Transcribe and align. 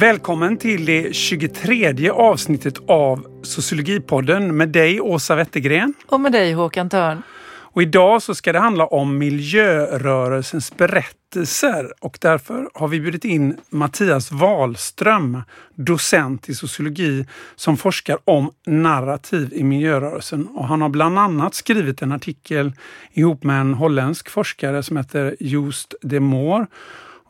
Välkommen 0.00 0.56
till 0.56 0.84
det 0.84 1.14
23 1.14 2.10
avsnittet 2.10 2.74
av 2.88 3.26
Sociologipodden 3.42 4.56
med 4.56 4.68
dig 4.68 5.00
Åsa 5.00 5.34
Wettergren. 5.34 5.94
Och 6.06 6.20
med 6.20 6.32
dig 6.32 6.52
Håkan 6.52 6.88
Törn. 6.88 7.22
Och 7.50 7.82
idag 7.82 8.22
så 8.22 8.34
ska 8.34 8.52
det 8.52 8.58
handla 8.58 8.86
om 8.86 9.18
miljörörelsens 9.18 10.76
berättelser 10.76 11.92
och 12.00 12.18
därför 12.20 12.70
har 12.74 12.88
vi 12.88 13.00
bjudit 13.00 13.24
in 13.24 13.56
Mattias 13.70 14.32
Wahlström, 14.32 15.42
docent 15.74 16.48
i 16.48 16.54
sociologi 16.54 17.26
som 17.56 17.76
forskar 17.76 18.18
om 18.24 18.50
narrativ 18.66 19.52
i 19.52 19.64
miljörörelsen. 19.64 20.46
Och 20.46 20.68
han 20.68 20.82
har 20.82 20.88
bland 20.88 21.18
annat 21.18 21.54
skrivit 21.54 22.02
en 22.02 22.12
artikel 22.12 22.72
ihop 23.12 23.44
med 23.44 23.60
en 23.60 23.74
holländsk 23.74 24.30
forskare 24.30 24.82
som 24.82 24.96
heter 24.96 25.36
Joost 25.40 25.94
de 26.02 26.20
Moor 26.20 26.66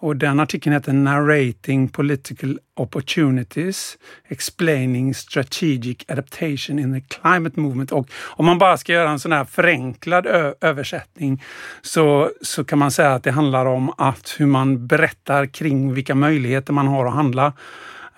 och 0.00 0.16
den 0.16 0.40
artikeln 0.40 0.74
heter 0.74 0.92
Narrating 0.92 1.88
Political 1.88 2.58
Opportunities 2.76 3.98
Explaining 4.28 5.14
Strategic 5.14 5.96
Adaptation 6.08 6.78
in 6.78 6.94
the 6.94 7.00
Climate 7.00 7.60
Movement. 7.60 7.92
Och 7.92 8.08
om 8.26 8.46
man 8.46 8.58
bara 8.58 8.76
ska 8.76 8.92
göra 8.92 9.10
en 9.10 9.18
sån 9.18 9.32
här 9.32 9.44
förenklad 9.44 10.26
översättning 10.60 11.42
så, 11.82 12.30
så 12.42 12.64
kan 12.64 12.78
man 12.78 12.90
säga 12.90 13.14
att 13.14 13.22
det 13.22 13.30
handlar 13.30 13.66
om 13.66 13.92
att 13.96 14.34
hur 14.38 14.46
man 14.46 14.86
berättar 14.86 15.46
kring 15.46 15.94
vilka 15.94 16.14
möjligheter 16.14 16.72
man 16.72 16.88
har 16.88 17.06
att 17.06 17.14
handla 17.14 17.52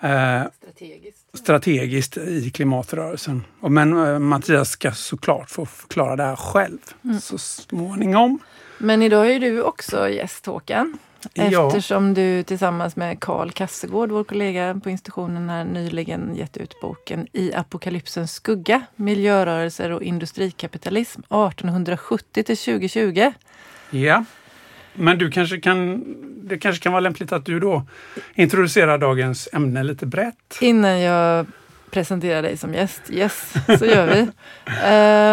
eh, 0.01 0.41
strategiskt. 0.61 1.37
strategiskt 1.37 2.17
i 2.17 2.51
klimatrörelsen. 2.51 3.43
Men 3.59 4.07
eh, 4.07 4.19
Mattias 4.19 4.69
ska 4.69 4.91
såklart 4.91 5.49
få 5.49 5.65
förklara 5.65 6.15
det 6.15 6.23
här 6.23 6.35
själv 6.35 6.79
mm. 7.03 7.19
så 7.19 7.37
småningom. 7.37 8.39
Men 8.77 9.01
idag 9.01 9.31
är 9.31 9.39
du 9.39 9.61
också 9.61 10.09
gäst 10.09 10.45
Håkan. 10.45 10.97
Eftersom 11.33 12.13
du 12.13 12.43
tillsammans 12.43 12.95
med 12.95 13.19
Karl 13.19 13.51
Kassegård, 13.51 14.11
vår 14.11 14.23
kollega 14.23 14.81
på 14.83 14.89
institutionen, 14.89 15.49
här 15.49 15.63
nyligen 15.63 16.35
gett 16.35 16.57
ut 16.57 16.81
boken 16.81 17.27
I 17.33 17.53
apokalypsens 17.53 18.33
skugga, 18.33 18.81
miljörörelser 18.95 19.91
och 19.91 20.03
industrikapitalism 20.03 21.19
1870 21.19 22.43
till 22.43 22.57
2020. 22.57 23.31
Ja, 23.89 24.25
men 24.93 25.17
du 25.17 25.31
kanske 25.31 25.59
kan, 25.59 26.03
det 26.43 26.57
kanske 26.57 26.83
kan 26.83 26.91
vara 26.91 26.99
lämpligt 26.99 27.31
att 27.31 27.45
du 27.45 27.59
då 27.59 27.83
introducerar 28.33 28.97
dagens 28.97 29.49
ämne 29.53 29.83
lite 29.83 30.05
brett? 30.05 30.57
Innan 30.61 30.99
jag 30.99 31.45
presenterar 31.91 32.41
dig 32.41 32.57
som 32.57 32.73
gäst, 32.73 33.01
yes, 33.09 33.53
så 33.79 33.85
gör 33.85 34.07
vi. 34.07 34.27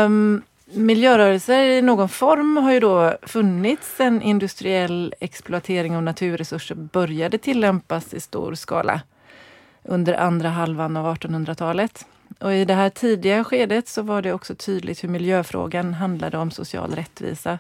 um, 0.05 0.43
Miljörörelser 0.73 1.63
i 1.63 1.83
någon 1.83 2.09
form 2.09 2.57
har 2.57 2.73
ju 2.73 2.81
då 2.81 3.17
funnits 3.23 3.97
sedan 3.97 4.23
industriell 4.23 5.15
exploatering 5.21 5.97
av 5.97 6.03
naturresurser 6.03 6.75
började 6.75 7.39
tillämpas 7.39 8.15
i 8.15 8.21
stor 8.21 8.55
skala 8.55 9.01
under 9.83 10.15
andra 10.15 10.49
halvan 10.49 10.97
av 10.97 11.17
1800-talet. 11.17 12.07
Och 12.39 12.53
i 12.53 12.65
det 12.65 12.75
här 12.75 12.91
tidiga 12.91 13.45
skedet 13.45 13.89
så 13.89 14.03
var 14.03 14.23
det 14.23 14.33
också 14.33 14.55
tydligt 14.55 15.05
hur 15.05 15.09
miljöfrågan 15.09 15.95
handlade 15.95 16.39
om 16.39 16.51
social 16.51 16.95
rättvisa. 16.95 17.59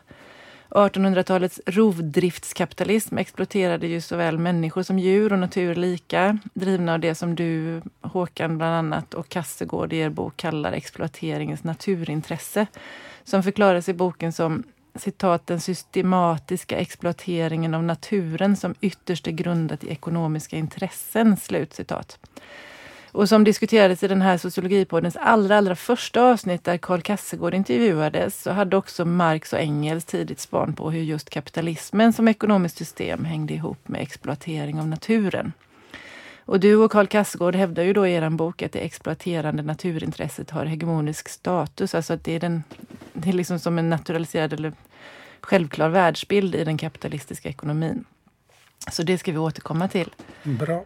1800-talets 0.70 1.60
rovdriftskapitalism 1.66 3.18
exploaterade 3.18 3.86
ju 3.86 4.00
såväl 4.00 4.38
människor 4.38 4.82
som 4.82 4.98
djur 4.98 5.32
och 5.32 5.38
natur 5.38 5.74
lika, 5.74 6.38
drivna 6.54 6.94
av 6.94 7.00
det 7.00 7.14
som 7.14 7.34
du, 7.34 7.82
Håkan 8.00 8.58
bland 8.58 8.74
annat, 8.74 9.14
och 9.14 9.28
Kassegård 9.28 9.92
i 9.92 9.96
er 9.96 10.10
bok 10.10 10.36
kallar 10.36 10.72
exploateringens 10.72 11.64
naturintresse, 11.64 12.66
som 13.24 13.42
förklaras 13.42 13.88
i 13.88 13.94
boken 13.94 14.32
som 14.32 14.62
citat, 14.94 15.46
den 15.46 15.60
systematiska 15.60 16.76
exploateringen 16.76 17.74
av 17.74 17.84
naturen 17.84 18.56
som 18.56 18.74
ytterst 18.80 19.26
är 19.26 19.32
grundat 19.32 19.84
i 19.84 19.88
ekonomiska 19.88 20.56
intressen. 20.56 21.36
Slut 21.36 21.74
citat. 21.74 22.18
Och 23.12 23.28
som 23.28 23.44
diskuterades 23.44 24.02
i 24.02 24.08
den 24.08 24.22
här 24.22 24.38
sociologipoddens 24.38 25.16
allra, 25.16 25.58
allra 25.58 25.76
första 25.76 26.22
avsnitt 26.22 26.64
där 26.64 26.78
Karl 26.78 27.00
Kassegård 27.00 27.54
intervjuades 27.54 28.42
så 28.42 28.50
hade 28.50 28.76
också 28.76 29.04
Marx 29.04 29.52
och 29.52 29.58
Engels 29.58 30.04
tidigt 30.04 30.40
span 30.40 30.72
på 30.72 30.90
hur 30.90 31.02
just 31.02 31.30
kapitalismen 31.30 32.12
som 32.12 32.28
ekonomiskt 32.28 32.76
system 32.76 33.24
hängde 33.24 33.54
ihop 33.54 33.88
med 33.88 34.00
exploatering 34.02 34.80
av 34.80 34.88
naturen. 34.88 35.52
Och 36.48 36.60
du 36.60 36.76
och 36.76 36.92
Karl 36.92 37.06
Kassegård 37.06 37.54
hävdar 37.54 37.82
ju 37.82 37.92
då 37.92 38.06
i 38.06 38.14
er 38.14 38.30
bok 38.30 38.62
att 38.62 38.72
det 38.72 38.78
exploaterande 38.78 39.62
naturintresset 39.62 40.50
har 40.50 40.64
hegemonisk 40.64 41.28
status, 41.28 41.94
alltså 41.94 42.12
att 42.12 42.24
det 42.24 42.32
är, 42.32 42.40
den, 42.40 42.62
det 43.12 43.28
är 43.28 43.32
liksom 43.32 43.58
som 43.58 43.78
en 43.78 43.90
naturaliserad 43.90 44.52
eller 44.52 44.72
självklar 45.40 45.88
världsbild 45.88 46.54
i 46.54 46.64
den 46.64 46.78
kapitalistiska 46.78 47.48
ekonomin. 47.48 48.04
Så 48.92 49.02
det 49.02 49.18
ska 49.18 49.32
vi 49.32 49.38
återkomma 49.38 49.88
till. 49.88 50.14
Bra. 50.42 50.84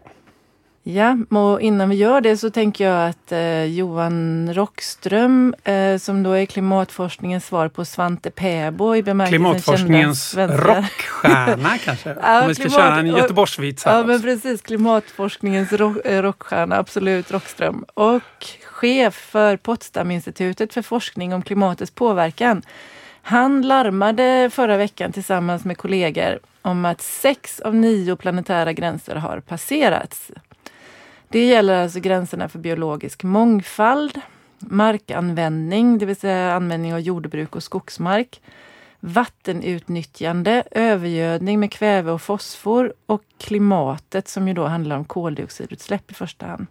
Ja, 0.85 1.17
och 1.31 1.61
innan 1.61 1.89
vi 1.89 1.97
gör 1.97 2.21
det 2.21 2.37
så 2.37 2.51
tänker 2.51 2.89
jag 2.89 3.09
att 3.09 3.33
eh, 3.33 3.65
Johan 3.65 4.55
Rockström, 4.55 5.55
eh, 5.65 5.99
som 5.99 6.23
då 6.23 6.33
är 6.33 6.47
klimatforskningens 6.47 7.47
svar 7.47 7.69
på 7.69 7.85
Svante 7.85 8.31
Pääbo 8.31 8.97
i 8.97 9.03
bemärkelsen 9.03 9.39
Klimatforskningens 9.39 10.35
rockstjärna 10.37 11.79
kanske? 11.85 12.17
ja, 12.23 12.43
Om 12.43 12.49
vi 12.49 12.55
ska 12.55 12.65
klimat, 12.65 12.81
köra 12.81 12.99
en 12.99 13.07
Göteborgsvits 13.07 13.85
här. 13.85 13.99
Ja, 13.99 14.05
men 14.07 14.23
precis. 14.23 14.63
Klimatforskningens 14.63 15.73
rock, 15.73 15.97
eh, 16.05 16.23
rockstjärna, 16.23 16.77
absolut, 16.77 17.33
Rockström. 17.33 17.85
Och 17.95 18.47
chef 18.65 19.15
för 19.15 19.57
Potsdaminstitutet 19.57 20.75
för 20.75 20.83
forskning 20.83 21.35
om 21.35 21.43
klimatets 21.43 21.91
påverkan. 21.91 22.63
Han 23.23 23.63
larmade 23.63 24.51
förra 24.53 24.77
veckan 24.77 25.13
tillsammans 25.13 25.65
med 25.65 25.79
kollegor 25.79 26.39
om 26.63 26.85
att 26.85 27.01
sex 27.01 27.61
av 27.61 27.75
nio 27.75 28.17
planetära 28.17 28.73
gränser 28.73 29.15
har 29.15 29.41
passerats. 29.41 30.31
Det 31.33 31.47
gäller 31.47 31.83
alltså 31.83 32.01
gränserna 32.01 32.49
för 32.49 32.59
biologisk 32.59 33.23
mångfald, 33.23 34.21
markanvändning, 34.59 35.99
det 35.99 36.07
vill 36.07 36.17
säga 36.17 36.55
användning 36.55 36.95
av 36.95 37.01
jordbruk 37.01 37.57
och 37.57 37.63
skogsmark, 37.63 38.41
vattenutnyttjande, 39.01 40.63
övergödning 40.71 41.61
med 41.61 41.73
kväve 41.73 42.11
och 42.11 42.23
fosfor 42.23 42.93
och 43.07 43.23
klimatet 43.39 44.29
som 44.29 44.49
ju 44.49 44.55
då 44.55 44.65
handlar 44.65 44.97
om 44.97 45.05
koldioxidutsläpp 45.05 46.11
i 46.11 46.15
första 46.15 46.47
hand. 46.47 46.67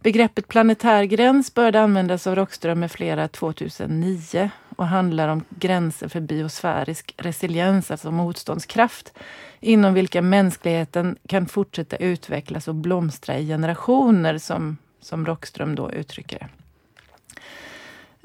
Begreppet 0.00 0.48
planetär 0.48 1.04
gräns 1.04 1.54
började 1.54 1.80
användas 1.80 2.26
av 2.26 2.34
Rockström 2.34 2.80
med 2.80 2.92
flera 2.92 3.28
2009 3.28 4.50
och 4.76 4.86
handlar 4.86 5.28
om 5.28 5.44
gränser 5.50 6.08
för 6.08 6.20
biosfärisk 6.20 7.14
resiliens, 7.16 7.90
alltså 7.90 8.10
motståndskraft, 8.10 9.12
inom 9.60 9.94
vilka 9.94 10.22
mänskligheten 10.22 11.16
kan 11.28 11.46
fortsätta 11.46 11.96
utvecklas 11.96 12.68
och 12.68 12.74
blomstra 12.74 13.38
i 13.38 13.46
generationer, 13.46 14.38
som, 14.38 14.76
som 15.00 15.26
Rockström 15.26 15.74
då 15.74 15.92
uttrycker 15.92 16.38
det. 16.38 16.48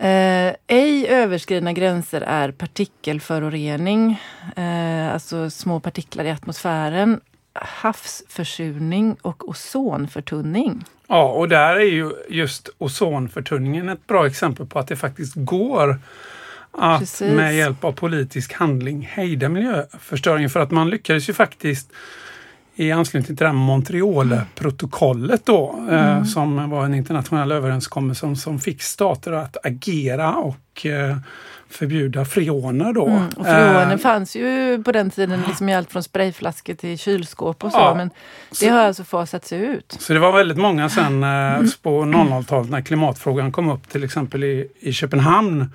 Eh, 0.02 0.56
ej 0.68 1.08
överskridna 1.08 1.74
gränser 1.74 2.22
är 2.22 2.52
partikelförorening, 2.52 4.22
eh, 4.56 5.14
alltså 5.14 5.50
små 5.50 5.80
partiklar 5.80 6.26
i 6.26 6.32
atmosfären, 6.32 7.22
havsförsurning 7.54 9.16
och 9.22 9.50
ozonförtunning. 9.50 10.86
Ja, 11.08 11.32
och 11.32 11.50
där 11.50 11.76
är 11.76 11.92
ju 11.92 12.12
just 12.30 12.70
ozonförtunningen 12.78 13.90
ett 13.90 14.08
bra 14.08 14.28
exempel 14.28 14.66
på 14.66 14.80
att 14.80 14.88
det 14.88 14.96
faktiskt 14.96 15.34
går 15.36 16.00
att 16.72 17.00
Precis. 17.00 17.34
med 17.34 17.56
hjälp 17.56 17.84
av 17.84 17.92
politisk 17.92 18.54
handling 18.54 19.10
hejda 19.12 19.50
miljöförstöringen. 19.50 20.50
För 20.50 20.60
att 20.60 20.72
man 20.72 20.90
lyckades 20.90 21.30
ju 21.30 21.34
faktiskt 21.34 21.92
i 22.76 22.92
anslutning 22.92 23.26
till 23.26 23.36
det 23.36 23.46
här 23.46 23.54
Montrealprotokollet 23.54 25.46
då, 25.46 25.86
eh, 25.90 26.12
mm. 26.12 26.26
som 26.26 26.70
var 26.70 26.86
en 26.86 26.94
internationell 26.94 27.52
överenskommelse 27.52 28.20
som, 28.20 28.36
som 28.36 28.60
fick 28.60 28.82
stater 28.82 29.32
att 29.32 29.58
agera 29.66 30.36
och 30.36 30.86
eh, 30.86 31.18
förbjuda 31.70 32.26
freoner 32.26 32.94
då. 32.94 33.08
Mm, 33.08 33.28
och 33.28 33.46
freoner 33.46 33.92
eh, 33.92 33.98
fanns 33.98 34.36
ju 34.36 34.84
på 34.84 34.92
den 34.92 35.10
tiden 35.10 35.44
liksom 35.48 35.70
i 35.70 35.76
allt 35.76 35.92
från 35.92 36.04
sprayflaskor 36.04 36.74
till 36.74 36.98
kylskåp 36.98 37.64
och 37.64 37.72
så, 37.72 37.78
ja, 37.78 37.96
men 37.96 38.10
det 38.50 38.56
så, 38.56 38.70
har 38.70 38.80
alltså 38.80 39.04
fasats 39.04 39.54
ut. 39.54 39.96
Så 40.00 40.14
det 40.14 40.20
var 40.20 40.32
väldigt 40.32 40.58
många 40.58 40.90
sen 40.90 41.24
eh, 41.24 41.30
mm. 41.30 41.70
på 41.82 42.04
00-talet 42.04 42.70
när 42.70 42.82
klimatfrågan 42.82 43.52
kom 43.52 43.70
upp 43.70 43.90
till 43.90 44.04
exempel 44.04 44.44
i, 44.44 44.68
i 44.80 44.94
Köpenhamn 44.94 45.62
eh, 45.62 45.68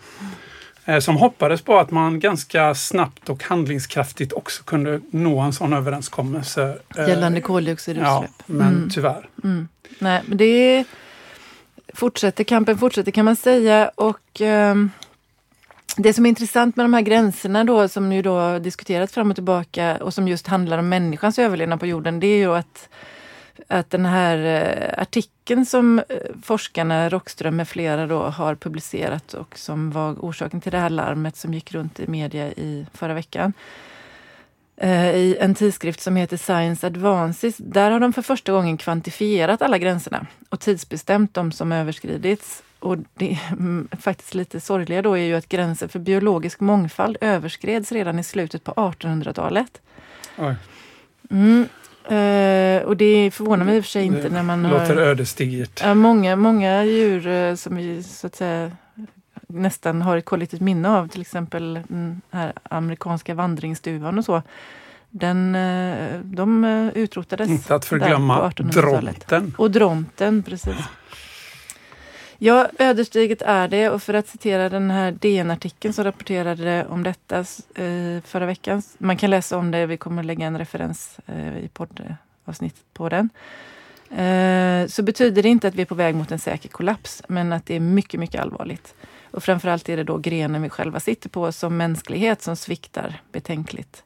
som 1.00 1.16
hoppades 1.16 1.62
på 1.62 1.78
att 1.78 1.90
man 1.90 2.20
ganska 2.20 2.74
snabbt 2.74 3.28
och 3.28 3.44
handlingskraftigt 3.44 4.32
också 4.32 4.62
kunde 4.62 5.00
nå 5.10 5.40
en 5.40 5.52
sån 5.52 5.72
överenskommelse. 5.72 6.78
Eh, 6.96 7.08
Gällande 7.08 7.40
koldioxidutsläpp. 7.40 8.30
Ja, 8.36 8.44
men 8.46 8.74
mm. 8.74 8.90
tyvärr. 8.90 9.28
Mm. 9.44 9.68
Nej, 9.98 10.22
men 10.26 10.38
det 10.38 10.84
fortsätter, 11.94 12.44
kampen 12.44 12.78
fortsätter 12.78 13.10
kan 13.10 13.24
man 13.24 13.36
säga 13.36 13.90
och 13.94 14.40
um, 14.40 14.90
det 15.96 16.12
som 16.12 16.26
är 16.26 16.28
intressant 16.28 16.76
med 16.76 16.84
de 16.84 16.94
här 16.94 17.00
gränserna 17.00 17.64
då 17.64 17.88
som 17.88 18.12
ju 18.12 18.22
då 18.22 18.58
diskuterats 18.58 19.12
fram 19.12 19.30
och 19.30 19.36
tillbaka 19.36 19.96
och 19.96 20.14
som 20.14 20.28
just 20.28 20.46
handlar 20.46 20.78
om 20.78 20.88
människans 20.88 21.38
överlevnad 21.38 21.80
på 21.80 21.86
jorden, 21.86 22.20
det 22.20 22.26
är 22.26 22.36
ju 22.36 22.54
att, 22.54 22.88
att 23.68 23.90
den 23.90 24.06
här 24.06 24.38
eh, 24.38 25.02
artikeln 25.02 25.66
som 25.66 25.98
eh, 25.98 26.04
forskarna 26.42 27.08
Rockström 27.08 27.56
med 27.56 27.68
flera 27.68 28.06
då 28.06 28.22
har 28.22 28.54
publicerat 28.54 29.34
och 29.34 29.58
som 29.58 29.90
var 29.90 30.12
orsaken 30.12 30.60
till 30.60 30.72
det 30.72 30.78
här 30.78 30.90
larmet 30.90 31.36
som 31.36 31.54
gick 31.54 31.72
runt 31.72 32.00
i 32.00 32.06
media 32.06 32.46
i 32.48 32.86
förra 32.92 33.14
veckan. 33.14 33.52
eh, 34.76 35.16
i 35.16 35.36
en 35.40 35.54
tidskrift 35.54 36.00
som 36.00 36.16
heter 36.16 36.36
Science 36.36 36.86
Advances. 36.86 37.56
Där 37.56 37.90
har 37.90 38.00
de 38.00 38.12
för 38.12 38.22
första 38.22 38.52
gången 38.52 38.76
kvantifierat 38.76 39.62
alla 39.62 39.78
gränserna 39.78 40.26
och 40.48 40.60
tidsbestämt 40.60 41.34
de 41.34 41.52
som 41.52 41.72
överskridits. 41.72 42.62
Och 42.78 42.98
det 43.14 43.38
mm, 43.50 43.88
faktiskt 44.00 44.34
lite 44.34 44.60
sorgliga 44.60 45.02
då 45.02 45.18
är 45.18 45.24
ju 45.24 45.34
att 45.34 45.48
gränsen 45.48 45.88
för 45.88 45.98
biologisk 45.98 46.60
mångfald 46.60 47.16
överskreds 47.20 47.92
redan 47.92 48.18
i 48.18 48.24
slutet 48.24 48.64
på 48.64 48.72
1800-talet. 48.72 49.80
Mm. 51.30 51.68
Uh, 52.10 52.82
och 52.82 52.96
det 52.96 53.30
förvånar 53.30 53.64
mig 53.64 53.76
i 53.76 53.80
och 53.80 53.84
för 53.84 53.90
sig 53.90 54.04
inte 54.04 54.28
när 54.28 54.42
man 54.42 54.62
låter 54.62 54.94
har... 54.94 55.02
ödesdigert. 55.02 55.84
Uh, 55.84 55.94
många, 55.94 56.36
många 56.36 56.84
djur 56.84 57.26
uh, 57.26 57.54
som 57.54 57.76
vi 57.76 58.02
så 58.02 58.26
att 58.26 58.34
säga 58.34 58.70
nästan 59.48 60.02
har 60.02 60.16
ett 60.16 60.24
kollektivt 60.24 60.60
minne 60.60 60.88
av, 60.88 61.08
till 61.08 61.20
exempel 61.20 61.74
den 61.74 62.20
här 62.30 62.52
amerikanska 62.62 63.34
vandringsduvan 63.34 64.18
och 64.18 64.24
så. 64.24 64.42
Den, 65.10 65.54
uh, 65.54 66.20
de 66.24 66.64
utrotades. 66.94 67.50
Inte 67.50 67.74
att 67.74 67.84
förglömma 67.84 68.52
dronten. 68.56 69.54
Och 69.58 69.70
dronten, 69.70 70.42
precis. 70.42 70.76
Ja, 72.44 72.68
ödesdigert 72.78 73.42
är 73.42 73.68
det 73.68 73.90
och 73.90 74.02
för 74.02 74.14
att 74.14 74.28
citera 74.28 74.68
den 74.68 74.90
här 74.90 75.12
DN-artikeln 75.12 75.94
som 75.94 76.04
rapporterade 76.04 76.86
om 76.88 77.02
detta 77.02 77.38
eh, 77.74 78.22
förra 78.24 78.46
veckan. 78.46 78.82
Man 78.98 79.16
kan 79.16 79.30
läsa 79.30 79.58
om 79.58 79.70
det, 79.70 79.86
vi 79.86 79.96
kommer 79.96 80.22
lägga 80.22 80.46
en 80.46 80.58
referens 80.58 81.18
eh, 81.26 81.58
i 81.58 81.68
poddavsnittet 81.68 82.84
på 82.92 83.08
den. 83.08 83.28
Eh, 84.10 84.86
så 84.86 85.02
betyder 85.02 85.42
det 85.42 85.48
inte 85.48 85.68
att 85.68 85.74
vi 85.74 85.82
är 85.82 85.86
på 85.86 85.94
väg 85.94 86.14
mot 86.14 86.32
en 86.32 86.38
säker 86.38 86.68
kollaps, 86.68 87.22
men 87.28 87.52
att 87.52 87.66
det 87.66 87.76
är 87.76 87.80
mycket, 87.80 88.20
mycket 88.20 88.40
allvarligt. 88.40 88.94
Och 89.30 89.42
framförallt 89.42 89.88
är 89.88 89.96
det 89.96 90.04
då 90.04 90.18
grenen 90.18 90.62
vi 90.62 90.68
själva 90.68 91.00
sitter 91.00 91.28
på 91.28 91.52
som 91.52 91.76
mänsklighet 91.76 92.42
som 92.42 92.56
sviktar 92.56 93.20
betänkligt. 93.32 94.02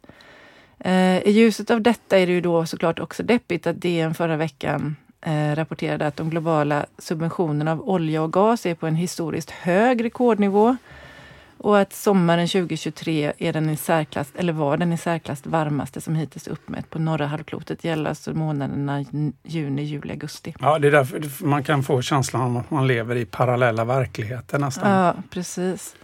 Eh, 0.79 1.19
I 1.19 1.31
ljuset 1.31 1.71
av 1.71 1.83
detta 1.83 2.19
är 2.19 2.27
det 2.27 2.33
ju 2.33 2.41
då 2.41 2.67
såklart 2.67 2.99
också 2.99 3.23
deppigt 3.23 3.67
att 3.67 3.81
DN 3.81 4.15
förra 4.15 4.37
veckan 4.37 4.97
eh, 5.21 5.57
rapporterade 5.57 6.07
att 6.07 6.17
de 6.17 6.31
globala 6.31 6.87
subventionerna 6.99 7.73
av 7.73 7.89
olja 7.89 8.23
och 8.23 8.33
gas 8.33 8.67
är 8.67 8.75
på 8.75 8.87
en 8.87 8.97
historiskt 8.97 9.51
hög 9.51 10.05
rekordnivå 10.05 10.77
och 11.59 11.79
att 11.79 11.93
sommaren 11.93 12.49
2023 12.49 13.33
är 13.39 13.53
den 13.53 13.71
i 13.71 13.77
särklass, 13.77 14.29
eller 14.35 14.53
var 14.53 14.77
den 14.77 14.93
i 14.93 14.99
särklass 14.99 15.47
varmaste 15.47 16.01
som 16.01 16.15
hittills 16.15 16.49
uppmätt 16.49 16.91
på 16.91 16.99
norra 16.99 17.27
halvklotet. 17.27 17.85
Gäller 17.85 18.11
alltså 18.11 18.35
månaderna 18.35 19.05
juni, 19.43 19.83
juli, 19.83 20.11
augusti. 20.11 20.55
Ja, 20.61 20.79
det 20.79 20.89
är 20.89 20.93
därför 20.93 21.45
man 21.45 21.65
kan 21.65 21.83
få 21.83 22.03
känslan 22.03 22.43
av 22.43 22.57
att 22.57 22.71
man 22.71 22.87
lever 22.87 23.17
i 23.17 23.25
parallella 23.25 23.85
verkligheter 23.85 24.59
nästan. 24.59 24.91
Ja, 24.91 25.15
precis. 25.31 25.97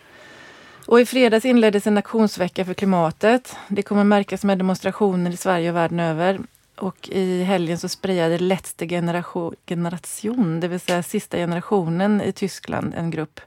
Och 0.87 1.01
i 1.01 1.07
fredags 1.07 1.45
inleddes 1.45 1.87
en 1.87 1.99
aktionsvecka 1.99 2.65
för 2.65 2.75
klimatet. 2.75 3.57
Det 3.69 3.83
kommer 3.83 4.05
märkas 4.05 4.45
med 4.45 4.59
demonstrationer 4.59 5.31
i 5.31 5.37
Sverige 5.37 5.71
och 5.71 5.77
världen 5.77 6.01
över. 6.01 6.41
Och 6.77 7.09
i 7.09 7.43
helgen 7.43 7.79
så 7.79 7.89
sprayade 7.89 8.39
Letzte 8.39 8.89
generation, 8.89 9.55
generation, 9.67 10.61
det 10.61 10.69
vill 10.69 10.81
säga 10.81 11.03
sista 11.03 11.37
generationen 11.37 12.21
i 12.21 12.33
Tyskland, 12.33 12.95
en 12.97 13.11
grupp, 13.11 13.41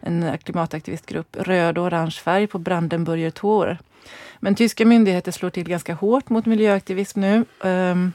en 0.00 0.38
klimataktivistgrupp, 0.38 1.36
röd 1.36 1.78
och 1.78 1.84
orange 1.84 2.10
färg 2.10 2.46
på 2.46 2.58
Brandenburger 2.58 3.30
Tor. 3.30 3.78
Men 4.40 4.54
tyska 4.54 4.86
myndigheter 4.86 5.32
slår 5.32 5.50
till 5.50 5.68
ganska 5.68 5.94
hårt 5.94 6.28
mot 6.28 6.46
miljöaktivism 6.46 7.20
nu. 7.20 7.44
Um, 7.60 8.12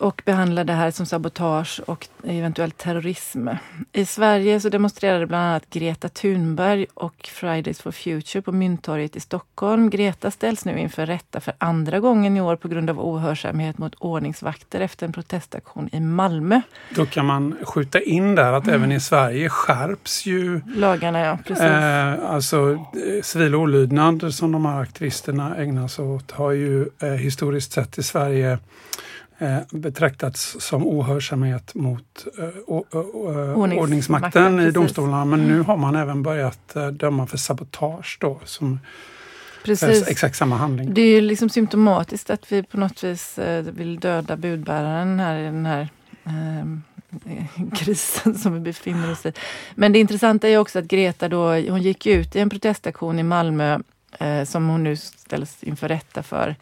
och 0.00 0.22
behandlar 0.24 0.64
det 0.64 0.72
här 0.72 0.90
som 0.90 1.06
sabotage 1.06 1.80
och 1.86 2.08
eventuellt 2.24 2.78
terrorism. 2.78 3.48
I 3.92 4.04
Sverige 4.04 4.60
så 4.60 4.68
demonstrerade 4.68 5.26
bland 5.26 5.44
annat 5.44 5.70
Greta 5.70 6.08
Thunberg 6.08 6.86
och 6.94 7.30
Fridays 7.32 7.80
for 7.80 7.92
Future 7.92 8.42
på 8.42 8.52
Mynttorget 8.52 9.16
i 9.16 9.20
Stockholm. 9.20 9.90
Greta 9.90 10.30
ställs 10.30 10.64
nu 10.64 10.78
inför 10.78 11.06
rätta 11.06 11.40
för 11.40 11.54
andra 11.58 12.00
gången 12.00 12.36
i 12.36 12.40
år 12.40 12.56
på 12.56 12.68
grund 12.68 12.90
av 12.90 13.00
ohörsamhet 13.00 13.78
mot 13.78 13.94
ordningsvakter 13.94 14.80
efter 14.80 15.06
en 15.06 15.12
protestaktion 15.12 15.88
i 15.92 16.00
Malmö. 16.00 16.60
Då 16.94 17.06
kan 17.06 17.26
man 17.26 17.56
skjuta 17.62 18.00
in 18.00 18.34
där 18.34 18.52
att 18.52 18.64
mm. 18.64 18.74
även 18.74 18.92
i 18.92 19.00
Sverige 19.00 19.48
skärps 19.48 20.26
ju 20.26 20.60
lagarna. 20.76 21.20
Ja, 21.20 21.38
precis. 21.46 21.64
Eh, 21.64 22.30
alltså 22.30 22.72
eh, 22.72 23.22
civil 23.22 23.54
olydnad 23.54 24.34
som 24.34 24.52
de 24.52 24.66
här 24.66 24.80
aktivisterna 24.80 25.56
ägnar 25.56 25.88
sig 25.88 26.04
åt 26.04 26.30
har 26.30 26.52
ju 26.52 26.88
eh, 27.02 27.08
historiskt 27.08 27.72
sett 27.72 27.98
i 27.98 28.02
Sverige 28.02 28.58
betraktats 29.70 30.56
som 30.60 30.86
ohörsamhet 30.86 31.74
mot 31.74 32.26
eh, 32.38 32.44
o, 32.66 32.84
o, 32.90 33.00
ordningsmakten 33.54 34.60
i 34.60 34.70
domstolarna. 34.70 35.24
Men 35.24 35.48
nu 35.48 35.60
har 35.60 35.76
man 35.76 35.96
även 35.96 36.22
börjat 36.22 36.76
eh, 36.76 36.86
döma 36.86 37.26
för 37.26 37.36
sabotage 37.36 38.18
då 38.20 38.40
som 38.44 38.78
Precis. 39.64 40.08
exakt 40.08 40.36
samma 40.36 40.56
handling. 40.56 40.94
Det 40.94 41.02
är 41.02 41.20
liksom 41.20 41.48
symptomatiskt 41.48 42.30
att 42.30 42.52
vi 42.52 42.62
på 42.62 42.76
något 42.76 43.04
vis 43.04 43.38
eh, 43.38 43.62
vill 43.62 44.00
döda 44.00 44.36
budbäraren 44.36 45.20
här 45.20 45.38
i 45.38 45.44
den 45.44 45.66
här 45.66 45.88
eh, 46.24 46.66
krisen 47.74 48.34
som 48.34 48.54
vi 48.54 48.60
befinner 48.60 49.12
oss 49.12 49.26
i. 49.26 49.32
Men 49.74 49.92
det 49.92 49.98
intressanta 49.98 50.48
är 50.48 50.58
också 50.58 50.78
att 50.78 50.84
Greta 50.84 51.28
då, 51.28 51.46
hon 51.52 51.82
gick 51.82 52.06
ut 52.06 52.36
i 52.36 52.38
en 52.38 52.50
protestaktion 52.50 53.18
i 53.18 53.22
Malmö 53.22 53.78
eh, 54.18 54.44
som 54.44 54.68
hon 54.68 54.84
nu 54.84 54.96
ställs 54.96 55.62
inför 55.62 55.88
rätta 55.88 56.22
för. 56.22 56.56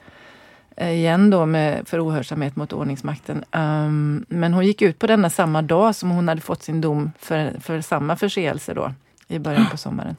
Eh, 0.80 0.90
igen 0.92 1.30
då 1.30 1.46
med, 1.46 1.88
för 1.88 2.06
ohörsamhet 2.08 2.56
mot 2.56 2.72
ordningsmakten. 2.72 3.44
Um, 3.52 4.26
men 4.28 4.54
hon 4.54 4.66
gick 4.66 4.82
ut 4.82 4.98
på 4.98 5.06
denna 5.06 5.30
samma 5.30 5.62
dag 5.62 5.94
som 5.94 6.10
hon 6.10 6.28
hade 6.28 6.40
fått 6.40 6.62
sin 6.62 6.80
dom 6.80 7.12
för, 7.18 7.60
för 7.60 7.80
samma 7.80 8.16
förseelse 8.16 8.74
då 8.74 8.92
i 9.28 9.38
början 9.38 9.66
på 9.70 9.76
sommaren. 9.76 10.16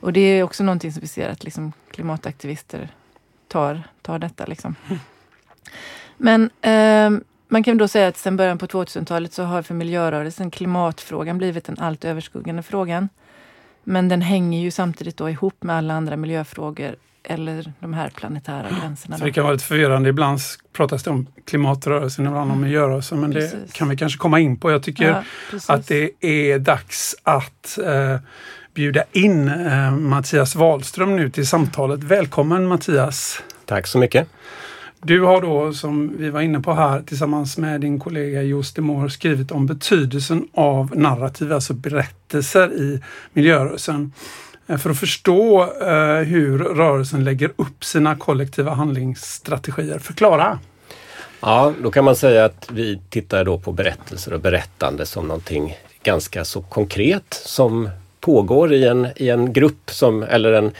Och 0.00 0.12
det 0.12 0.20
är 0.20 0.42
också 0.42 0.64
någonting 0.64 0.92
som 0.92 1.00
vi 1.00 1.06
ser 1.06 1.28
att 1.28 1.44
liksom, 1.44 1.72
klimataktivister 1.90 2.88
tar, 3.48 3.82
tar 4.02 4.18
detta. 4.18 4.46
Liksom. 4.46 4.74
Men 6.16 6.50
um, 6.62 7.24
man 7.48 7.62
kan 7.62 7.78
då 7.78 7.88
säga 7.88 8.08
att 8.08 8.16
sedan 8.16 8.36
början 8.36 8.58
på 8.58 8.66
2000-talet 8.66 9.32
så 9.32 9.42
har 9.42 9.62
för 9.62 9.74
miljörörelsen 9.74 10.50
klimatfrågan 10.50 11.38
blivit 11.38 11.64
den 11.64 11.78
allt 11.78 12.04
överskuggande 12.04 12.62
frågan. 12.62 13.08
Men 13.84 14.08
den 14.08 14.22
hänger 14.22 14.60
ju 14.60 14.70
samtidigt 14.70 15.16
då 15.16 15.30
ihop 15.30 15.62
med 15.62 15.76
alla 15.76 15.94
andra 15.94 16.16
miljöfrågor 16.16 16.96
eller 17.28 17.72
de 17.80 17.94
här 17.94 18.10
planetära 18.10 18.66
gränserna. 18.80 19.18
Så 19.18 19.24
det 19.24 19.32
kan 19.32 19.44
vara 19.44 19.52
lite 19.52 19.64
förvirrande. 19.64 20.08
Ibland 20.08 20.40
pratas 20.72 21.02
det 21.02 21.10
om 21.10 21.26
klimatrörelsen, 21.44 22.26
ibland 22.26 22.52
om 22.52 22.60
miljörörelsen. 22.60 23.20
Men 23.20 23.32
precis. 23.32 23.52
det 23.66 23.72
kan 23.72 23.88
vi 23.88 23.96
kanske 23.96 24.18
komma 24.18 24.40
in 24.40 24.56
på. 24.56 24.70
Jag 24.70 24.82
tycker 24.82 25.04
ja, 25.04 25.22
att 25.68 25.86
det 25.86 26.10
är 26.20 26.58
dags 26.58 27.16
att 27.22 27.78
eh, 27.84 28.16
bjuda 28.74 29.04
in 29.12 29.48
eh, 29.48 29.90
Mattias 29.90 30.54
Wahlström 30.54 31.16
nu 31.16 31.30
till 31.30 31.46
samtalet. 31.46 32.02
Välkommen 32.02 32.66
Mattias! 32.66 33.42
Tack 33.64 33.86
så 33.86 33.98
mycket! 33.98 34.28
Du 35.02 35.20
har 35.20 35.40
då, 35.40 35.72
som 35.72 36.16
vi 36.18 36.30
var 36.30 36.40
inne 36.40 36.60
på 36.60 36.74
här, 36.74 37.02
tillsammans 37.02 37.58
med 37.58 37.80
din 37.80 37.98
kollega 37.98 38.42
Jos 38.42 38.74
Demore 38.74 39.10
skrivit 39.10 39.50
om 39.50 39.66
betydelsen 39.66 40.48
av 40.54 40.96
narrativ, 40.96 41.52
alltså 41.52 41.74
berättelser 41.74 42.72
i 42.72 43.00
miljörörelsen. 43.32 44.12
Eh, 44.66 44.76
för 44.76 44.90
att 44.90 44.98
förstå 44.98 45.62
eh, 45.62 46.16
hur 46.16 46.58
rörelsen 46.58 47.24
lägger 47.24 47.52
upp 47.56 47.84
sina 47.84 48.16
kollektiva 48.16 48.74
handlingsstrategier. 48.74 49.98
Förklara! 49.98 50.58
Ja, 51.40 51.72
då 51.82 51.90
kan 51.90 52.04
man 52.04 52.16
säga 52.16 52.44
att 52.44 52.68
vi 52.72 53.00
tittar 53.10 53.44
då 53.44 53.58
på 53.58 53.72
berättelser 53.72 54.32
och 54.32 54.40
berättande 54.40 55.06
som 55.06 55.28
någonting 55.28 55.76
ganska 56.02 56.44
så 56.44 56.62
konkret 56.62 57.42
som 57.44 57.90
pågår 58.20 58.72
i 58.72 58.84
en, 58.84 59.08
i 59.16 59.28
en 59.28 59.52
grupp 59.52 59.90
som, 59.90 60.22
eller 60.22 60.52
en 60.52 60.72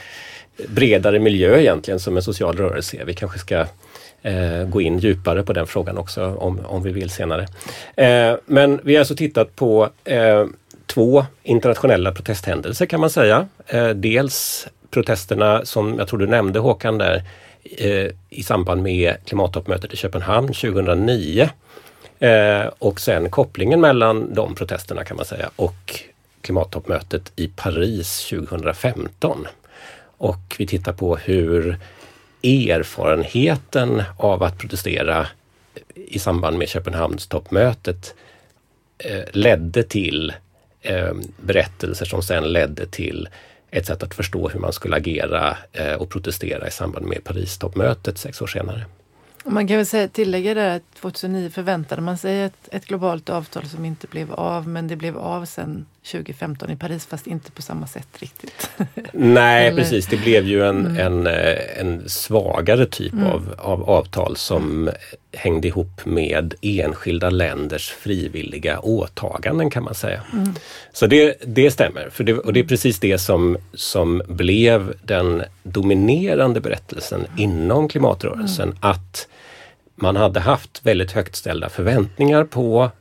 bredare 0.67 1.19
miljö 1.19 1.59
egentligen 1.59 1.99
som 1.99 2.17
en 2.17 2.23
social 2.23 2.57
rörelse 2.57 3.03
Vi 3.05 3.13
kanske 3.13 3.39
ska 3.39 3.65
eh, 4.21 4.63
gå 4.69 4.81
in 4.81 4.99
djupare 4.99 5.43
på 5.43 5.53
den 5.53 5.67
frågan 5.67 5.97
också 5.97 6.35
om, 6.35 6.59
om 6.65 6.83
vi 6.83 6.91
vill 6.91 7.09
senare. 7.09 7.47
Eh, 7.95 8.37
men 8.45 8.79
vi 8.83 8.95
har 8.95 8.99
alltså 8.99 9.15
tittat 9.15 9.55
på 9.55 9.89
eh, 10.03 10.45
två 10.87 11.25
internationella 11.43 12.11
protesthändelser 12.11 12.85
kan 12.85 12.99
man 12.99 13.09
säga. 13.09 13.47
Eh, 13.67 13.89
dels 13.89 14.67
protesterna 14.89 15.65
som 15.65 15.97
jag 15.97 16.07
tror 16.07 16.19
du 16.19 16.27
nämnde 16.27 16.59
Håkan 16.59 16.97
där 16.97 17.23
eh, 17.63 18.11
i 18.29 18.43
samband 18.43 18.83
med 18.83 19.15
klimattoppmötet 19.25 19.93
i 19.93 19.97
Köpenhamn 19.97 20.47
2009. 20.47 21.49
Eh, 22.19 22.65
och 22.79 22.99
sen 22.99 23.29
kopplingen 23.29 23.81
mellan 23.81 24.33
de 24.33 24.55
protesterna 24.55 25.03
kan 25.03 25.17
man 25.17 25.25
säga 25.25 25.49
och 25.55 25.99
klimattoppmötet 26.41 27.31
i 27.35 27.47
Paris 27.47 28.27
2015. 28.29 29.47
Och 30.17 30.55
vi 30.57 30.67
tittar 30.67 30.93
på 30.93 31.15
hur 31.15 31.77
erfarenheten 32.43 34.03
av 34.17 34.43
att 34.43 34.57
protestera 34.57 35.27
i 35.95 36.19
samband 36.19 36.57
med 36.57 36.69
Köpenhamnstoppmötet 36.69 38.15
ledde 39.31 39.83
till 39.83 40.33
eh, 40.87 41.13
berättelser 41.41 42.05
som 42.05 42.21
sen 42.21 42.53
ledde 42.53 42.85
till 42.85 43.29
ett 43.71 43.85
sätt 43.85 44.03
att 44.03 44.13
förstå 44.13 44.49
hur 44.49 44.59
man 44.59 44.73
skulle 44.73 44.95
agera 44.95 45.57
eh, 45.71 45.93
och 45.93 46.09
protestera 46.09 46.67
i 46.67 46.71
samband 46.71 47.05
med 47.05 47.23
Paris-toppmötet 47.23 48.17
sex 48.17 48.41
år 48.41 48.47
senare. 48.47 48.85
Man 49.43 49.67
kan 49.67 49.77
väl 49.77 49.85
säga, 49.85 50.07
tillägga 50.07 50.53
det 50.53 50.75
att 50.75 50.95
2009 50.95 51.49
förväntade 51.49 52.01
man 52.01 52.17
sig 52.17 52.41
ett, 52.41 52.69
ett, 52.71 52.85
globalt 52.85 53.29
avtal 53.29 53.65
som 53.65 53.85
inte 53.85 54.07
blev 54.07 54.33
av 54.33 54.67
men 54.67 54.87
det 54.87 54.95
blev 54.95 55.17
av 55.17 55.45
sen 55.45 55.85
2015 56.11 56.71
i 56.71 56.75
Paris 56.75 57.05
fast 57.05 57.27
inte 57.27 57.51
på 57.51 57.61
samma 57.61 57.87
sätt 57.87 58.07
riktigt. 58.19 58.69
Nej, 59.11 59.67
Eller? 59.67 59.77
precis. 59.77 60.07
Det 60.07 60.17
blev 60.17 60.47
ju 60.47 60.65
en, 60.65 60.97
en, 60.97 61.27
eh, 61.27 61.79
en 61.79 62.09
svagare 62.09 62.85
typ 62.85 63.13
av, 63.13 63.55
av 63.57 63.89
avtal 63.89 64.35
som 64.35 64.89
hängde 65.33 65.67
ihop 65.67 66.05
med 66.05 66.53
enskilda 66.61 67.29
länders 67.29 67.89
frivilliga 67.89 68.79
åtaganden 68.79 69.69
kan 69.69 69.83
man 69.83 69.95
säga. 69.95 70.21
Så 70.93 71.07
det, 71.07 71.37
det 71.45 71.71
stämmer. 71.71 72.09
För 72.09 72.23
det, 72.23 72.33
och 72.33 72.53
det 72.53 72.59
är 72.59 72.63
precis 72.63 72.99
det 72.99 73.17
som, 73.17 73.57
som 73.73 74.21
blev 74.27 74.93
den 75.03 75.43
dominerande 75.63 76.61
berättelsen 76.61 77.25
inom 77.37 77.87
klimatrörelsen. 77.87 78.75
Att 78.79 79.27
man 79.95 80.15
hade 80.15 80.39
haft 80.39 80.85
väldigt 80.85 81.11
högt 81.11 81.35
ställda 81.35 81.69
förväntningar 81.69 82.43
på 82.43 82.91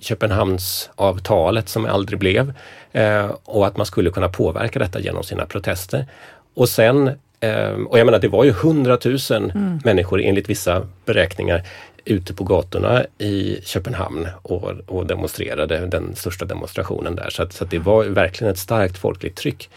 Köpenhamnsavtalet 0.00 1.68
som 1.68 1.86
aldrig 1.86 2.18
blev 2.18 2.52
eh, 2.92 3.30
och 3.44 3.66
att 3.66 3.76
man 3.76 3.86
skulle 3.86 4.10
kunna 4.10 4.28
påverka 4.28 4.78
detta 4.78 5.00
genom 5.00 5.22
sina 5.22 5.46
protester. 5.46 6.06
Och 6.54 6.68
sen, 6.68 7.10
eh, 7.40 7.70
och 7.70 7.98
jag 7.98 8.04
menar 8.04 8.18
det 8.18 8.28
var 8.28 8.44
ju 8.44 8.52
hundratusen 8.52 9.52
människor 9.84 10.20
enligt 10.20 10.50
vissa 10.50 10.86
beräkningar 11.04 11.62
ute 12.04 12.34
på 12.34 12.44
gatorna 12.44 13.04
i 13.18 13.60
Köpenhamn 13.64 14.28
och, 14.42 14.64
och 14.86 15.06
demonstrerade, 15.06 15.86
den 15.86 16.16
största 16.16 16.44
demonstrationen 16.44 17.16
där. 17.16 17.30
Så, 17.30 17.42
att, 17.42 17.52
så 17.52 17.64
att 17.64 17.70
det 17.70 17.78
var 17.78 18.04
verkligen 18.04 18.52
ett 18.52 18.58
starkt 18.58 18.98
folkligt 18.98 19.36
tryck. 19.36 19.70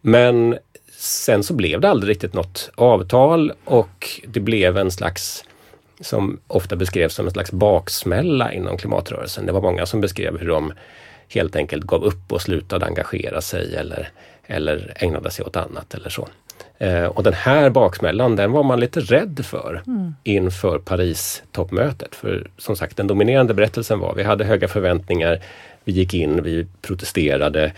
Men 0.00 0.58
sen 0.98 1.42
så 1.42 1.54
blev 1.54 1.80
det 1.80 1.88
aldrig 1.88 2.10
riktigt 2.10 2.34
något 2.34 2.70
avtal 2.74 3.52
och 3.64 4.20
det 4.26 4.40
blev 4.40 4.78
en 4.78 4.90
slags 4.90 5.44
som 6.00 6.40
ofta 6.46 6.76
beskrevs 6.76 7.14
som 7.14 7.26
en 7.26 7.32
slags 7.32 7.52
baksmälla 7.52 8.52
inom 8.52 8.76
klimatrörelsen. 8.76 9.46
Det 9.46 9.52
var 9.52 9.62
många 9.62 9.86
som 9.86 10.00
beskrev 10.00 10.38
hur 10.38 10.48
de 10.48 10.72
helt 11.28 11.56
enkelt 11.56 11.84
gav 11.84 12.04
upp 12.04 12.32
och 12.32 12.42
slutade 12.42 12.86
engagera 12.86 13.40
sig 13.40 13.76
eller, 13.76 14.08
eller 14.46 14.92
ägnade 14.96 15.30
sig 15.30 15.44
åt 15.44 15.56
annat 15.56 15.94
eller 15.94 16.10
så. 16.10 16.28
Eh, 16.78 17.04
och 17.04 17.22
den 17.22 17.34
här 17.34 17.70
baksmällan 17.70 18.36
den 18.36 18.52
var 18.52 18.62
man 18.62 18.80
lite 18.80 19.00
rädd 19.00 19.40
för 19.44 19.82
inför 20.22 20.78
Paris-toppmötet. 20.78 22.14
För 22.14 22.50
som 22.58 22.76
sagt 22.76 22.96
den 22.96 23.06
dominerande 23.06 23.54
berättelsen 23.54 23.98
var 23.98 24.14
vi 24.14 24.22
hade 24.22 24.44
höga 24.44 24.68
förväntningar, 24.68 25.40
vi 25.84 25.92
gick 25.92 26.14
in, 26.14 26.42
vi 26.42 26.66
protesterade, 26.82 27.72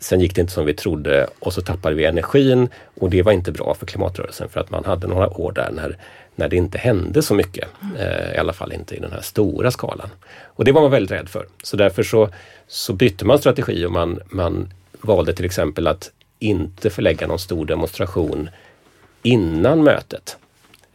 Sen 0.00 0.20
gick 0.20 0.34
det 0.34 0.40
inte 0.40 0.52
som 0.52 0.66
vi 0.66 0.74
trodde 0.74 1.26
och 1.38 1.52
så 1.52 1.60
tappade 1.60 1.94
vi 1.94 2.04
energin 2.04 2.68
och 3.00 3.10
det 3.10 3.22
var 3.22 3.32
inte 3.32 3.52
bra 3.52 3.74
för 3.74 3.86
klimatrörelsen 3.86 4.48
för 4.48 4.60
att 4.60 4.70
man 4.70 4.84
hade 4.84 5.06
några 5.06 5.28
år 5.40 5.52
där 5.52 5.70
när, 5.72 5.96
när 6.36 6.48
det 6.48 6.56
inte 6.56 6.78
hände 6.78 7.22
så 7.22 7.34
mycket. 7.34 7.68
Eh, 7.98 8.34
I 8.34 8.38
alla 8.38 8.52
fall 8.52 8.72
inte 8.72 8.94
i 8.94 9.00
den 9.00 9.12
här 9.12 9.20
stora 9.20 9.70
skalan. 9.70 10.08
Och 10.44 10.64
det 10.64 10.72
var 10.72 10.82
man 10.82 10.90
väldigt 10.90 11.10
rädd 11.10 11.28
för. 11.28 11.46
Så 11.62 11.76
därför 11.76 12.02
så, 12.02 12.28
så 12.66 12.92
bytte 12.92 13.24
man 13.24 13.38
strategi 13.38 13.84
och 13.86 13.92
man, 13.92 14.20
man 14.30 14.72
valde 15.00 15.32
till 15.32 15.44
exempel 15.44 15.86
att 15.86 16.10
inte 16.38 16.90
förlägga 16.90 17.26
någon 17.26 17.38
stor 17.38 17.66
demonstration 17.66 18.50
innan 19.22 19.84
mötet 19.84 20.36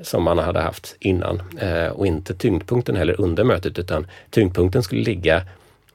som 0.01 0.24
man 0.24 0.38
hade 0.38 0.60
haft 0.60 0.96
innan 1.00 1.42
eh, 1.60 1.88
och 1.88 2.08
inte 2.08 2.34
tyngdpunkten 2.34 2.96
heller 2.96 3.22
under 3.22 3.44
mötet 3.44 3.80
utan 3.80 4.08
tyngdpunkten 4.30 4.84
skulle 4.84 5.01
ligga 5.01 5.42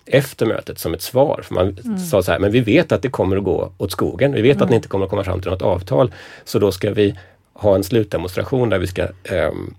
efter 0.06 0.46
mötet 0.46 0.78
som 0.78 0.94
ett 0.94 1.02
svar. 1.02 1.40
För 1.44 1.54
man 1.54 1.98
sa 1.98 2.22
så 2.22 2.32
här, 2.32 2.38
men 2.38 2.52
vi 2.52 2.60
vet 2.60 2.92
att 2.92 3.02
det 3.02 3.08
kommer 3.08 3.36
att 3.36 3.44
gå 3.44 3.72
åt 3.78 3.92
skogen. 3.92 4.32
Vi 4.32 4.42
vet 4.42 4.62
att 4.62 4.70
ni 4.70 4.76
inte 4.76 4.88
kommer 4.88 5.04
att 5.04 5.10
komma 5.10 5.24
fram 5.24 5.40
till 5.40 5.50
något 5.50 5.62
avtal. 5.62 6.14
Så 6.44 6.58
då 6.58 6.72
ska 6.72 6.90
vi 6.90 7.18
ha 7.60 7.74
en 7.74 7.84
slutdemonstration 7.84 8.68
där 8.68 8.78
vi 8.78 8.86
ska 8.86 9.08
ehm, 9.24 9.74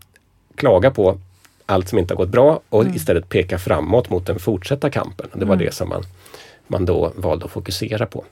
klaga 0.56 0.92
på 0.92 1.18
allt 1.66 1.90
som 1.90 2.00
inte 2.00 2.14
har 2.14 2.18
gått 2.18 2.30
bra 2.30 2.60
och 2.70 2.86
istället 2.86 3.30
peka 3.30 3.60
framåt 3.60 4.10
mot 4.10 4.26
den 4.26 4.40
fortsatta 4.40 4.90
kampen. 4.90 5.30
Det 5.34 5.46
var 5.46 5.56
det 5.56 5.74
som 5.74 5.90
man, 5.90 6.04
man 6.68 6.86
då 6.86 7.14
valde 7.16 7.46
att 7.46 7.52
fokusera 7.52 8.06
på. 8.06 8.26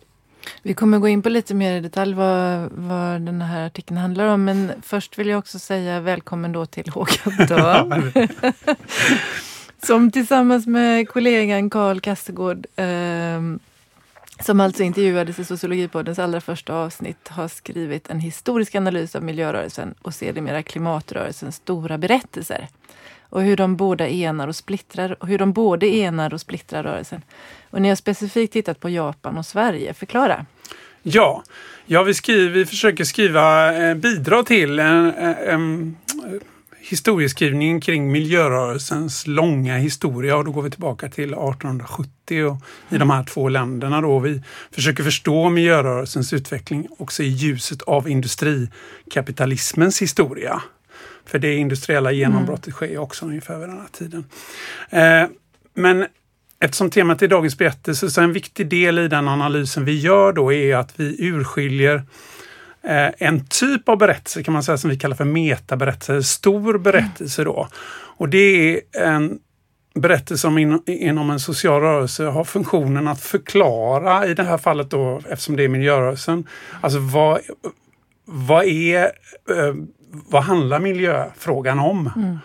Vi 0.62 0.74
kommer 0.74 1.00
gå 1.00 1.08
in 1.08 1.22
på 1.22 1.30
lite 1.30 1.54
mer 1.54 1.78
i 1.78 1.80
detalj 1.80 2.14
vad, 2.14 2.70
vad 2.72 3.22
den 3.22 3.42
här 3.42 3.66
artikeln 3.66 3.98
handlar 3.98 4.26
om. 4.26 4.46
Men 4.46 4.72
först 4.82 5.18
vill 5.18 5.28
jag 5.28 5.40
också 5.40 5.60
säga 5.60 6.00
välkommen 6.00 6.52
då 6.52 6.66
till 6.66 6.90
Håkan 6.90 7.34
Dahl. 7.48 8.12
som 9.84 10.12
tillsammans 10.12 10.68
med 10.68 11.10
kollegan 11.10 11.70
Carl 11.70 12.00
Kastegård 12.00 12.68
eh, 12.76 13.42
som 14.42 14.60
alltså 14.60 14.84
intervjuades 14.84 15.40
i 15.40 15.46
Sociologipoddens 15.46 16.20
allra 16.20 16.42
första 16.42 16.74
avsnitt 16.74 17.28
har 17.28 17.48
skrivit 17.48 18.10
en 18.10 18.20
historisk 18.20 18.76
analys 18.76 19.16
av 19.16 19.24
miljörörelsen 19.24 19.94
och 20.02 20.14
sedermera 20.14 20.64
klimatrörelsens 20.64 21.56
stora 21.56 21.98
berättelser. 21.98 22.68
Och 23.22 23.42
hur 23.42 23.58
de 23.58 23.76
båda 23.76 24.08
enar 24.08 24.48
och 24.48 24.56
splittrar 24.56 25.16
och 25.20 25.28
hur 25.28 25.38
de 25.38 25.54
både 25.54 25.88
enar 25.88 26.34
och 26.34 26.42
splittrar 26.42 26.84
rörelsen. 26.84 27.22
Och 27.70 27.82
ni 27.82 27.90
har 27.90 27.96
specifikt 27.96 28.54
tittat 28.54 28.80
på 28.80 28.90
Japan 28.90 29.38
och 29.38 29.46
Sverige. 29.46 29.94
Förklara. 29.94 30.46
Ja, 31.04 31.44
ja 31.86 32.04
vi, 32.04 32.14
skriver, 32.14 32.50
vi 32.50 32.66
försöker 32.66 33.04
skriva, 33.04 33.76
eh, 33.76 33.96
bidra 33.96 34.44
till 34.44 34.80
en, 34.80 35.14
en, 35.14 35.36
en 35.36 35.98
historieskrivning 36.90 37.82
kring 37.82 38.12
miljörörelsens 38.12 39.28
långa 39.28 39.78
historia 39.78 40.38
och 40.38 40.46
då 40.46 40.52
går 40.52 40.62
vi 40.62 40.70
tillbaka 40.70 41.10
till 41.10 41.30
1870 41.30 42.46
och 42.46 42.58
i 42.90 42.98
de 42.98 43.10
här 43.10 43.24
två 43.24 43.50
länderna 43.50 44.02
då. 44.02 44.20
Vi 44.20 44.44
försöker 44.72 45.04
förstå 45.04 45.50
miljörörelsens 45.50 46.34
utveckling 46.34 46.88
också 46.98 47.24
i 47.24 47.28
ljuset 47.28 47.82
av 47.82 48.10
industrikapitalismens 48.10 50.02
historia. 50.02 50.62
För 51.26 51.40
det 51.40 51.56
industriella 51.56 52.12
genombrottet 52.12 52.74
sker 52.74 52.88
ju 52.88 52.98
också 52.98 53.26
ungefär 53.26 53.60
vid 53.60 53.70
den 53.70 53.78
här 53.78 53.88
tiden. 53.92 54.26
Eh, 54.90 55.28
men 55.74 56.06
Eftersom 56.62 56.90
temat 56.90 57.22
är 57.22 57.28
dagens 57.28 57.58
berättelse 57.58 58.10
så 58.10 58.22
en 58.22 58.34
viktig 58.34 58.68
del 58.68 59.00
i 59.00 59.08
den 59.08 59.28
analysen 59.28 59.86
vi 59.86 60.00
gör 60.00 60.34
då 60.34 60.54
är 60.54 60.76
att 60.76 60.94
vi 60.96 61.16
urskiljer 61.20 62.04
Eh, 62.84 63.10
en 63.18 63.46
typ 63.46 63.90
av 63.90 63.98
berättelse 63.98 64.44
kan 64.44 64.54
man 64.54 64.64
säga 64.64 64.78
som 64.78 64.90
vi 64.90 64.98
kallar 64.98 65.16
för 65.16 65.26
metaberättelse, 65.26 66.24
stor 66.24 66.78
berättelse 66.78 67.44
då. 67.44 67.68
Och 68.18 68.30
det 68.30 68.38
är 68.38 68.82
en 69.04 69.40
berättelse 69.96 70.42
som 70.42 70.58
in, 70.58 70.82
inom 70.86 71.30
en 71.30 71.40
social 71.40 71.82
rörelse 71.82 72.26
har 72.26 72.44
funktionen 72.44 73.08
att 73.08 73.22
förklara, 73.22 74.28
i 74.28 74.34
det 74.34 74.44
här 74.44 74.58
fallet 74.58 74.90
då 74.90 75.22
eftersom 75.30 75.56
det 75.56 75.64
är 75.64 75.70
miljörörelsen, 75.70 76.48
alltså 76.82 77.00
vad, 77.00 77.40
vad 78.26 78.66
är, 78.66 79.04
eh, 79.50 79.76
vad 80.30 80.44
handlar 80.44 80.80
miljöfrågan 80.80 81.80
om? 81.80 82.12
Mm 82.16 82.38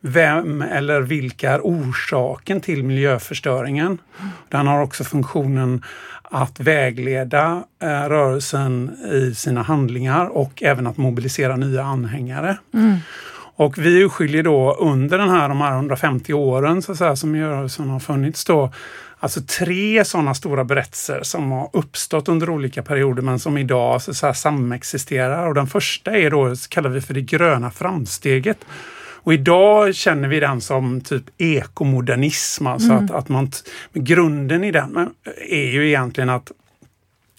vem 0.00 0.62
eller 0.62 1.00
vilka 1.00 1.50
är 1.50 1.60
orsaken 1.60 2.60
till 2.60 2.84
miljöförstöringen? 2.84 3.98
Den 4.48 4.66
har 4.66 4.82
också 4.82 5.04
funktionen 5.04 5.82
att 6.22 6.60
vägleda 6.60 7.64
eh, 7.82 7.88
rörelsen 7.88 8.96
i 9.12 9.34
sina 9.34 9.62
handlingar 9.62 10.26
och 10.26 10.62
även 10.62 10.86
att 10.86 10.96
mobilisera 10.96 11.56
nya 11.56 11.82
anhängare. 11.82 12.56
Och 13.58 13.78
vi 13.78 14.02
urskiljer 14.02 14.42
då 14.42 14.74
under 14.74 15.18
den 15.18 15.28
här, 15.28 15.48
de 15.48 15.60
här 15.60 15.72
150 15.72 16.32
åren 16.32 16.82
så 16.82 16.92
att 16.92 16.98
säga, 16.98 17.16
som 17.16 17.30
miljörörelsen 17.30 17.88
har 17.90 18.00
funnits 18.00 18.44
då, 18.44 18.72
alltså 19.18 19.40
tre 19.58 20.04
sådana 20.04 20.34
stora 20.34 20.64
berättelser 20.64 21.20
som 21.22 21.52
har 21.52 21.70
uppstått 21.72 22.28
under 22.28 22.50
olika 22.50 22.82
perioder 22.82 23.22
men 23.22 23.38
som 23.38 23.58
idag 23.58 24.02
så 24.02 24.10
att 24.10 24.16
säga, 24.16 24.34
samexisterar. 24.34 25.46
Och 25.46 25.54
den 25.54 25.66
första 25.66 26.16
är 26.16 26.30
då, 26.30 26.54
kallar 26.68 26.90
vi 26.90 27.00
för 27.00 27.14
det 27.14 27.20
gröna 27.20 27.70
framsteget. 27.70 28.58
Och 29.28 29.34
idag 29.34 29.94
känner 29.94 30.28
vi 30.28 30.40
den 30.40 30.60
som 30.60 31.00
typ 31.00 31.24
ekomodernism, 31.38 32.66
alltså 32.66 32.92
att, 32.92 33.10
att 33.10 33.28
man, 33.28 33.50
grunden 33.92 34.64
i 34.64 34.70
den 34.70 35.10
är 35.50 35.70
ju 35.70 35.88
egentligen 35.88 36.30
att 36.30 36.52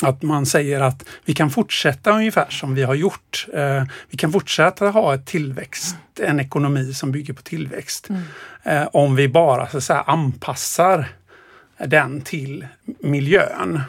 att 0.04 0.22
man 0.22 0.46
säger 0.46 0.82
att 0.82 1.06
vi 1.26 1.34
kan 1.34 1.50
fortsätta 1.50 2.12
ungefär 2.12 2.50
som 2.50 2.76
vi 2.76 2.84
har 2.84 2.96
gjort. 2.96 3.48
Eh, 3.54 3.84
vi 4.10 4.18
kan 4.18 4.32
fortsätta 4.32 4.90
ha 4.90 5.16
ett 5.16 5.26
tillväxt, 5.26 5.96
en 6.20 6.40
ekonomi 6.40 6.94
som 6.94 7.12
bygger 7.12 7.34
på 7.34 7.42
tillväxt. 7.42 8.10
Eh, 8.64 8.88
om 8.94 9.16
vi 9.16 9.28
bara 9.28 9.68
så 9.68 9.78
att 9.78 9.84
säga, 9.84 10.02
anpassar 10.02 11.08
den 11.86 12.22
till 12.22 12.68
miljön. 13.00 13.82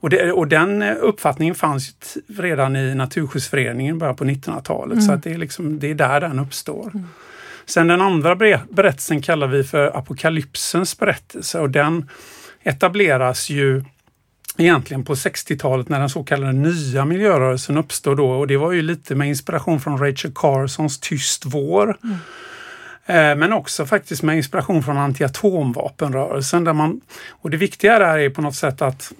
Och, 0.00 0.10
det, 0.10 0.32
och 0.32 0.48
den 0.48 0.82
uppfattningen 0.82 1.54
fanns 1.54 1.94
redan 2.38 2.76
i 2.76 2.94
Naturskyddsföreningen 2.94 3.98
bara 3.98 4.14
på 4.14 4.24
1900-talet. 4.24 5.04
Så 5.04 5.12
att 5.12 5.22
det, 5.22 5.32
är 5.32 5.38
liksom, 5.38 5.78
det 5.78 5.90
är 5.90 5.94
där 5.94 6.20
den 6.20 6.38
uppstår. 6.38 6.92
Sen 7.68 7.86
den 7.86 8.00
andra 8.00 8.36
berättelsen 8.70 9.22
kallar 9.22 9.46
vi 9.46 9.64
för 9.64 9.96
apokalypsens 9.96 10.98
berättelse 10.98 11.60
och 11.60 11.70
den 11.70 12.10
etableras 12.62 13.50
ju 13.50 13.84
egentligen 14.56 15.04
på 15.04 15.14
60-talet 15.14 15.88
när 15.88 16.00
den 16.00 16.08
så 16.08 16.24
kallade 16.24 16.52
nya 16.52 17.04
miljörörelsen 17.04 17.76
uppstår 17.76 18.16
då 18.16 18.30
och 18.30 18.46
det 18.46 18.56
var 18.56 18.72
ju 18.72 18.82
lite 18.82 19.14
med 19.14 19.28
inspiration 19.28 19.80
från 19.80 19.98
Rachel 19.98 20.32
Carsons 20.34 21.00
Tyst 21.00 21.42
vår. 21.46 21.98
Mm. 22.04 23.38
Men 23.38 23.52
också 23.52 23.86
faktiskt 23.86 24.22
med 24.22 24.36
inspiration 24.36 24.82
från 24.82 24.96
antiatomvapenrörelsen. 24.96 26.64
Där 26.64 26.72
man, 26.72 27.00
och 27.30 27.50
det 27.50 27.56
viktiga 27.56 27.98
där 27.98 28.18
är 28.18 28.30
på 28.30 28.42
något 28.42 28.54
sätt 28.54 28.82
att 28.82 29.12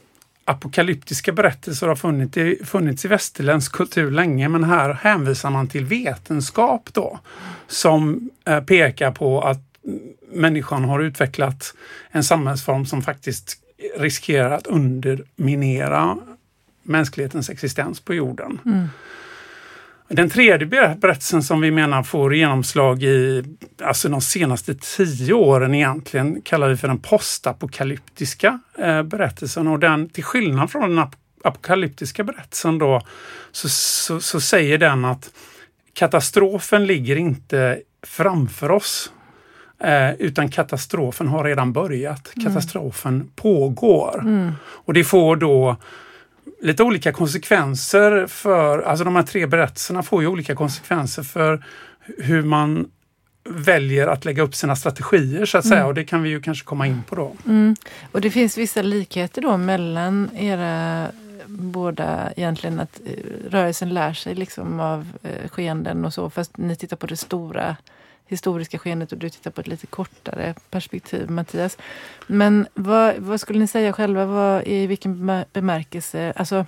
apokalyptiska 0.47 1.33
berättelser 1.33 1.89
har 1.89 1.97
funnits 1.97 2.37
i, 2.37 2.61
funnits 2.65 3.05
i 3.05 3.09
västerländsk 3.09 3.73
kultur 3.73 4.11
länge 4.11 4.49
men 4.49 4.65
här 4.65 4.93
hänvisar 4.93 5.51
man 5.51 5.69
till 5.69 5.85
vetenskap 5.85 6.89
då 6.93 7.21
som 7.67 8.31
eh, 8.45 8.61
pekar 8.61 9.11
på 9.11 9.43
att 9.43 9.59
människan 10.33 10.85
har 10.85 11.01
utvecklat 11.01 11.75
en 12.11 12.25
samhällsform 12.25 12.87
som 12.87 13.03
faktiskt 13.03 13.59
riskerar 13.97 14.51
att 14.51 14.67
underminera 14.67 16.19
mänsklighetens 16.83 17.51
existens 17.51 18.01
på 18.01 18.15
jorden. 18.15 18.61
Mm. 18.65 18.89
Den 20.09 20.31
tredje 20.31 20.67
berättelsen 21.01 21.43
som 21.43 21.61
vi 21.61 21.71
menar 21.71 22.03
får 22.03 22.35
genomslag 22.35 23.03
i 23.03 23.45
alltså 23.83 24.09
de 24.09 24.21
senaste 24.21 24.75
tio 24.75 25.35
åren 25.35 25.75
egentligen 25.75 26.43
kallar 26.43 26.69
vi 26.69 26.77
för 26.77 26.89
den 26.89 26.99
postapokalyptiska 26.99 28.61
eh, 28.79 29.03
berättelsen 29.03 29.69
och 29.69 29.79
den 29.79 30.09
till 30.09 30.25
skillnad 30.25 30.71
från 30.71 30.97
den 30.97 31.07
apokalyptiska 31.45 32.25
berättelsen 32.25 32.79
då 32.79 33.01
så, 33.53 33.69
så, 33.69 34.21
så 34.21 34.41
säger 34.41 34.79
den 34.79 35.05
att 35.05 35.31
katastrofen 35.95 36.87
ligger 36.87 37.17
inte 37.17 37.81
framför 38.03 38.71
oss 38.71 39.13
eh, 39.81 40.15
utan 40.15 40.49
katastrofen 40.49 41.29
har 41.29 41.45
redan 41.45 41.73
börjat. 41.73 42.33
Mm. 42.37 42.49
Katastrofen 42.49 43.31
pågår. 43.37 44.21
Mm. 44.21 44.53
Och 44.63 44.95
det 44.95 45.05
får 45.05 45.37
då 45.37 45.77
lite 46.61 46.83
olika 46.83 47.13
konsekvenser 47.13 48.27
för, 48.27 48.79
alltså 48.79 49.05
de 49.05 49.17
här 49.17 49.23
tre 49.23 49.47
berättelserna 49.47 50.03
får 50.03 50.23
ju 50.23 50.29
olika 50.29 50.55
konsekvenser 50.55 51.23
för 51.23 51.65
hur 52.19 52.43
man 52.43 52.91
väljer 53.49 54.07
att 54.07 54.25
lägga 54.25 54.43
upp 54.43 54.55
sina 54.55 54.77
strategier 54.77 55.47
så 55.47 55.59
att 55.59 55.67
säga 55.67 55.77
mm. 55.77 55.89
och 55.89 55.95
det 55.95 56.05
kan 56.05 56.23
vi 56.23 56.29
ju 56.29 56.41
kanske 56.41 56.65
komma 56.65 56.87
in 56.87 57.03
på 57.09 57.15
då. 57.15 57.37
Mm. 57.47 57.77
Och 58.13 58.21
det 58.21 58.31
finns 58.31 58.59
vissa 58.59 58.83
likheter 58.83 59.43
då 59.43 59.57
mellan 59.57 60.31
era 60.37 61.07
båda 61.47 62.33
egentligen 62.37 62.81
att 62.81 63.01
eh, 63.05 63.51
rörelsen 63.51 63.95
lär 63.95 64.13
sig 64.13 64.35
liksom 64.35 64.81
av 64.81 65.07
eh, 65.23 65.49
skeenden 65.49 66.05
och 66.05 66.15
så 66.15 66.31
fast 66.31 66.57
ni 66.57 66.77
tittar 66.77 66.97
på 66.97 67.07
det 67.07 67.17
stora 67.17 67.77
historiska 68.27 68.79
skeendet 68.79 69.13
och 69.13 69.19
du 69.19 69.31
tittar 69.31 69.51
på 69.51 69.61
ett 69.61 69.67
lite 69.67 69.87
kortare 69.87 70.55
perspektiv, 70.71 71.31
Mattias. 71.31 71.79
Men 72.27 72.67
vad, 72.75 73.15
vad 73.19 73.41
skulle 73.41 73.59
ni 73.59 73.67
säga 73.67 73.93
själva, 73.93 74.25
vad, 74.25 74.67
i 74.67 74.87
vilken 74.87 75.45
bemärkelse, 75.53 76.33
alltså 76.37 76.67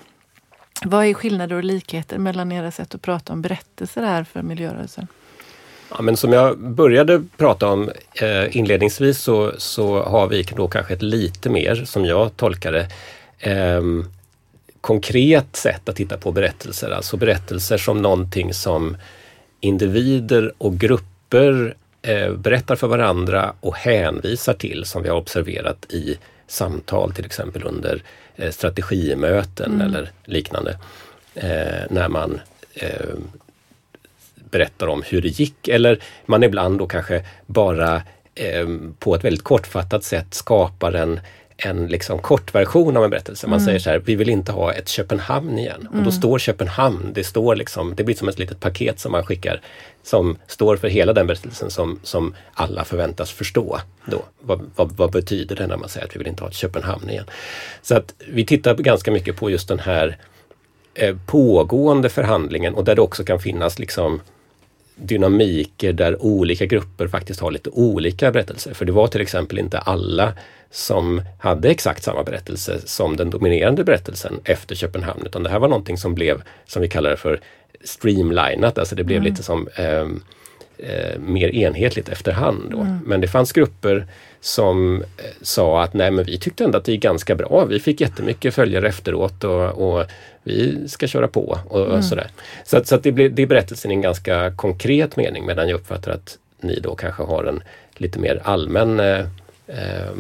vad 0.84 1.04
är 1.04 1.14
skillnader 1.14 1.56
och 1.56 1.64
likheter 1.64 2.18
mellan 2.18 2.52
era 2.52 2.70
sätt 2.70 2.94
att 2.94 3.02
prata 3.02 3.32
om 3.32 3.42
berättelser 3.42 4.02
här 4.02 4.24
för 4.24 4.42
miljörörelsen? 4.42 5.06
Ja, 5.90 6.02
men 6.02 6.16
som 6.16 6.32
jag 6.32 6.58
började 6.58 7.22
prata 7.36 7.68
om 7.68 7.90
eh, 8.14 8.56
inledningsvis 8.56 9.18
så, 9.18 9.52
så 9.58 10.02
har 10.02 10.28
vi 10.28 10.42
då 10.42 10.68
kanske 10.68 10.94
ett 10.94 11.02
lite 11.02 11.50
mer, 11.50 11.74
som 11.74 12.04
jag 12.04 12.36
tolkar 12.36 12.72
det, 12.72 12.88
eh, 13.38 13.82
konkret 14.80 15.56
sätt 15.56 15.88
att 15.88 15.96
titta 15.96 16.16
på 16.16 16.32
berättelser. 16.32 16.90
Alltså 16.90 17.16
berättelser 17.16 17.78
som 17.78 18.02
någonting 18.02 18.54
som 18.54 18.96
individer 19.60 20.52
och 20.58 20.78
grupper 20.78 21.17
grupper 21.28 21.74
eh, 22.02 22.32
berättar 22.32 22.76
för 22.76 22.86
varandra 22.86 23.52
och 23.60 23.76
hänvisar 23.76 24.54
till, 24.54 24.84
som 24.84 25.02
vi 25.02 25.08
har 25.08 25.16
observerat 25.16 25.86
i 25.92 26.18
samtal 26.46 27.12
till 27.12 27.24
exempel 27.24 27.62
under 27.62 28.02
eh, 28.36 28.50
strategimöten 28.50 29.74
mm. 29.74 29.86
eller 29.86 30.10
liknande. 30.24 30.78
Eh, 31.34 31.86
när 31.90 32.08
man 32.08 32.40
berättar 34.50 34.86
om 34.86 35.02
hur 35.06 35.22
det 35.22 35.28
gick 35.28 35.68
eller 35.68 35.98
man 36.26 36.42
ibland 36.42 36.78
då 36.78 36.86
kanske 36.86 37.24
bara 37.46 38.02
på 38.98 39.14
ett 39.14 39.24
väldigt 39.24 39.44
kortfattat 39.44 40.04
sätt 40.04 40.34
skapar 40.34 40.92
en 40.92 41.20
en 41.60 41.86
liksom 41.86 42.18
kortversion 42.18 42.96
av 42.96 43.04
en 43.04 43.10
berättelse. 43.10 43.46
Man 43.46 43.58
mm. 43.58 43.66
säger 43.66 43.78
så 43.78 43.90
här, 43.90 43.98
vi 43.98 44.14
vill 44.14 44.28
inte 44.28 44.52
ha 44.52 44.72
ett 44.72 44.88
Köpenhamn 44.88 45.58
igen. 45.58 45.80
Mm. 45.80 45.98
Och 45.98 46.04
då 46.04 46.10
står 46.10 46.38
Köpenhamn, 46.38 47.12
det 47.14 47.24
står 47.24 47.56
liksom, 47.56 47.94
det 47.94 48.04
blir 48.04 48.14
som 48.14 48.28
ett 48.28 48.38
litet 48.38 48.60
paket 48.60 49.00
som 49.00 49.12
man 49.12 49.24
skickar 49.24 49.60
som 50.02 50.38
står 50.46 50.76
för 50.76 50.88
hela 50.88 51.12
den 51.12 51.26
berättelsen 51.26 51.70
som, 51.70 52.00
som 52.02 52.34
alla 52.54 52.84
förväntas 52.84 53.30
förstå. 53.30 53.80
Då. 54.04 54.24
Vad, 54.40 54.70
vad, 54.76 54.92
vad, 54.92 55.12
betyder 55.12 55.56
det 55.56 55.66
när 55.66 55.76
man 55.76 55.88
säger 55.88 56.06
att 56.06 56.14
vi 56.14 56.18
vill 56.18 56.28
inte 56.28 56.42
ha 56.42 56.48
ett 56.48 56.56
Köpenhamn 56.56 57.10
igen? 57.10 57.26
Så 57.82 57.96
att 57.96 58.14
vi 58.28 58.46
tittar 58.46 58.74
ganska 58.74 59.10
mycket 59.10 59.36
på 59.36 59.50
just 59.50 59.68
den 59.68 59.78
här 59.78 60.18
eh, 60.94 61.16
pågående 61.26 62.08
förhandlingen 62.08 62.74
och 62.74 62.84
där 62.84 62.94
det 62.94 63.02
också 63.02 63.24
kan 63.24 63.40
finnas 63.40 63.78
liksom 63.78 64.20
dynamiker 64.96 65.92
där 65.92 66.22
olika 66.22 66.66
grupper 66.66 67.08
faktiskt 67.08 67.40
har 67.40 67.50
lite 67.50 67.70
olika 67.70 68.32
berättelser. 68.32 68.74
För 68.74 68.84
det 68.84 68.92
var 68.92 69.06
till 69.06 69.20
exempel 69.20 69.58
inte 69.58 69.78
alla 69.78 70.32
som 70.70 71.22
hade 71.38 71.68
exakt 71.68 72.02
samma 72.02 72.22
berättelse 72.22 72.80
som 72.84 73.16
den 73.16 73.30
dominerande 73.30 73.84
berättelsen 73.84 74.40
efter 74.44 74.74
Köpenhamn, 74.74 75.22
utan 75.26 75.42
det 75.42 75.50
här 75.50 75.58
var 75.58 75.68
någonting 75.68 75.96
som 75.96 76.14
blev, 76.14 76.42
som 76.66 76.82
vi 76.82 76.88
kallar 76.88 77.10
det 77.10 77.16
för, 77.16 77.40
streamlinat, 77.84 78.78
alltså 78.78 78.94
det 78.94 79.04
blev 79.04 79.18
mm. 79.18 79.30
lite 79.30 79.42
som 79.42 79.68
eh, 79.76 80.06
eh, 80.78 81.18
mer 81.18 81.48
enhetligt 81.48 82.08
efterhand. 82.08 82.70
Då. 82.70 82.80
Mm. 82.80 82.98
Men 83.06 83.20
det 83.20 83.28
fanns 83.28 83.52
grupper 83.52 84.06
som 84.40 85.02
eh, 85.02 85.24
sa 85.42 85.82
att 85.82 85.94
nej 85.94 86.10
men 86.10 86.24
vi 86.24 86.38
tyckte 86.38 86.64
ändå 86.64 86.78
att 86.78 86.84
det 86.84 86.92
gick 86.92 87.02
ganska 87.02 87.34
bra. 87.34 87.64
Vi 87.64 87.80
fick 87.80 88.00
jättemycket 88.00 88.54
följare 88.54 88.88
efteråt 88.88 89.44
och, 89.44 89.68
och 89.68 90.04
vi 90.42 90.88
ska 90.88 91.06
köra 91.06 91.28
på 91.28 91.58
och, 91.68 91.86
mm. 91.86 92.02
sådär. 92.02 92.30
Så, 92.64 92.76
att, 92.76 92.86
så 92.86 92.94
att 92.94 93.02
det, 93.02 93.12
blir, 93.12 93.28
det 93.28 93.42
är 93.42 93.46
berättelsen 93.46 93.90
i 93.90 93.94
en 93.94 94.00
ganska 94.00 94.50
konkret 94.50 95.16
mening 95.16 95.46
medan 95.46 95.68
jag 95.68 95.76
uppfattar 95.76 96.12
att 96.12 96.38
ni 96.60 96.80
då 96.80 96.94
kanske 96.94 97.22
har 97.22 97.44
en 97.44 97.62
lite 97.96 98.18
mer 98.18 98.40
allmän 98.44 99.00
eh, 99.00 99.24
eh, 99.66 100.12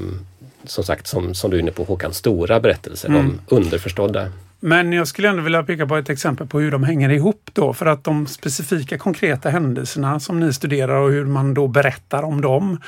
som 0.64 0.84
sagt, 0.84 1.06
som, 1.06 1.34
som 1.34 1.50
du 1.50 1.56
är 1.56 1.60
inne 1.60 1.70
på 1.70 1.84
Håkan, 1.84 2.12
stora 2.12 2.60
berättelser, 2.60 3.08
mm. 3.08 3.40
de 3.48 3.54
underförstådda. 3.56 4.32
Men 4.60 4.92
jag 4.92 5.08
skulle 5.08 5.28
ändå 5.28 5.42
vilja 5.42 5.62
peka 5.62 5.86
på 5.86 5.96
ett 5.96 6.10
exempel 6.10 6.46
på 6.46 6.60
hur 6.60 6.70
de 6.70 6.84
hänger 6.84 7.10
ihop 7.10 7.50
då 7.52 7.72
för 7.72 7.86
att 7.86 8.04
de 8.04 8.26
specifika 8.26 8.98
konkreta 8.98 9.50
händelserna 9.50 10.20
som 10.20 10.40
ni 10.40 10.52
studerar 10.52 10.94
och 11.00 11.10
hur 11.10 11.24
man 11.24 11.54
då 11.54 11.68
berättar 11.68 12.22
om 12.22 12.40
dem 12.40 12.80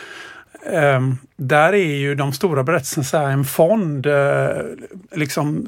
Um, 0.67 1.19
där 1.37 1.73
är 1.73 1.97
ju 1.97 2.15
de 2.15 2.33
stora 2.33 2.63
berättelserna 2.63 3.31
en 3.31 3.45
fond, 3.45 4.07
uh, 4.07 4.15
liksom, 5.13 5.67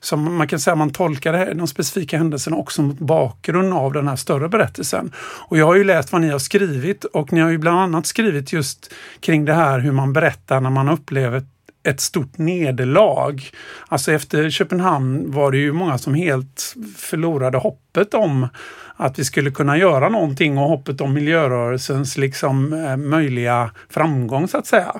som 0.00 0.36
man 0.36 0.48
kan 0.48 0.60
säga 0.60 0.74
man 0.74 0.90
tolkar 0.90 1.54
de 1.54 1.66
specifika 1.66 2.18
händelserna 2.18 2.56
också 2.56 2.82
mot 2.82 2.98
bakgrund 2.98 3.74
av 3.74 3.92
den 3.92 4.08
här 4.08 4.16
större 4.16 4.48
berättelsen. 4.48 5.12
Och 5.18 5.58
jag 5.58 5.66
har 5.66 5.74
ju 5.74 5.84
läst 5.84 6.12
vad 6.12 6.20
ni 6.20 6.28
har 6.28 6.38
skrivit 6.38 7.04
och 7.04 7.32
ni 7.32 7.40
har 7.40 7.50
ju 7.50 7.58
bland 7.58 7.78
annat 7.78 8.06
skrivit 8.06 8.52
just 8.52 8.92
kring 9.20 9.44
det 9.44 9.54
här 9.54 9.78
hur 9.78 9.92
man 9.92 10.12
berättar 10.12 10.60
när 10.60 10.70
man 10.70 10.88
upplever 10.88 11.42
ett 11.84 12.00
stort 12.00 12.38
nederlag. 12.38 13.40
Alltså 13.88 14.12
efter 14.12 14.50
Köpenhamn 14.50 15.30
var 15.30 15.52
det 15.52 15.58
ju 15.58 15.72
många 15.72 15.98
som 15.98 16.14
helt 16.14 16.74
förlorade 16.96 17.58
hoppet 17.58 18.14
om 18.14 18.48
att 18.96 19.18
vi 19.18 19.24
skulle 19.24 19.50
kunna 19.50 19.78
göra 19.78 20.08
någonting 20.08 20.58
och 20.58 20.68
hoppet 20.68 21.00
om 21.00 21.14
miljörörelsens 21.14 22.16
liksom 22.16 22.72
eh, 22.72 22.96
möjliga 22.96 23.70
framgång 23.88 24.48
så 24.48 24.58
att 24.58 24.66
säga. 24.66 24.94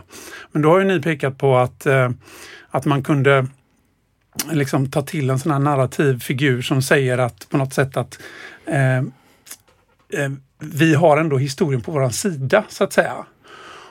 Men 0.53 0.63
då 0.63 0.71
har 0.71 0.79
ju 0.79 0.85
ni 0.85 1.03
pekat 1.03 1.39
på 1.39 1.57
att, 1.57 1.87
eh, 1.87 2.11
att 2.71 2.85
man 2.85 3.03
kunde 3.03 3.47
liksom 4.51 4.91
ta 4.91 5.03
till 5.03 5.31
en 5.31 5.39
sån 5.39 5.53
här 5.53 5.59
narrativ 5.59 6.21
figur 6.21 6.63
som 6.63 6.83
säger 6.83 7.19
att 7.19 7.49
på 7.51 7.57
något 7.57 7.75
sätt 7.75 7.97
att 7.97 8.19
eh, 8.67 8.99
eh, 8.99 10.31
vi 10.59 10.95
har 10.95 11.17
ändå 11.17 11.39
historien 11.39 11.83
på 11.83 11.93
vår 11.93 12.09
sida 12.09 12.65
så 12.69 12.85
att 12.85 12.93
säga. 12.93 13.15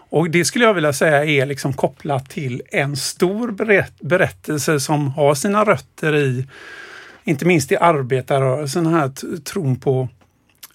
Och 0.10 0.30
det 0.30 0.46
skulle 0.46 0.66
jag 0.66 0.74
vilja 0.74 0.94
säga 0.94 1.26
är 1.26 1.46
liksom 1.46 1.74
kopplat 1.74 2.30
till 2.30 2.62
en 2.72 2.96
stor 2.96 3.52
berättelse 4.00 4.80
som 4.80 5.08
har 5.08 5.36
sina 5.36 5.64
rötter 5.64 6.16
i, 6.16 6.48
inte 7.24 7.46
minst 7.46 7.72
i 7.72 7.78
arbetarrörelsen, 7.78 8.86
här 8.86 9.40
tron 9.40 9.76
på 9.76 10.10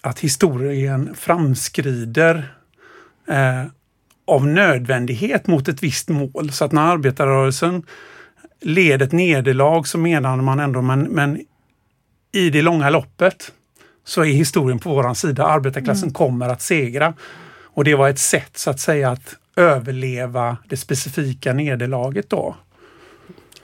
att 0.01 0.19
historien 0.19 1.15
framskrider 1.15 2.53
eh, 3.27 3.65
av 4.27 4.47
nödvändighet 4.47 5.47
mot 5.47 5.67
ett 5.67 5.83
visst 5.83 6.09
mål. 6.09 6.51
Så 6.51 6.65
att 6.65 6.71
när 6.71 6.81
arbetarrörelsen 6.81 7.83
led 8.61 9.01
ett 9.01 9.11
nederlag 9.11 9.83
så 9.87 9.97
menade 9.97 10.43
man 10.43 10.59
ändå, 10.59 10.81
men, 10.81 11.01
men 11.01 11.39
i 12.31 12.49
det 12.49 12.61
långa 12.61 12.89
loppet 12.89 13.51
så 14.03 14.21
är 14.21 14.33
historien 14.33 14.79
på 14.79 14.89
våran 14.95 15.15
sida. 15.15 15.45
Arbetarklassen 15.45 16.03
mm. 16.03 16.13
kommer 16.13 16.49
att 16.49 16.61
segra. 16.61 17.13
Och 17.63 17.83
det 17.83 17.95
var 17.95 18.09
ett 18.09 18.19
sätt 18.19 18.57
så 18.57 18.69
att 18.69 18.79
säga 18.79 19.11
att 19.11 19.35
överleva 19.55 20.57
det 20.69 20.77
specifika 20.77 21.53
nederlaget 21.53 22.29
då. 22.29 22.55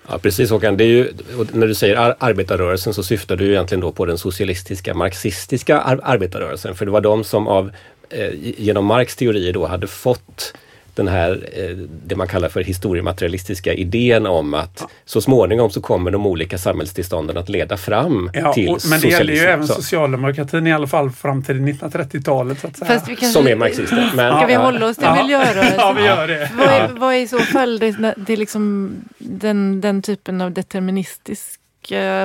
Ja 0.07 0.17
precis 0.17 0.51
Håkan, 0.51 0.77
det 0.77 0.83
är 0.83 0.87
ju, 0.87 1.13
när 1.51 1.67
du 1.67 1.75
säger 1.75 1.95
ar 1.95 2.15
arbetarrörelsen 2.19 2.93
så 2.93 3.03
syftar 3.03 3.35
du 3.35 3.51
egentligen 3.51 3.81
då 3.81 3.91
på 3.91 4.05
den 4.05 4.17
socialistiska 4.17 4.93
marxistiska 4.93 5.79
ar 5.79 5.99
arbetarrörelsen. 6.03 6.75
För 6.75 6.85
det 6.85 6.91
var 6.91 7.01
de 7.01 7.23
som 7.23 7.47
av, 7.47 7.71
eh, 8.09 8.29
genom 8.57 8.85
Marx 8.85 9.15
teorier 9.15 9.53
då 9.53 9.65
hade 9.65 9.87
fått 9.87 10.53
den 10.95 11.07
här, 11.07 11.49
eh, 11.53 11.77
det 12.05 12.15
man 12.15 12.27
kallar 12.27 12.49
för 12.49 12.63
historiematerialistiska 12.63 13.73
idén 13.73 14.25
om 14.25 14.53
att 14.53 14.77
ja. 14.79 14.89
så 15.05 15.21
småningom 15.21 15.69
så 15.69 15.81
kommer 15.81 16.11
de 16.11 16.25
olika 16.25 16.57
samhällstillstånden 16.57 17.37
att 17.37 17.49
leda 17.49 17.77
fram 17.77 18.29
ja, 18.33 18.53
till 18.53 18.69
och, 18.69 18.79
Men 18.89 18.99
det 18.99 19.07
gäller 19.07 19.33
ju 19.33 19.39
även 19.39 19.67
socialdemokratin 19.67 20.67
i 20.67 20.73
alla 20.73 20.87
fall 20.87 21.11
fram 21.11 21.43
till 21.43 21.55
1930-talet. 21.55 22.59
Så 22.59 22.67
att 22.67 22.77
säga. 22.77 22.87
Fast 22.87 23.07
vi 23.07 23.15
kanske, 23.15 23.39
som 23.39 23.47
är 23.47 23.55
marxister. 23.55 24.11
Men, 24.15 24.37
ska 24.37 24.47
vi 24.47 24.53
hålla 24.53 24.85
oss 24.85 24.97
till 24.97 25.05
ja. 25.05 25.15
miljörörelsen? 25.15 25.73
ja, 25.77 25.93
vi 25.97 26.05
gör 26.05 26.27
det. 26.27 26.51
Vad 26.57 26.67
är, 26.67 26.87
vad 26.87 27.13
är 27.13 27.19
i 27.19 27.27
så 27.27 27.39
fall 27.39 27.79
det, 27.79 28.13
det 28.17 28.33
är 28.33 28.37
liksom 28.37 28.91
den, 29.17 29.81
den 29.81 30.01
typen 30.01 30.41
av 30.41 30.51
deterministisk 30.51 31.59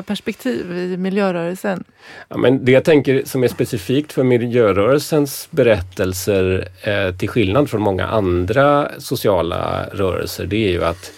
perspektiv 0.06 0.72
i 0.72 0.96
miljörörelsen? 0.96 1.84
Ja, 2.28 2.36
men 2.36 2.64
det 2.64 2.72
jag 2.72 2.84
tänker 2.84 3.22
som 3.24 3.44
är 3.44 3.48
specifikt 3.48 4.12
för 4.12 4.22
miljörörelsens 4.22 5.48
berättelser 5.50 6.68
eh, 6.82 7.14
till 7.14 7.28
skillnad 7.28 7.70
från 7.70 7.82
många 7.82 8.06
andra 8.06 8.90
sociala 8.98 9.86
rörelser, 9.92 10.46
det 10.46 10.68
är 10.68 10.70
ju 10.70 10.84
att, 10.84 11.12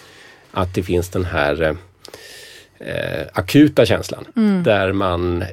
att 0.51 0.75
det 0.75 0.83
finns 0.83 1.09
den 1.09 1.25
här 1.25 1.75
eh, 2.79 3.27
akuta 3.33 3.85
känslan. 3.85 4.25
Mm. 4.35 4.63
Där 4.63 4.91
man 4.91 5.43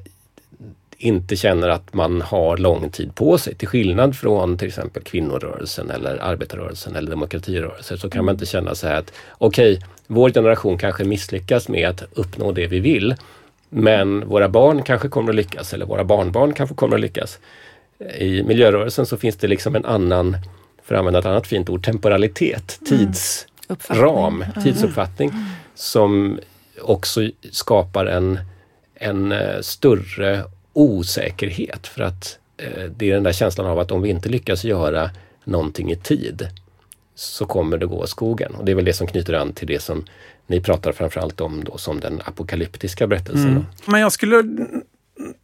inte 1.03 1.37
känner 1.37 1.69
att 1.69 1.95
man 1.95 2.21
har 2.23 2.57
lång 2.57 2.91
tid 2.91 3.15
på 3.15 3.39
sig. 3.39 3.55
Till 3.55 3.69
skillnad 3.69 4.17
från 4.17 4.59
till 4.59 4.69
exempel 4.69 5.03
kvinnorörelsen 5.03 5.91
eller 5.91 6.19
arbetarrörelsen 6.23 6.97
eller 6.97 7.11
demokratirörelser 7.11 7.97
så 7.97 8.11
kan 8.11 8.25
man 8.25 8.35
inte 8.35 8.47
känna 8.47 8.75
så 8.75 8.87
här 8.87 8.95
att 8.95 9.13
okej, 9.39 9.73
okay, 9.73 9.89
vår 10.13 10.31
generation 10.31 10.79
kanske 10.79 11.05
misslyckas 11.05 11.69
med 11.69 11.89
att 11.89 12.03
uppnå 12.15 12.53
det 12.53 12.67
vi 12.67 12.81
vill. 12.81 13.15
Men 13.69 14.29
våra 14.29 14.49
barn 14.49 14.83
kanske 14.83 15.09
kommer 15.09 15.31
att 15.31 15.37
lyckas 15.37 15.75
eller 15.75 15.87
våra 15.87 16.05
barnbarn 16.05 16.53
kanske 16.53 16.75
kommer 16.75 16.95
att 16.95 17.01
lyckas. 17.01 17.39
I 18.19 18.43
miljörörelsen 18.43 19.07
så 19.07 19.17
finns 19.17 19.37
det 19.37 19.49
liksom 19.49 19.77
en 19.77 19.85
annan, 19.85 20.37
för 20.85 20.95
att 20.95 20.99
använda 20.99 21.19
ett 21.19 21.27
annat 21.27 21.47
fint 21.47 21.69
ord, 21.69 21.85
temporalitet, 21.85 22.81
tidsram, 22.89 24.43
mm. 24.43 24.65
tidsuppfattning 24.65 25.33
som 25.75 26.39
också 26.83 27.21
skapar 27.51 28.07
en, 28.07 28.39
en 28.95 29.33
eh, 29.33 29.61
större 29.61 30.45
osäkerhet 30.73 31.87
för 31.87 32.03
att 32.03 32.39
eh, 32.57 32.85
det 32.97 33.11
är 33.11 33.15
den 33.15 33.23
där 33.23 33.33
känslan 33.33 33.67
av 33.67 33.79
att 33.79 33.91
om 33.91 34.03
vi 34.03 34.09
inte 34.09 34.29
lyckas 34.29 34.65
göra 34.65 35.11
någonting 35.45 35.93
i 35.93 35.97
tid 35.97 36.49
så 37.21 37.47
kommer 37.47 37.79
det 37.79 37.87
gå 37.87 37.97
åt 37.97 38.09
skogen. 38.09 38.55
Och 38.55 38.65
det 38.65 38.73
är 38.73 38.77
väl 38.77 38.85
det 38.85 38.93
som 38.93 39.07
knyter 39.07 39.33
an 39.33 39.53
till 39.53 39.67
det 39.67 39.83
som 39.83 40.05
ni 40.47 40.61
pratar 40.61 40.93
framförallt 40.93 41.41
om 41.41 41.65
då 41.65 41.79
som 41.79 42.01
den 42.01 42.21
apokalyptiska 42.25 43.07
berättelsen. 43.07 43.51
Mm. 43.51 43.65
Men 43.85 44.01
jag 44.01 44.13
skulle 44.13 44.43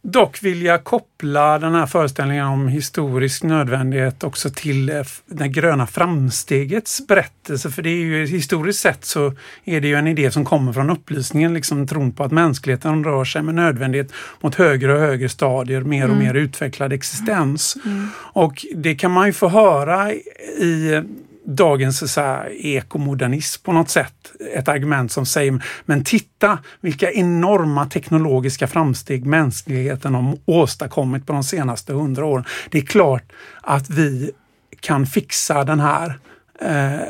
dock 0.01 0.43
vilja 0.43 0.77
koppla 0.77 1.59
den 1.59 1.75
här 1.75 1.85
föreställningen 1.85 2.45
om 2.45 2.67
historisk 2.67 3.43
nödvändighet 3.43 4.23
också 4.23 4.49
till 4.49 4.89
eh, 4.89 5.03
det 5.25 5.47
gröna 5.47 5.87
framstegets 5.87 7.07
berättelse. 7.07 7.69
För 7.69 7.81
det 7.81 7.89
är 7.89 7.95
ju 7.95 8.25
historiskt 8.25 8.79
sett 8.79 9.05
så 9.05 9.33
är 9.63 9.81
det 9.81 9.87
ju 9.87 9.95
en 9.95 10.07
idé 10.07 10.31
som 10.31 10.45
kommer 10.45 10.73
från 10.73 10.89
upplysningen, 10.89 11.53
liksom 11.53 11.87
tron 11.87 12.11
på 12.11 12.23
att 12.23 12.31
mänskligheten 12.31 13.03
rör 13.03 13.25
sig 13.25 13.41
med 13.41 13.55
nödvändighet 13.55 14.11
mot 14.41 14.55
högre 14.55 14.93
och 14.93 14.99
högre 14.99 15.29
stadier, 15.29 15.81
mer 15.81 16.03
och 16.03 16.15
mm. 16.15 16.25
mer 16.25 16.33
utvecklad 16.33 16.93
existens. 16.93 17.77
Mm. 17.85 18.07
Och 18.17 18.65
det 18.75 18.95
kan 18.95 19.11
man 19.11 19.27
ju 19.27 19.33
få 19.33 19.47
höra 19.47 20.11
i 20.57 21.01
dagens 21.47 22.13
så 22.13 22.21
här, 22.21 22.65
ekomodernism 22.65 23.63
på 23.63 23.71
något 23.71 23.89
sätt. 23.89 24.31
Ett 24.53 24.67
argument 24.67 25.11
som 25.11 25.25
säger, 25.25 25.63
men 25.85 26.03
titta 26.03 26.59
vilka 26.81 27.11
enorma 27.11 27.85
teknologiska 27.85 28.67
framsteg 28.67 29.25
mänskligheten 29.25 30.15
har 30.15 30.37
åstadkommit 30.45 31.25
på 31.25 31.33
de 31.33 31.43
senaste 31.43 31.93
hundra 31.93 32.25
åren. 32.25 32.45
Det 32.69 32.77
är 32.77 32.85
klart 32.85 33.31
att 33.61 33.89
vi 33.89 34.31
kan 34.79 35.05
fixa 35.05 35.63
den 35.63 35.79
här 35.79 36.19
eh, 36.61 37.07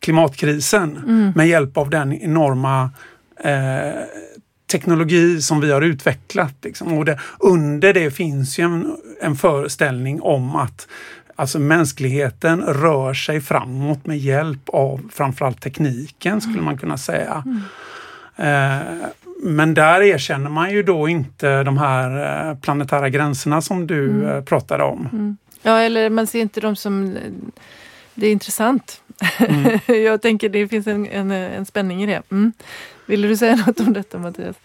klimatkrisen 0.00 0.96
mm. 0.96 1.32
med 1.36 1.48
hjälp 1.48 1.76
av 1.76 1.90
den 1.90 2.12
enorma 2.12 2.90
eh, 3.44 4.02
teknologi 4.70 5.42
som 5.42 5.60
vi 5.60 5.72
har 5.72 5.82
utvecklat. 5.82 6.54
Liksom. 6.62 6.98
Och 6.98 7.04
det, 7.04 7.20
under 7.38 7.94
det 7.94 8.10
finns 8.10 8.58
ju 8.58 8.64
en, 8.64 8.96
en 9.22 9.36
föreställning 9.36 10.20
om 10.20 10.56
att 10.56 10.88
Alltså 11.40 11.58
mänskligheten 11.58 12.62
rör 12.62 13.14
sig 13.14 13.40
framåt 13.40 14.06
med 14.06 14.18
hjälp 14.18 14.68
av 14.68 15.10
framförallt 15.12 15.60
tekniken 15.60 16.40
skulle 16.40 16.62
man 16.62 16.78
kunna 16.78 16.98
säga. 16.98 17.44
Mm. 17.46 17.62
Eh, 18.36 19.06
men 19.42 19.74
där 19.74 20.02
erkänner 20.02 20.50
man 20.50 20.70
ju 20.70 20.82
då 20.82 21.08
inte 21.08 21.62
de 21.62 21.78
här 21.78 22.48
eh, 22.50 22.58
planetära 22.58 23.08
gränserna 23.08 23.62
som 23.62 23.86
du 23.86 24.10
mm. 24.10 24.28
Eh, 24.28 24.44
pratade 24.44 24.84
om. 24.84 25.08
Mm. 25.12 25.36
Ja, 25.62 25.78
eller 25.78 26.10
man 26.10 26.26
ser 26.26 26.40
inte 26.40 26.60
dem 26.60 26.76
som... 26.76 27.18
Det 28.14 28.26
är 28.26 28.32
intressant. 28.32 29.02
Mm. 29.38 29.78
Jag 30.04 30.22
tänker 30.22 30.48
det 30.48 30.68
finns 30.68 30.86
en, 30.86 31.06
en, 31.06 31.30
en 31.30 31.66
spänning 31.66 32.02
i 32.02 32.06
det. 32.06 32.22
Mm. 32.30 32.52
Vill 33.06 33.22
du 33.22 33.36
säga 33.36 33.56
något 33.66 33.80
om 33.80 33.92
detta 33.92 34.18
Mattias? 34.18 34.56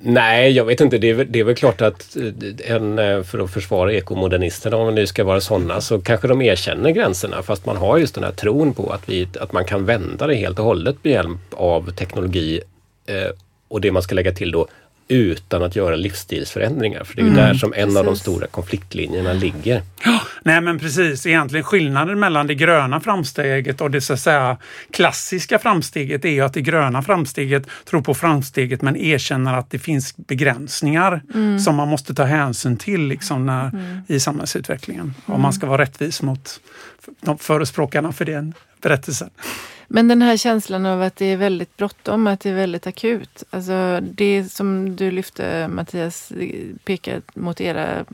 Nej, 0.00 0.52
jag 0.52 0.64
vet 0.64 0.80
inte. 0.80 0.98
Det 0.98 1.10
är, 1.10 1.24
det 1.24 1.40
är 1.40 1.44
väl 1.44 1.54
klart 1.54 1.80
att 1.80 2.16
eh, 2.16 2.74
en, 2.74 2.98
eh, 2.98 3.22
för 3.22 3.38
att 3.38 3.50
försvara 3.50 3.92
ekomodernisterna, 3.92 4.76
om 4.76 4.86
det 4.86 4.92
nu 4.92 5.06
ska 5.06 5.24
vara 5.24 5.40
sådana, 5.40 5.80
så 5.80 6.00
kanske 6.00 6.28
de 6.28 6.42
erkänner 6.42 6.90
gränserna 6.90 7.42
fast 7.42 7.66
man 7.66 7.76
har 7.76 7.98
just 7.98 8.14
den 8.14 8.24
här 8.24 8.32
tron 8.32 8.74
på 8.74 8.90
att, 8.90 9.08
vi, 9.08 9.28
att 9.40 9.52
man 9.52 9.64
kan 9.64 9.84
vända 9.84 10.26
det 10.26 10.34
helt 10.34 10.58
och 10.58 10.64
hållet 10.64 10.96
med 11.02 11.12
hjälp 11.12 11.38
av 11.50 11.90
teknologi 11.90 12.60
eh, 13.06 13.30
och 13.68 13.80
det 13.80 13.92
man 13.92 14.02
ska 14.02 14.14
lägga 14.14 14.32
till 14.32 14.50
då 14.50 14.68
utan 15.14 15.62
att 15.62 15.76
göra 15.76 15.96
livsstilsförändringar. 15.96 17.04
För 17.04 17.16
det 17.16 17.22
är 17.22 17.26
mm, 17.26 17.36
där 17.36 17.54
som 17.54 17.72
en 17.72 17.84
precis. 17.84 17.96
av 17.96 18.04
de 18.04 18.16
stora 18.16 18.46
konfliktlinjerna 18.46 19.32
ligger. 19.32 19.82
Ja, 20.04 20.20
nej 20.42 20.60
men 20.60 20.78
precis, 20.78 21.26
egentligen 21.26 21.64
skillnaden 21.64 22.20
mellan 22.20 22.46
det 22.46 22.54
gröna 22.54 23.00
framsteget 23.00 23.80
och 23.80 23.90
det 23.90 24.00
så 24.00 24.12
att 24.12 24.20
säga 24.20 24.56
klassiska 24.90 25.58
framsteget 25.58 26.24
är 26.24 26.28
ju 26.28 26.40
att 26.40 26.54
det 26.54 26.60
gröna 26.60 27.02
framsteget 27.02 27.66
tror 27.84 28.00
på 28.00 28.14
framsteget 28.14 28.82
men 28.82 28.96
erkänner 28.96 29.54
att 29.54 29.70
det 29.70 29.78
finns 29.78 30.16
begränsningar 30.16 31.22
mm. 31.34 31.58
som 31.58 31.76
man 31.76 31.88
måste 31.88 32.14
ta 32.14 32.24
hänsyn 32.24 32.76
till 32.76 33.06
liksom 33.06 33.46
när, 33.46 33.68
mm. 33.68 34.00
i 34.08 34.20
samhällsutvecklingen. 34.20 35.14
Om 35.26 35.40
man 35.40 35.52
ska 35.52 35.66
vara 35.66 35.82
rättvis 35.82 36.22
mot 36.22 36.60
de 37.20 37.38
förespråkarna 37.38 38.12
för 38.12 38.24
den 38.24 38.54
berättelsen. 38.80 39.30
Men 39.88 40.08
den 40.08 40.22
här 40.22 40.36
känslan 40.36 40.86
av 40.86 41.02
att 41.02 41.16
det 41.16 41.26
är 41.26 41.36
väldigt 41.36 41.76
bråttom, 41.76 42.26
att 42.26 42.40
det 42.40 42.50
är 42.50 42.54
väldigt 42.54 42.86
akut. 42.86 43.44
Alltså 43.50 44.00
det 44.02 44.44
som 44.44 44.96
du 44.96 45.10
lyfte 45.10 45.68
Mattias, 45.68 46.32
pekar 46.84 47.22
mot 47.34 47.60
era 47.60 48.04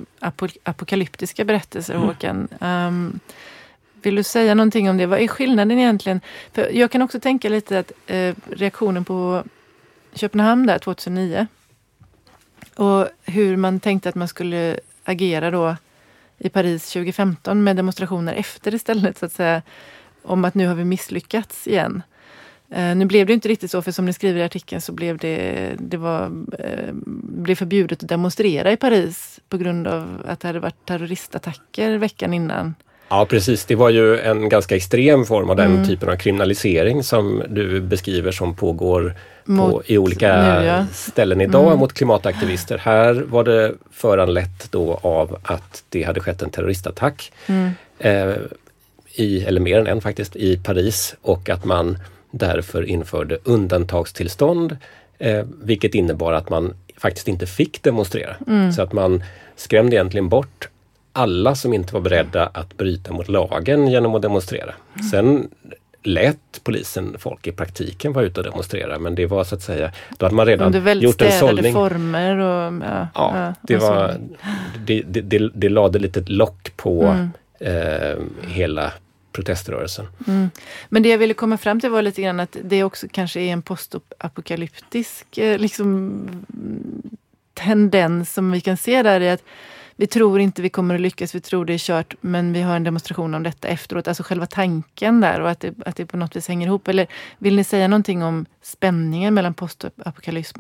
apokalyptiska 0.63 1.45
berättelser 1.45 1.95
mm. 1.95 2.07
Håkan. 2.07 2.49
Um, 2.61 3.21
vill 4.03 4.15
du 4.15 4.23
säga 4.23 4.55
någonting 4.55 4.91
om 4.91 4.97
det? 4.97 5.07
Vad 5.07 5.21
är 5.21 5.29
skillnaden 5.29 5.79
egentligen? 5.79 6.21
För 6.53 6.71
jag 6.73 6.91
kan 6.91 7.03
också 7.03 7.21
tänka 7.21 7.49
lite 7.49 7.79
att 7.79 7.93
eh, 8.07 8.35
reaktionen 8.51 9.05
på 9.05 9.45
Köpenhamn 10.15 10.67
där 10.67 10.79
2009 10.79 11.47
och 12.75 13.09
hur 13.25 13.57
man 13.57 13.81
tänkte 13.81 14.09
att 14.09 14.15
man 14.15 14.29
skulle 14.29 14.81
agera 15.05 15.51
då 15.51 15.77
i 16.41 16.49
Paris 16.49 16.93
2015 16.93 17.65
med 17.65 17.77
demonstrationer 17.77 18.35
efter 18.35 18.75
istället 18.75 19.19
så 19.19 19.27
att 19.27 19.33
säga 19.33 19.63
om 20.23 20.45
att 20.45 20.55
nu 20.55 20.67
har 20.67 20.75
vi 20.75 20.85
misslyckats 20.85 21.67
igen. 21.67 22.03
Eh, 22.71 22.97
nu 22.97 23.05
blev 23.05 23.27
det 23.27 23.33
inte 23.33 23.49
riktigt 23.49 23.71
så, 23.71 23.83
för 23.83 23.93
som 23.93 24.05
ni 24.05 24.13
skriver 24.13 24.41
i 24.41 24.45
artikeln 24.45 24.81
så 24.81 24.93
blev 24.93 25.19
det, 25.19 25.75
det 25.79 25.97
var, 25.97 26.25
eh, 26.59 26.93
blev 27.23 27.55
förbjudet 27.55 28.03
att 28.03 28.09
demonstrera 28.09 28.73
i 28.73 28.77
Paris 28.77 29.41
på 29.49 29.57
grund 29.57 29.87
av 29.87 30.23
att 30.29 30.41
det 30.41 30.49
hade 30.49 30.61
varit 30.61 30.87
terroristattacker 30.87 31.99
veckan 31.99 32.35
innan. 32.35 32.75
Ja 33.13 33.27
precis, 33.27 33.65
det 33.65 33.75
var 33.75 33.91
ju 33.91 34.21
en 34.21 34.49
ganska 34.49 34.77
extrem 34.77 35.25
form 35.25 35.51
av 35.51 35.57
den 35.57 35.73
mm. 35.73 35.87
typen 35.87 36.09
av 36.09 36.17
kriminalisering 36.17 37.03
som 37.03 37.43
du 37.49 37.81
beskriver 37.81 38.33
som 38.33 38.55
pågår 38.55 39.15
mot, 39.45 39.73
på, 39.73 39.83
i 39.87 39.99
olika 39.99 40.43
nu, 40.43 40.67
ja. 40.67 40.87
ställen 40.93 41.41
idag 41.41 41.67
mm. 41.67 41.79
mot 41.79 41.93
klimataktivister. 41.93 42.79
Här 42.79 43.15
var 43.15 43.45
det 43.45 43.73
föranlett 43.91 44.73
då 44.73 44.99
av 45.03 45.39
att 45.43 45.85
det 45.89 46.03
hade 46.03 46.21
skett 46.21 46.43
en 46.43 46.51
terroristattack. 46.51 47.33
Mm. 47.47 47.71
Eh, 47.99 48.35
i, 49.15 49.45
eller 49.45 49.61
mer 49.61 49.79
än 49.79 49.87
en 49.87 50.01
faktiskt, 50.01 50.37
i 50.37 50.57
Paris 50.57 51.15
och 51.23 51.49
att 51.49 51.65
man 51.65 51.99
därför 52.31 52.83
införde 52.83 53.39
undantagstillstånd 53.45 54.77
eh, 55.19 55.45
vilket 55.63 55.95
innebar 55.95 56.33
att 56.33 56.51
man 56.51 56.75
faktiskt 56.97 57.29
inte 57.29 57.47
fick 57.47 57.83
demonstrera. 57.83 58.37
Mm. 58.47 58.73
Så 58.73 58.83
att 58.83 58.93
man 58.93 59.25
skrämde 59.57 59.97
egentligen 59.97 60.29
bort 60.29 60.69
alla 61.13 61.55
som 61.55 61.75
inte 61.75 61.95
var 61.95 62.01
beredda 62.01 62.47
att 62.47 62.77
bryta 62.77 63.13
mot 63.13 63.29
lagen 63.29 63.87
genom 63.89 64.15
att 64.15 64.23
demonstrera. 64.23 64.75
Sen 65.11 65.49
lät 66.03 66.61
polisen 66.65 67.17
folk 67.19 67.47
i 67.47 67.53
praktiken 67.53 68.13
vara 68.13 68.25
ute 68.25 68.41
och 68.41 68.47
demonstrera 68.47 68.99
men 68.99 69.15
det 69.15 69.27
var 69.27 69.45
så 69.45 69.55
att 69.55 69.63
säga, 69.63 69.93
då 70.19 70.27
hade 70.27 70.37
man 70.37 70.47
redan 70.47 71.01
gjort 71.01 71.23
en 71.23 71.33
sållning. 71.33 71.73
former 71.73 72.37
och 72.37 72.83
ja, 72.85 73.09
ja, 73.15 73.55
det 73.63 73.77
var 73.77 74.17
det, 74.87 75.03
det, 75.03 75.21
det, 75.21 75.51
det 75.55 75.69
lade 75.69 75.99
lite 75.99 76.21
lock 76.21 76.77
på 76.77 77.03
mm 77.03 77.31
eh, 77.61 78.19
hela 78.49 78.93
proteströrelsen. 79.33 80.07
Mm. 80.27 80.51
Men 80.89 81.03
det 81.03 81.09
jag 81.09 81.19
ville 81.19 81.35
komma 81.35 81.59
fram 81.59 81.81
till 81.81 81.91
var 81.91 82.03
lite 82.03 82.23
grann 82.23 82.41
att 82.41 82.57
det 82.63 82.85
också 82.85 83.07
kanske 83.11 83.41
är 83.41 83.53
en 83.53 83.63
postapokalyptisk 83.63 85.39
eh, 85.39 85.59
liksom, 85.59 86.29
tendens 87.55 88.35
som 88.35 88.53
vi 88.53 88.61
kan 88.61 88.77
se 88.77 89.03
där 89.03 89.21
i 89.21 89.31
att 89.31 89.43
vi 90.01 90.07
tror 90.07 90.41
inte 90.41 90.63
vi 90.63 90.69
kommer 90.69 90.95
att 90.95 91.01
lyckas, 91.01 91.35
vi 91.35 91.41
tror 91.41 91.65
det 91.65 91.75
är 91.75 91.79
kört, 91.79 92.15
men 92.21 92.53
vi 92.53 92.63
har 92.63 92.77
en 92.77 92.85
demonstration 92.85 93.35
om 93.35 93.43
detta 93.43 93.69
efteråt. 93.69 94.09
Alltså 94.09 94.23
själva 94.23 94.47
tanken 94.47 95.21
där 95.21 95.41
och 95.41 95.51
att 95.51 95.61
det, 95.61 95.75
att 95.87 95.97
det 95.97 96.07
på 96.07 96.17
något 96.17 96.37
vis 96.37 96.49
hänger 96.49 96.67
ihop. 96.67 96.89
Eller 96.89 97.07
vill 97.39 97.57
ni 97.57 97.65
säga 97.65 97.89
någonting 97.89 98.23
om 98.23 98.47
spänningen 98.63 99.35
mellan 99.35 99.55
postapokalyps 99.55 100.55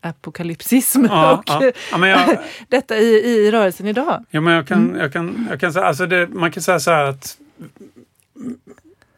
apokalypsism 0.00 1.04
ja, 1.04 1.36
och 1.36 1.44
ja. 1.46 1.72
Ja, 1.92 2.06
jag, 2.08 2.38
detta 2.68 2.96
i, 2.96 3.06
i 3.06 3.50
rörelsen 3.50 3.86
idag. 3.86 4.24
Ja, 4.30 4.40
men 4.40 4.54
jag 4.54 4.66
kan, 4.66 4.88
mm. 4.88 5.00
jag 5.00 5.12
kan, 5.12 5.46
jag 5.50 5.60
kan 5.60 5.72
säga, 5.72 5.84
alltså 5.84 6.06
det, 6.06 6.26
man 6.26 6.52
kan 6.52 6.62
säga 6.62 6.80
så 6.80 6.90
här 6.90 7.04
att 7.04 7.38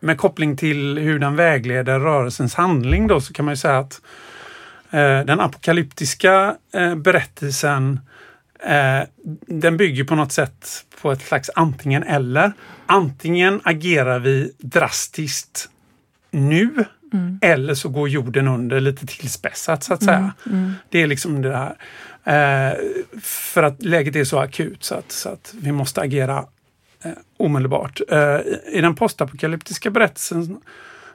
med 0.00 0.18
koppling 0.18 0.56
till 0.56 0.98
hur 0.98 1.18
den 1.18 1.36
vägleder 1.36 2.00
rörelsens 2.00 2.54
handling 2.54 3.06
då 3.06 3.20
så 3.20 3.32
kan 3.32 3.44
man 3.44 3.52
ju 3.52 3.56
säga 3.56 3.78
att 3.78 4.00
den 5.00 5.40
apokalyptiska 5.40 6.56
eh, 6.74 6.94
berättelsen 6.94 8.00
eh, 8.66 9.00
den 9.46 9.76
bygger 9.76 10.04
på 10.04 10.14
något 10.14 10.32
sätt 10.32 10.84
på 11.02 11.12
ett 11.12 11.22
slags 11.22 11.50
antingen 11.54 12.02
eller. 12.02 12.52
Antingen 12.86 13.60
agerar 13.64 14.18
vi 14.18 14.52
drastiskt 14.58 15.68
nu 16.30 16.84
Mm. 17.14 17.38
Eller 17.42 17.74
så 17.74 17.88
går 17.88 18.08
jorden 18.08 18.48
under 18.48 18.80
lite 18.80 19.06
tillspetsat 19.06 19.82
så 19.82 19.94
att 19.94 20.02
säga. 20.02 20.32
Mm. 20.46 20.58
Mm. 20.58 20.72
Det 20.88 21.02
är 21.02 21.06
liksom 21.06 21.42
det 21.42 21.56
här. 21.56 21.76
Eh, 22.24 22.78
för 23.20 23.62
att 23.62 23.82
läget 23.82 24.16
är 24.16 24.24
så 24.24 24.38
akut 24.38 24.84
så 24.84 24.94
att, 24.94 25.12
så 25.12 25.28
att 25.28 25.54
vi 25.60 25.72
måste 25.72 26.00
agera 26.00 26.44
eh, 27.04 27.12
omedelbart. 27.36 28.00
Eh, 28.08 28.40
I 28.72 28.80
den 28.80 28.94
postapokalyptiska 28.94 29.90
berättelsen 29.90 30.60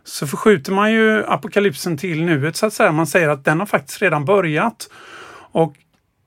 så 0.03 0.27
förskjuter 0.27 0.71
man 0.71 0.91
ju 0.91 1.25
apokalypsen 1.25 1.97
till 1.97 2.23
nuet 2.23 2.55
så 2.55 2.65
att 2.65 2.73
säga. 2.73 2.91
Man 2.91 3.07
säger 3.07 3.29
att 3.29 3.45
den 3.45 3.59
har 3.59 3.67
faktiskt 3.67 4.01
redan 4.01 4.25
börjat. 4.25 4.89
Och 5.51 5.75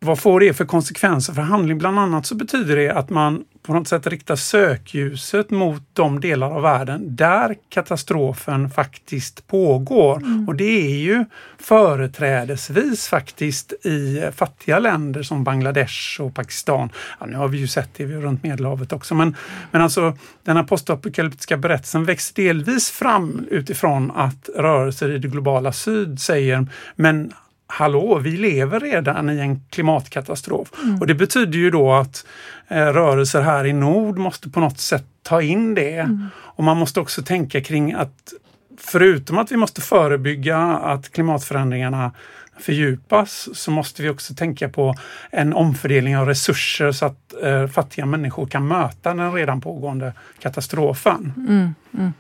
vad 0.03 0.19
får 0.19 0.41
det 0.41 0.55
för 0.55 0.65
konsekvenser 0.65 1.33
för 1.33 1.43
handling? 1.43 1.79
Bland 1.79 1.99
annat 1.99 2.27
så 2.27 2.35
betyder 2.35 2.77
det 2.77 2.91
att 2.91 3.11
man 3.11 3.45
på 3.63 3.73
något 3.73 3.89
sätt 3.89 4.07
riktar 4.07 4.37
sökljuset 4.37 5.51
mot 5.51 5.83
de 5.93 6.21
delar 6.21 6.51
av 6.51 6.63
världen 6.63 7.17
där 7.17 7.57
katastrofen 7.69 8.71
faktiskt 8.71 9.47
pågår. 9.47 10.17
Mm. 10.17 10.49
Och 10.49 10.55
det 10.55 10.93
är 10.93 10.97
ju 10.97 11.25
företrädesvis 11.59 13.09
faktiskt 13.09 13.73
i 13.73 14.23
fattiga 14.37 14.79
länder 14.79 15.23
som 15.23 15.45
Bangladesh 15.45 16.21
och 16.21 16.35
Pakistan. 16.35 16.91
Ja, 17.21 17.27
nu 17.27 17.37
har 17.37 17.49
vi 17.49 17.59
ju 17.59 17.69
sett 17.69 17.91
det 17.97 18.05
runt 18.07 18.43
Medelhavet 18.43 18.93
också, 18.93 19.15
men, 19.15 19.37
men 19.71 19.83
alltså 19.83 20.17
den 20.45 20.57
här 20.57 20.65
postapokalyptiska 20.65 21.57
berättelsen 21.57 22.05
växer 22.05 22.35
delvis 22.35 22.91
fram 22.91 23.47
utifrån 23.51 24.11
att 24.11 24.49
rörelser 24.57 25.11
i 25.11 25.19
det 25.19 25.29
globala 25.29 25.73
syd 25.73 26.21
säger 26.21 26.67
men 26.97 27.33
hallå, 27.73 28.19
vi 28.19 28.31
lever 28.31 28.81
redan 28.81 29.31
i 29.31 29.39
en 29.39 29.61
klimatkatastrof. 29.71 30.69
Mm. 30.83 31.01
Och 31.01 31.07
det 31.07 31.15
betyder 31.15 31.59
ju 31.59 31.71
då 31.71 31.93
att 31.93 32.27
eh, 32.69 32.87
rörelser 32.87 33.41
här 33.41 33.67
i 33.67 33.73
nord 33.73 34.19
måste 34.19 34.51
på 34.51 34.61
något 34.61 34.79
sätt 34.79 35.05
ta 35.23 35.43
in 35.43 35.75
det. 35.75 35.99
Mm. 35.99 36.27
Och 36.37 36.65
man 36.65 36.77
måste 36.77 37.01
också 37.01 37.23
tänka 37.23 37.61
kring 37.61 37.93
att 37.93 38.33
förutom 38.79 39.39
att 39.39 39.53
vi 39.53 39.57
måste 39.57 39.81
förebygga 39.81 40.59
att 40.59 41.13
klimatförändringarna 41.13 42.13
fördjupas 42.59 43.49
så 43.53 43.71
måste 43.71 44.03
vi 44.03 44.09
också 44.09 44.35
tänka 44.35 44.69
på 44.69 44.95
en 45.31 45.53
omfördelning 45.53 46.17
av 46.17 46.27
resurser 46.27 46.93
så 46.93 47.07
att 47.07 47.35
eh, 47.43 47.67
fattiga 47.67 48.07
människor 48.07 48.47
kan 48.47 48.69
möta 48.69 49.15
den 49.15 49.33
redan 49.33 49.61
pågående 49.61 50.13
katastrofen. 50.39 51.33
Mm, 51.37 51.75
mm. 51.99 52.13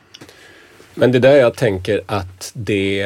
Men 0.94 1.12
det 1.12 1.18
är 1.18 1.20
där 1.20 1.36
jag 1.36 1.56
tänker 1.56 2.00
att 2.06 2.50
det 2.54 3.02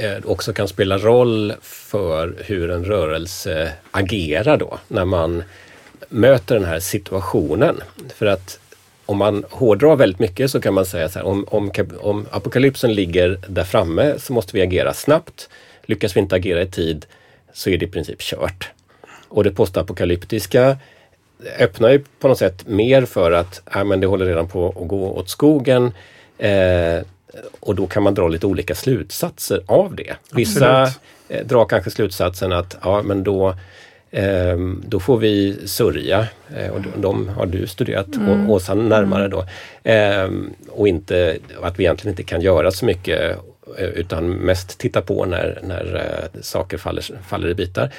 eh, 0.00 0.18
också 0.24 0.52
kan 0.52 0.68
spela 0.68 0.98
roll 0.98 1.52
för 1.62 2.34
hur 2.38 2.70
en 2.70 2.84
rörelse 2.84 3.72
agerar 3.90 4.56
då 4.56 4.78
när 4.88 5.04
man 5.04 5.42
möter 6.08 6.54
den 6.54 6.64
här 6.64 6.80
situationen. 6.80 7.80
För 8.14 8.26
att 8.26 8.58
om 9.06 9.16
man 9.16 9.44
hårdrar 9.50 9.96
väldigt 9.96 10.18
mycket 10.18 10.50
så 10.50 10.60
kan 10.60 10.74
man 10.74 10.86
säga 10.86 11.08
så 11.08 11.18
här, 11.18 11.26
om, 11.26 11.44
om, 11.48 11.72
om 12.00 12.26
apokalypsen 12.30 12.94
ligger 12.94 13.40
där 13.48 13.64
framme 13.64 14.14
så 14.18 14.32
måste 14.32 14.56
vi 14.56 14.62
agera 14.62 14.94
snabbt. 14.94 15.48
Lyckas 15.82 16.16
vi 16.16 16.20
inte 16.20 16.36
agera 16.36 16.62
i 16.62 16.66
tid 16.66 17.06
så 17.52 17.70
är 17.70 17.78
det 17.78 17.86
i 17.86 17.88
princip 17.88 18.20
kört. 18.20 18.70
Och 19.28 19.44
det 19.44 19.50
postapokalyptiska 19.50 20.76
öppnar 21.58 21.90
ju 21.90 22.04
på 22.18 22.28
något 22.28 22.38
sätt 22.38 22.66
mer 22.66 23.04
för 23.04 23.32
att 23.32 23.62
äh, 23.74 23.84
men 23.84 24.00
det 24.00 24.06
håller 24.06 24.26
redan 24.26 24.48
på 24.48 24.68
att 24.68 24.88
gå 24.88 25.10
åt 25.10 25.30
skogen. 25.30 25.92
Eh, 26.38 27.00
och 27.60 27.74
då 27.74 27.86
kan 27.86 28.02
man 28.02 28.14
dra 28.14 28.28
lite 28.28 28.46
olika 28.46 28.74
slutsatser 28.74 29.62
av 29.66 29.94
det. 29.94 30.14
Vissa 30.32 30.82
eh, 31.28 31.46
drar 31.46 31.64
kanske 31.64 31.90
slutsatsen 31.90 32.52
att 32.52 32.76
ja 32.82 33.02
men 33.02 33.24
då 33.24 33.54
eh, 34.10 34.58
då 34.86 35.00
får 35.00 35.18
vi 35.18 35.58
sörja 35.66 36.26
eh, 36.56 36.70
och 36.70 36.80
de, 36.80 37.00
de, 37.00 37.28
har 37.28 37.46
du 37.46 37.66
studerat 37.66 38.16
mm. 38.16 38.50
Åsa 38.50 38.74
närmare 38.74 39.28
då. 39.28 39.44
Eh, 39.90 40.30
och 40.68 40.88
inte, 40.88 41.38
att 41.62 41.78
vi 41.78 41.84
egentligen 41.84 42.12
inte 42.12 42.22
kan 42.22 42.40
göra 42.40 42.70
så 42.70 42.84
mycket 42.84 43.38
eh, 43.78 43.88
utan 43.88 44.30
mest 44.30 44.78
titta 44.78 45.02
på 45.02 45.24
när, 45.24 45.58
när 45.62 46.28
saker 46.40 46.78
faller, 46.78 47.04
faller 47.28 47.48
i 47.48 47.54
bitar. 47.54 47.92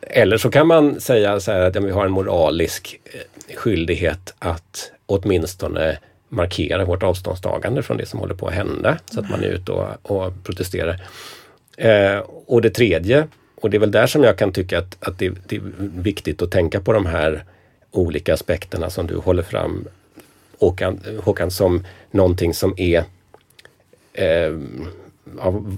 Eller 0.00 0.36
så 0.36 0.50
kan 0.50 0.66
man 0.66 1.00
säga 1.00 1.40
så 1.40 1.52
att 1.52 1.74
ja, 1.74 1.80
vi 1.80 1.90
har 1.90 2.06
en 2.06 2.12
moralisk 2.12 3.00
skyldighet 3.54 4.34
att 4.38 4.92
åtminstone 5.06 5.98
markera 6.28 6.84
vårt 6.84 7.02
avståndstagande 7.02 7.82
från 7.82 7.96
det 7.96 8.06
som 8.06 8.20
håller 8.20 8.34
på 8.34 8.48
att 8.48 8.54
hända 8.54 8.98
så 9.10 9.20
att 9.20 9.30
man 9.30 9.44
är 9.44 9.48
ute 9.48 9.72
och, 9.72 9.88
och 10.02 10.32
protesterar. 10.44 11.00
Eh, 11.76 12.18
och 12.46 12.62
det 12.62 12.70
tredje, 12.70 13.28
och 13.60 13.70
det 13.70 13.76
är 13.76 13.78
väl 13.78 13.90
där 13.90 14.06
som 14.06 14.24
jag 14.24 14.38
kan 14.38 14.52
tycka 14.52 14.78
att, 14.78 14.96
att 15.00 15.18
det, 15.18 15.32
det, 15.46 15.56
är 15.56 15.62
viktigt 15.78 16.42
att 16.42 16.50
tänka 16.50 16.80
på 16.80 16.92
de 16.92 17.06
här 17.06 17.44
olika 17.90 18.34
aspekterna 18.34 18.90
som 18.90 19.06
du 19.06 19.16
håller 19.16 19.42
fram 19.42 19.88
Håkan, 20.58 21.00
Håkan 21.22 21.50
som 21.50 21.84
någonting 22.10 22.54
som 22.54 22.74
är 22.76 23.04
eh, 24.12 24.52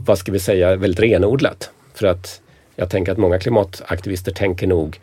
vad 0.07 0.19
ska 0.19 0.33
vi 0.33 0.39
säga, 0.39 0.77
väldigt 0.77 1.01
renodlat. 1.01 1.71
För 1.95 2.07
att 2.07 2.41
jag 2.77 2.91
tänker 2.91 3.13
att 3.13 3.19
många 3.19 3.39
klimataktivister 3.39 4.33
tänker 4.33 4.67
nog 4.67 5.01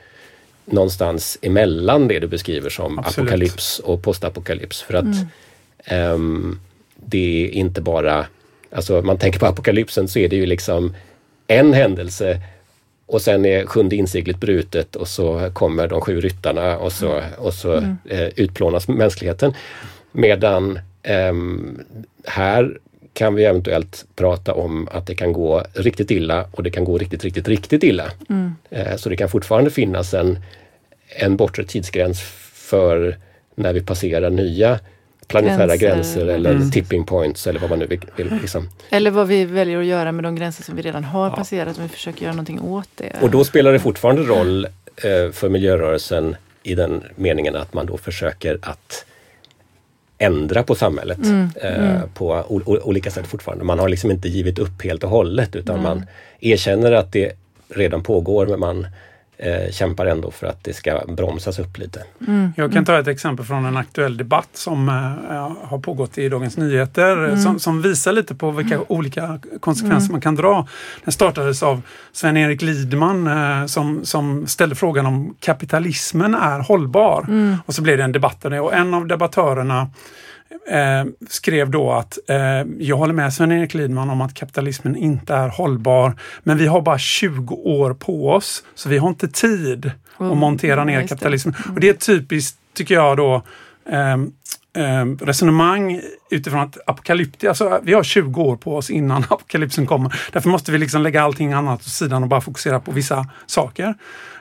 någonstans 0.66 1.38
emellan 1.42 2.08
det 2.08 2.20
du 2.20 2.28
beskriver 2.28 2.70
som 2.70 3.00
Absolut. 3.00 3.30
apokalyps 3.30 3.80
och 3.80 4.04
postapokalyps. 4.04 4.82
För 4.82 4.94
att 4.94 5.16
mm. 5.90 6.14
um, 6.14 6.60
det 6.96 7.46
är 7.46 7.50
inte 7.50 7.82
bara, 7.82 8.26
alltså 8.72 9.02
man 9.02 9.18
tänker 9.18 9.40
på 9.40 9.46
apokalypsen 9.46 10.08
så 10.08 10.20
är 10.20 10.30
det 10.30 10.36
ju 10.36 10.46
liksom 10.46 10.96
en 11.48 11.74
händelse 11.74 12.42
och 13.06 13.22
sen 13.22 13.46
är 13.46 13.66
sjunde 13.66 13.96
inseglet 13.96 14.40
brutet 14.40 14.96
och 14.96 15.08
så 15.08 15.50
kommer 15.54 15.88
de 15.88 16.02
sju 16.02 16.22
ryttarna 16.22 16.78
och 16.78 16.92
så, 16.92 17.12
mm. 17.12 17.30
och 17.38 17.54
så 17.54 17.74
mm. 17.74 17.98
eh, 18.06 18.28
utplånas 18.36 18.88
mänskligheten. 18.88 19.54
Medan 20.12 20.80
um, 21.30 21.80
här 22.24 22.78
kan 23.16 23.36
vi 23.36 23.46
eventuellt 23.46 24.06
prata 24.16 24.54
om 24.54 24.88
att 24.92 25.08
det 25.08 25.16
kan 25.16 25.34
gå 25.34 25.64
riktigt 25.74 26.12
illa 26.12 26.46
och 26.52 26.64
det 26.64 26.70
kan 26.70 26.84
gå 26.84 26.98
riktigt, 26.98 27.24
riktigt, 27.24 27.48
riktigt 27.48 27.84
illa. 27.84 28.12
Mm. 28.30 28.56
Eh, 28.70 28.96
så 28.96 29.10
det 29.10 29.18
kan 29.18 29.30
fortfarande 29.30 29.72
finnas 29.72 30.14
en, 30.14 30.40
en 31.08 31.38
bortre 31.38 31.64
tidsgräns 31.64 32.22
för 32.54 33.18
när 33.56 33.74
vi 33.74 33.82
passerar 33.82 34.30
nya 34.30 34.80
planetära 35.28 35.68
gränser, 35.68 35.88
gränser 35.88 36.28
eller 36.28 36.52
mm. 36.52 36.72
tipping 36.72 37.06
points 37.06 37.48
eller 37.48 37.60
vad 37.60 37.70
man 37.70 37.80
nu 37.80 37.88
vill. 37.88 38.40
Liksom. 38.42 38.70
Eller 38.90 39.12
vad 39.12 39.28
vi 39.28 39.46
väljer 39.46 39.80
att 39.80 39.86
göra 39.86 40.12
med 40.12 40.24
de 40.24 40.36
gränser 40.36 40.64
som 40.64 40.76
vi 40.76 40.82
redan 40.82 41.04
har 41.04 41.28
ja. 41.28 41.36
passerat, 41.36 41.78
om 41.78 41.84
vi 41.84 41.90
försöker 41.90 42.24
göra 42.24 42.34
någonting 42.34 42.62
åt 42.62 42.90
det. 42.96 43.16
Och 43.22 43.30
då 43.30 43.44
spelar 43.44 43.74
det 43.74 43.80
fortfarande 43.80 44.22
roll 44.22 44.66
eh, 44.96 45.32
för 45.32 45.50
miljörörelsen 45.50 46.36
i 46.64 46.76
den 46.76 47.04
meningen 47.16 47.56
att 47.56 47.74
man 47.74 47.86
då 47.86 47.98
försöker 47.98 48.58
att 48.62 49.06
ändra 50.18 50.64
på 50.64 50.76
samhället 50.76 51.18
mm, 51.18 51.50
eh, 51.56 51.96
mm. 51.96 52.10
på 52.14 52.44
olika 52.84 53.12
sätt 53.12 53.28
fortfarande. 53.28 53.66
Man 53.66 53.80
har 53.80 53.90
liksom 53.90 54.12
inte 54.12 54.30
givit 54.30 54.60
upp 54.60 54.84
helt 54.84 55.04
och 55.04 55.10
hållet 55.10 55.56
utan 55.56 55.76
mm. 55.76 55.84
man 55.84 56.06
erkänner 56.40 56.92
att 56.92 57.12
det 57.12 57.32
redan 57.70 58.04
pågår 58.04 58.46
men 58.48 58.60
man 58.60 58.88
eh, 59.38 59.72
kämpar 59.72 60.06
ändå 60.06 60.32
för 60.32 60.48
att 60.48 60.64
det 60.64 60.74
ska 60.74 61.02
bromsas 61.08 61.60
upp 61.60 61.78
lite. 61.78 62.04
Mm. 62.28 62.54
Jag 62.58 62.74
kan 62.74 62.86
ta 62.86 63.00
ett 63.00 63.08
exempel 63.08 63.46
från 63.46 63.66
en 63.66 63.78
aktuell 63.78 64.18
debatt 64.18 64.50
som 64.54 64.90
eh, 64.90 65.68
har 65.68 65.80
pågått 65.80 66.18
i 66.18 66.30
Dagens 66.30 66.58
Nyheter 66.58 67.18
mm. 67.18 67.38
som, 67.38 67.60
som, 67.60 67.82
visar 67.82 68.12
lite 68.12 68.36
på 68.36 68.52
vilka 68.52 68.76
mm. 68.76 68.86
olika 68.90 69.40
konsekvenser 69.60 70.12
man 70.12 70.22
kan 70.22 70.36
dra. 70.36 70.68
Den 71.04 71.12
startades 71.12 71.64
av 71.64 71.82
Sven-Erik 72.12 72.62
Lidman 72.62 73.28
eh, 73.28 73.66
som, 73.66 74.06
som 74.06 74.48
ställde 74.48 74.76
frågan 74.76 75.06
om 75.06 75.36
kapitalismen 75.40 76.36
är 76.36 76.60
hållbar. 76.60 77.26
Och 77.66 77.76
så 77.76 77.82
blev 77.82 77.98
det 77.98 78.04
en 78.04 78.12
debatt 78.12 78.46
och 78.46 78.74
en 78.74 78.94
av 78.94 79.08
debattörerna 79.08 79.88
eh, 80.70 81.06
skrev 81.30 81.70
då 81.70 81.92
att 81.92 82.18
eh, 82.28 82.38
jag 82.80 82.98
håller 82.98 83.14
med 83.14 83.34
Sven-Erik 83.34 83.74
Lidman 83.74 84.10
om 84.10 84.22
att 84.22 84.34
kapitalismen 84.34 84.96
inte 84.96 85.34
är 85.34 85.48
hållbar. 85.48 86.20
Men 86.44 86.58
vi 86.58 86.68
har 86.68 86.82
bara 86.82 86.98
20 86.98 87.56
år 87.56 87.94
på 87.94 88.32
oss 88.32 88.64
så 88.76 88.90
vi 88.90 88.98
har 88.98 89.10
inte 89.10 89.28
tid 89.28 89.92
mm. 90.20 90.32
att 90.32 90.38
montera 90.38 90.84
ner 90.84 91.08
kapitalismen. 91.08 91.56
Mm. 91.64 91.74
Och 91.74 91.80
det 91.80 91.90
är 91.90 91.94
typiskt, 91.94 92.60
tycker 92.74 92.96
jag 92.96 93.18
då, 93.18 93.42
eh, 93.90 94.18
resonemang 95.26 96.02
utifrån 96.30 96.60
att 96.60 96.78
apokalypti, 96.88 97.48
alltså 97.48 97.80
vi 97.84 97.94
har 97.94 98.04
20 98.04 98.42
år 98.42 98.56
på 98.56 98.76
oss 98.76 98.90
innan 98.90 99.24
apokalypsen 99.30 99.86
kommer. 99.86 100.20
Därför 100.32 100.50
måste 100.50 100.72
vi 100.72 100.78
liksom 100.78 101.02
lägga 101.02 101.24
allting 101.24 101.54
annat 101.54 101.80
åt 101.80 101.88
sidan 101.88 102.24
och 102.24 102.30
bara 102.30 102.42
fokusera 102.42 102.80
på 102.80 102.92
vissa 102.92 103.28
saker. 103.46 103.96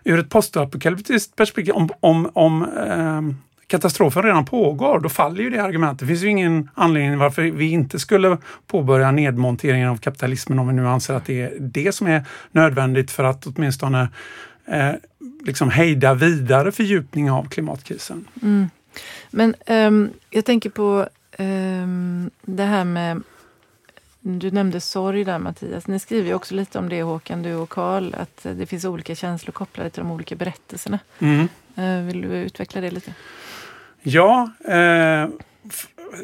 Ur 0.05 0.19
ett 0.19 0.31
postapokalyptiskt 0.31 1.37
perspektiv, 1.37 1.75
om, 1.75 1.89
om, 2.01 2.31
om 2.33 2.63
eh, 2.63 3.45
katastrofen 3.67 4.23
redan 4.23 4.45
pågår, 4.45 5.01
då 5.01 5.09
faller 5.09 5.43
ju 5.43 5.51
det 5.51 5.63
argumentet. 5.63 5.99
Det 5.99 6.07
finns 6.07 6.23
ju 6.23 6.29
ingen 6.29 6.71
anledning 6.75 7.19
varför 7.19 7.43
vi 7.43 7.71
inte 7.71 7.99
skulle 7.99 8.39
påbörja 8.67 9.11
nedmonteringen 9.11 9.89
av 9.89 9.97
kapitalismen 9.97 10.59
om 10.59 10.69
vi 10.69 10.75
nu 10.75 10.89
anser 10.89 11.15
att 11.15 11.27
det 11.27 11.43
är 11.43 11.53
det 11.61 11.95
som 11.95 12.07
är 12.07 12.25
nödvändigt 12.53 13.11
för 13.11 13.25
att 13.25 13.47
åtminstone 13.47 14.09
eh, 14.67 14.93
liksom 15.45 15.71
hejda 15.71 16.15
vidare 16.15 16.73
fördjupning 16.73 17.31
av 17.31 17.49
klimatkrisen. 17.49 18.25
Mm. 18.43 18.71
Men 19.31 19.55
um, 19.67 20.11
jag 20.31 20.45
tänker 20.45 20.71
på 20.71 21.09
um, 21.39 22.31
det 22.43 22.63
här 22.63 22.85
med 22.85 23.23
du 24.27 24.51
nämnde 24.51 24.81
sorg 24.81 25.25
där 25.25 25.39
Mattias. 25.39 25.87
Ni 25.87 25.99
skriver 25.99 26.29
ju 26.29 26.35
också 26.35 26.55
lite 26.55 26.79
om 26.79 26.89
det 26.89 27.03
Håkan, 27.03 27.43
du 27.43 27.55
och 27.55 27.69
Karl, 27.69 28.15
att 28.15 28.43
det 28.43 28.67
finns 28.67 28.85
olika 28.85 29.15
känslor 29.15 29.53
kopplade 29.53 29.91
till 29.91 30.03
de 30.03 30.11
olika 30.11 30.37
berättelserna. 30.37 30.99
Mm. 31.19 31.49
Uh, 31.79 32.07
vill 32.07 32.23
du 32.23 32.29
utveckla 32.29 32.81
det 32.81 32.91
lite? 32.91 33.15
Ja, 34.07 34.51
eh, 34.69 35.29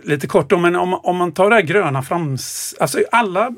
lite 0.02 0.26
kort 0.26 0.50
då, 0.50 0.58
men 0.58 0.76
om, 0.76 0.94
om 0.94 1.16
man 1.16 1.32
tar 1.32 1.50
det 1.50 1.56
här 1.56 1.62
gröna 1.62 2.02
frams... 2.02 2.74
Alltså 2.80 2.98
alla 3.12 3.50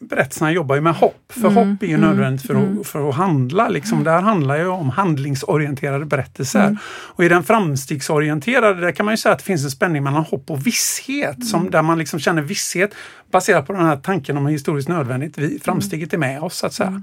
berättelserna 0.00 0.52
jobbar 0.52 0.74
ju 0.74 0.80
med 0.80 0.94
hopp, 0.94 1.22
för 1.28 1.48
Mm, 1.48 1.54
hopp 1.54 1.82
är 1.82 1.86
ju 1.86 1.94
mm, 1.94 2.08
nödvändigt 2.08 2.46
för, 2.46 2.54
mm. 2.54 2.80
att, 2.80 2.86
för 2.86 3.08
att 3.08 3.14
handla. 3.14 3.68
Liksom. 3.68 4.04
Det 4.04 4.10
här 4.10 4.22
handlar 4.22 4.56
ju 4.56 4.66
om 4.66 4.90
handlingsorienterade 4.90 6.04
berättelser. 6.04 6.76
Och 6.86 7.24
i 7.24 7.28
den 7.28 7.44
framstegsorienterade, 7.44 8.80
där 8.80 8.92
kan 8.92 9.06
man 9.06 9.12
ju 9.12 9.16
säga 9.16 9.32
att 9.32 9.38
det 9.38 9.44
finns 9.44 9.64
en 9.64 9.70
spänning 9.70 10.02
mellan 10.02 10.22
hopp 10.22 10.50
och 10.50 10.66
visshet, 10.66 11.46
som, 11.46 11.70
där 11.70 11.82
man 11.82 11.98
liksom 11.98 12.20
känner 12.20 12.42
visshet 12.42 12.94
baserat 13.30 13.66
på 13.66 13.72
den 13.72 13.84
här 13.84 13.96
tanken 13.96 14.36
om 14.36 14.46
historiskt 14.46 14.88
nödvändigt. 14.88 15.38
Vi, 15.38 15.58
framsteget 15.64 16.14
är 16.14 16.18
med 16.18 16.42
oss, 16.42 16.56
så 16.56 16.66
att 16.66 16.72
säga. 16.72 17.02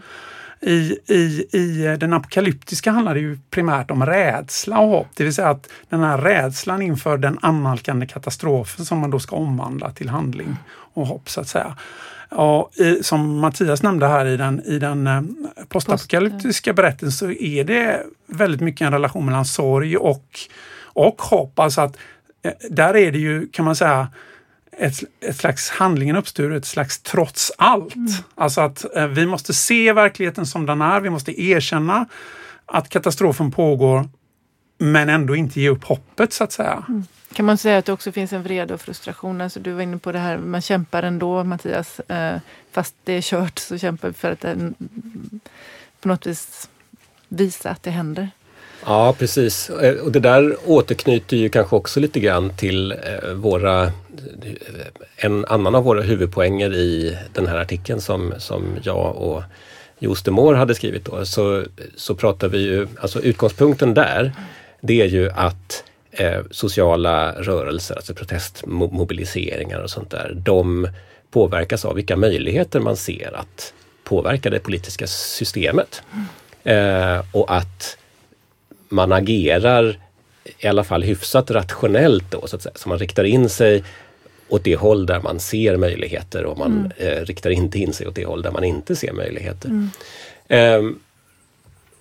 I, 0.66 0.98
i, 1.08 1.46
I 1.52 1.98
den 2.00 2.14
apokalyptiska 2.14 2.92
handlar 2.92 3.14
det 3.14 3.20
ju 3.20 3.38
primärt 3.50 3.92
om 3.92 4.06
rädsla 4.06 4.80
och 4.80 4.90
hopp. 4.90 5.08
Det 5.16 5.24
vill 5.24 5.34
säga 5.34 5.50
att 5.50 5.70
den 5.90 6.00
här 6.00 6.18
rädslan 6.18 6.82
inför 6.82 7.18
den 7.18 7.40
annalkande 7.42 8.08
katastrofen 8.08 8.86
som 8.86 9.00
man 9.00 9.12
då 9.12 9.20
ska 9.20 9.36
omvandla 9.36 9.92
till 9.92 10.10
handling 10.10 10.56
och 10.94 11.08
hopp 11.08 11.30
så 11.30 11.42
att 11.42 11.48
säga. 11.48 11.78
Och 12.30 12.72
i, 12.76 13.04
som 13.04 13.40
Mattias 13.40 13.84
nämnde 13.84 14.08
här 14.08 14.26
i 14.26 14.38
den, 14.38 14.62
i 14.66 14.80
den 14.80 15.08
eh, 15.08 15.22
postapokalyptiska 15.70 16.74
berättelsen 16.74 17.12
så 17.12 17.32
är 17.32 17.64
det 17.64 18.04
väldigt 18.28 18.62
mycket 18.62 18.86
en 18.86 18.94
relation 18.94 19.26
mellan 19.26 19.46
sorg 19.46 19.98
och, 19.98 20.40
och 20.84 21.22
hopp. 21.22 21.60
Alltså 21.60 21.82
att 21.82 21.98
eh, 22.44 22.52
där 22.70 22.96
är 22.96 23.12
det 23.12 23.20
ju, 23.20 23.48
kan 23.48 23.66
man 23.66 23.76
säga, 23.76 24.08
ett, 24.78 25.04
ett 25.22 25.38
slags 25.38 25.70
handlingen 25.70 26.16
uppstår 26.16 26.54
ett 26.54 26.66
slags 26.66 27.00
trots 27.00 27.52
allt. 27.58 27.94
Alltså 28.36 28.62
att 28.62 28.96
eh, 28.96 29.08
vi 29.08 29.26
måste 29.26 29.54
se 29.54 29.94
verkligheten 29.94 30.46
som 30.46 30.66
den 30.66 30.82
är. 30.82 31.02
Vi 31.02 31.10
måste 31.10 31.42
erkänna 31.42 32.06
att 32.66 32.90
katastrofen 32.90 33.52
pågår 33.52 34.10
men 34.78 35.10
ändå 35.10 35.36
inte 35.36 35.62
ge 35.62 35.70
upp 35.70 35.84
hoppet 35.84 36.34
så 36.34 36.44
att 36.44 36.52
säga. 36.52 36.84
Kan 37.34 37.46
man 37.46 37.58
säga 37.58 37.78
att 37.78 37.86
det 37.86 37.94
också 37.94 38.12
finns 38.12 38.34
en 38.34 38.44
vrede 38.44 38.74
och 38.74 38.82
frustration? 38.82 39.42
Alltså 39.42 39.60
du 39.60 39.72
var 39.72 39.82
inne 39.82 39.98
på 39.98 40.12
det 40.12 40.20
här, 40.20 40.38
man 40.38 40.62
kämpar 40.62 41.04
ändå 41.04 41.44
Mattias. 41.44 42.00
Eh, 42.00 42.40
fast 42.72 42.96
det 43.04 43.14
är 43.14 43.22
kört 43.22 43.60
så 43.60 43.78
kämpar 43.78 44.08
vi 44.08 44.14
för 44.14 44.32
att 44.32 44.46
eh, 44.46 44.56
på 46.00 46.08
något 46.08 46.26
vis 46.26 46.70
visa 47.28 47.70
att 47.70 47.84
det 47.84 47.92
händer. 47.92 48.30
Ja, 48.86 49.16
precis. 49.20 49.70
Eh, 49.70 49.96
Och 49.96 50.12
det 50.12 50.20
där 50.20 50.56
återknyter 50.66 51.38
ju 51.38 51.50
kanske 51.50 51.76
också 51.76 52.00
lite 52.00 52.20
grann 52.20 52.50
till 52.58 52.92
eh, 52.92 53.30
våra, 53.34 53.92
en 55.18 55.46
annan 55.46 55.76
av 55.76 55.84
våra 55.84 56.02
huvudpoänger 56.02 56.74
i 56.74 57.18
den 57.34 57.48
här 57.48 57.58
artikeln 57.58 58.02
som, 58.02 58.34
som 58.38 58.64
jag 58.84 59.16
och 59.16 59.44
Jos 60.00 60.24
de 60.24 60.32
Moor 60.32 60.54
hade 60.54 60.76
skrivit 60.76 61.06
då. 61.06 61.26
Så, 61.26 61.64
så 61.96 62.16
pratar 62.16 62.48
vi 62.48 62.58
ju, 62.58 62.88
alltså 63.00 63.22
utgångspunkten 63.22 63.94
där, 63.94 64.32
det 64.82 65.02
är 65.02 65.06
ju 65.06 65.30
att 65.32 65.84
eh, 66.12 66.40
sociala 66.52 67.32
rörelser, 67.32 67.96
alltså 67.96 68.14
protestmobiliseringar 68.14 69.80
och 69.80 69.90
sånt 69.90 70.12
där, 70.12 70.34
de 70.36 70.88
påverkas 71.32 71.86
av 71.86 71.96
vilka 71.96 72.16
möjligheter 72.16 72.80
man 72.80 72.98
ser 72.98 73.36
att 73.36 73.74
påverka 74.04 74.50
det 74.50 74.60
politiska 74.60 75.08
systemet. 75.08 76.02
Eh, 76.64 77.20
och 77.32 77.56
att 77.56 77.98
man 78.96 79.12
agerar 79.12 80.00
i 80.60 80.68
alla 80.68 80.84
fall 80.84 81.04
hyfsat 81.04 81.52
rationellt 81.52 82.32
då, 82.32 82.48
så 82.48 82.56
att 82.56 82.62
säga. 82.62 82.74
Så 82.76 82.90
man 82.90 83.00
riktar 83.00 83.24
in 83.24 83.50
sig 83.50 83.84
åt 84.48 84.64
det 84.64 84.76
håll 84.76 85.06
där 85.06 85.22
man 85.22 85.40
ser 85.40 85.78
möjligheter 85.78 86.46
och 86.46 86.58
man 86.58 86.92
eh, 86.98 87.26
riktar 87.26 87.50
inte 87.50 87.80
in 87.80 87.94
sig 87.94 88.08
åt 88.08 88.16
det 88.16 88.26
håll 88.26 88.42
där 88.42 88.52
man 88.52 88.64
inte 88.64 88.96
ser 88.96 89.14
möjligheter. 89.14 89.90
Ehm, 90.48 91.00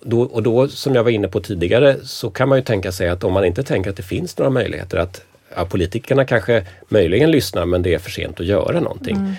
då, 0.01 0.21
och 0.21 0.43
då, 0.43 0.67
som 0.67 0.95
jag 0.95 1.03
var 1.03 1.11
inne 1.11 1.27
på 1.27 1.39
tidigare, 1.39 1.97
så 2.03 2.29
kan 2.29 2.49
man 2.49 2.57
ju 2.57 2.63
tänka 2.63 2.91
sig 2.91 3.09
att 3.09 3.23
om 3.23 3.33
man 3.33 3.45
inte 3.45 3.63
tänker 3.63 3.89
att 3.89 3.97
det 3.97 4.03
finns 4.03 4.37
några 4.37 4.49
möjligheter, 4.49 4.97
att 4.97 5.21
ja, 5.55 5.65
politikerna 5.65 6.25
kanske 6.25 6.65
möjligen 6.87 7.31
lyssnar 7.31 7.65
men 7.65 7.81
det 7.81 7.93
är 7.93 7.99
för 7.99 8.11
sent 8.11 8.39
att 8.39 8.45
göra 8.45 8.79
någonting. 8.79 9.35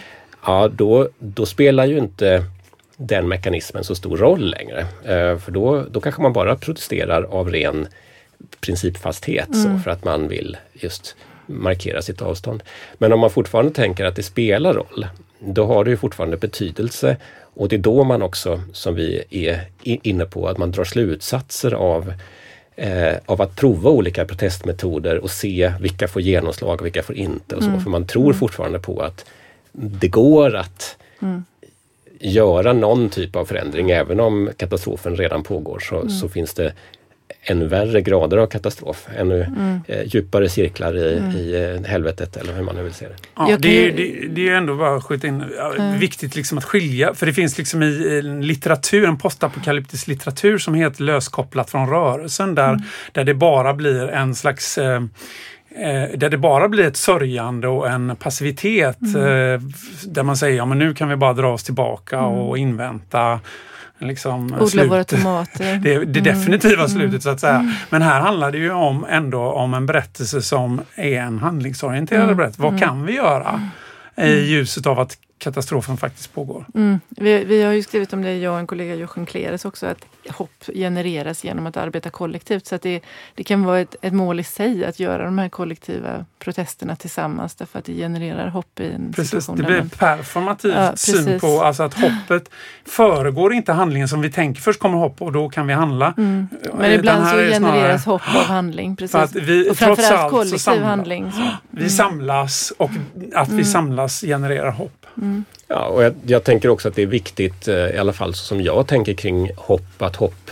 Ja, 0.47 0.69
då, 0.69 1.09
då 1.19 1.47
spelar 1.47 1.87
ju 1.87 1.99
inte 1.99 2.45
den 2.97 3.29
mekanismen 3.29 3.85
så 3.85 3.95
stor 3.95 4.17
roll 4.17 4.51
längre. 4.51 4.81
Eh, 5.05 5.39
för 5.39 5.51
då, 5.51 5.85
då 5.91 6.01
kanske 6.01 6.23
man 6.23 6.33
bara 6.33 6.57
protesterar 6.57 7.23
av 7.23 7.51
ren 7.51 7.89
principfasthet 8.61 9.49
så 9.63 9.79
för 9.85 9.91
att 9.91 10.05
man 10.05 10.29
vill 10.29 10.57
just 10.73 11.17
markera 11.47 12.03
sitt 12.03 12.23
avstånd. 12.23 12.63
Men 12.99 13.13
om 13.13 13.21
man 13.21 13.31
fortfarande 13.31 13.73
tänker 13.73 14.05
att 14.05 14.17
det 14.17 14.23
spelar 14.23 14.75
roll, 14.75 15.07
då 15.39 15.67
har 15.67 15.85
det 15.85 15.91
ju 15.91 15.97
fortfarande 15.97 16.37
betydelse 16.37 17.17
och 17.41 17.69
det 17.69 17.77
är 17.77 17.81
då 17.81 18.05
man 18.05 18.23
också, 18.23 18.63
som 18.73 18.95
vi 18.95 19.23
är 19.31 19.69
inne 19.83 20.25
på, 20.25 20.49
att 20.49 20.59
man 20.59 20.71
drar 20.71 20.85
slutsatser 20.85 21.75
av 21.75 22.13
eh, 22.77 23.15
av 23.27 23.43
att 23.43 23.57
prova 23.57 23.91
olika 23.91 24.25
protestmetoder 24.25 25.19
och 25.19 25.31
se 25.31 25.73
vilka 25.81 26.09
får 26.09 26.23
genomslag 26.23 26.81
och 26.81 26.87
vilka 26.87 27.03
får 27.03 27.17
inte. 27.17 27.57
och 27.57 27.63
så. 27.63 27.81
För 27.81 27.91
man 27.91 28.07
tror 28.07 28.33
fortfarande 28.33 28.79
på 28.79 29.01
att 29.01 29.25
det 29.73 30.09
går 30.09 30.57
att 30.57 30.97
göra 32.21 32.73
någon 32.73 33.11
typ 33.11 33.37
av 33.37 33.45
förändring. 33.45 33.91
Även 33.91 34.21
om 34.21 34.51
katastrofen 34.57 35.17
redan 35.17 35.43
pågår 35.43 35.79
så, 35.79 36.09
så 36.09 36.29
finns 36.29 36.55
det 36.55 36.73
ännu 37.43 37.67
värre 37.67 38.01
grader 38.01 38.37
av 38.37 38.47
katastrof. 38.47 39.07
Ännu 39.17 39.41
eh, 39.89 40.03
djupare 40.07 40.49
cirklar 40.49 40.97
i, 40.97 41.39
i 41.39 41.75
eh, 41.75 41.91
helvetet 41.91 42.37
eller 42.37 42.53
hur 42.53 42.63
man 42.63 42.75
nu 42.75 42.83
vill 42.83 42.95
se 42.95 43.09
det. 43.09 43.15
Ja, 43.37 43.57
det, 43.59 43.87
är, 43.87 43.93
det, 43.93 44.29
det 44.29 44.49
är 44.49 44.55
ändå 44.55 44.77
bara 44.77 45.01
skjuta 45.01 45.27
in, 45.27 45.45
ja, 45.57 45.75
viktigt 45.99 46.37
liksom 46.37 46.59
att 46.59 46.65
skilja, 46.65 47.15
för 47.15 47.27
det 47.27 47.33
finns 47.33 47.59
liksom 47.59 47.83
i 47.83 48.19
en 48.25 48.47
litteratur, 48.47 49.09
en 49.09 49.19
postapokalyptisk 49.19 50.07
litteratur 50.07 50.59
som 50.59 50.75
är 50.75 50.79
helt 50.79 51.01
löskopplat 51.01 51.71
från 51.71 51.91
rörelsen 51.91 52.55
där, 52.55 52.79
där 53.13 53.25
det 53.25 53.35
bara 53.35 53.75
blir 53.75 54.09
en 54.09 54.35
slags 54.35 54.79
eh, 54.79 55.01
där 56.17 56.31
det 56.31 56.39
bara 56.39 56.69
blir 56.69 56.85
ett 56.85 56.97
sörjande 56.97 57.69
och 57.69 57.89
en 57.89 58.17
passivitet 58.17 59.03
eh, 59.03 59.63
där 60.07 60.23
man 60.23 60.37
säger 60.37 60.57
ja 60.57 60.67
men 60.67 60.79
nu 60.79 60.95
kan 60.95 61.09
vi 61.09 61.17
bara 61.17 61.33
dra 61.33 61.53
oss 61.53 61.65
tillbaka 61.65 62.21
och 62.21 62.59
invänta 62.59 63.41
liksom, 63.99 64.55
Odla 64.55 64.67
slut. 64.67 64.91
våra 64.91 65.05
tomater. 65.05 65.77
Det, 65.77 66.05
det 66.05 66.21
definitiva 66.21 66.89
slutet 66.89 67.23
så 67.23 67.31
att 67.31 67.41
säga. 67.41 67.73
Men 67.91 68.03
här 68.03 68.21
handlar 68.21 68.53
det 68.53 68.59
ju 68.59 68.73
om 68.73 69.07
ändå 69.09 69.41
om 69.41 69.75
en 69.75 69.87
berättelse 69.87 70.43
som 70.43 70.81
är 70.95 71.21
en 71.21 71.39
handlingsorienterad 71.39 72.37
berättelse. 72.37 72.63
Vad 72.63 72.79
kan 72.79 73.07
vi 73.07 73.15
göra 73.15 73.71
i 74.17 74.31
ljuset 74.31 74.87
av 74.87 75.01
att 75.01 75.19
katastrofen 75.39 75.97
faktiskt 75.97 76.35
pågår? 76.35 76.67
Mm. 76.75 77.01
Vi, 77.09 77.45
vi 77.45 77.63
har 77.63 77.73
ju 77.73 77.83
skrivit 77.83 78.13
om 78.13 78.23
det, 78.23 78.37
jag 78.39 78.53
och 78.53 78.59
en 78.59 78.67
kollega 78.67 78.95
Jochen 78.95 79.27
Kleres 79.27 79.65
också, 79.65 79.87
att 79.87 80.07
hopp 80.29 80.65
genereras 80.75 81.45
genom 81.45 81.67
att 81.67 81.77
arbeta 81.77 82.11
kollektivt. 82.11 82.67
Så 82.67 82.75
att 82.75 82.83
det, 82.83 83.01
det 83.35 83.45
kan 83.45 83.65
vara 83.65 83.81
ett, 83.81 83.97
ett 84.03 84.13
mål 84.13 84.41
i 84.41 84.45
sig 84.45 84.85
att 84.85 85.01
göra 85.01 85.25
de 85.25 85.39
här 85.39 85.49
kollektiva 85.49 86.25
protesterna 86.39 86.97
tillsammans 86.97 87.55
därför 87.55 87.79
att 87.79 87.85
det 87.85 87.93
genererar 87.95 88.49
hopp 88.49 88.81
i 88.81 88.91
en 88.93 89.13
Precis, 89.13 89.31
situation. 89.31 89.57
det 89.57 89.63
blir 89.63 89.99
performativt 89.99 90.75
Ja, 90.75 90.97
syn 90.97 91.41
på 91.41 91.63
alltså 91.63 91.83
att 91.83 91.95
hoppet 91.95 92.51
föregår 92.87 93.53
inte 93.53 93.73
handlingen 93.73 94.09
som 94.09 94.21
vi 94.21 94.31
tänker. 94.33 94.61
Först 94.63 94.81
kommer 94.81 94.99
hopp 94.99 95.23
och 95.23 95.33
då 95.33 95.49
kan 95.49 95.67
vi 95.67 95.73
handla. 95.75 96.15
Mm. 96.17 96.49
Utan 96.63 96.79
Men 96.79 96.93
ibland 96.93 97.29
så 97.29 97.37
det 97.37 97.55
snarare 97.57 97.77
genereras 97.77 98.05
hopp 98.05 98.23
av 98.37 98.43
handling. 98.47 98.97
Precis. 98.97 99.15
Att 99.15 99.35
vi, 99.35 99.63
och 99.71 99.77
trots 99.77 99.79
framförallt 99.79 100.31
kollektiv 100.33 100.59
samlar- 100.59 100.87
handling. 100.89 101.33
Så. 101.33 101.43
Vi 101.71 101.91
samlas 101.91 102.73
och 102.79 102.91
att 103.35 103.47
Mm. 103.49 103.57
vi 103.59 103.65
samlas 103.65 104.21
genererar 104.21 104.71
hopp. 104.71 105.07
Ja, 105.69 105.85
och 105.85 106.05
jag, 106.05 106.15
jag 106.27 106.45
tänker 106.45 106.69
också 106.69 106.89
att 106.89 106.95
det 106.95 107.03
är 107.03 107.07
viktigt, 107.07 107.69
eh, 107.69 107.75
i 107.75 107.99
alla 107.99 108.13
fall 108.13 108.35
som 108.35 108.61
jag 108.61 108.87
tänker 108.87 109.15
kring 109.15 109.51
hopp, 109.57 110.03
att 110.03 110.17
hopp 110.17 110.51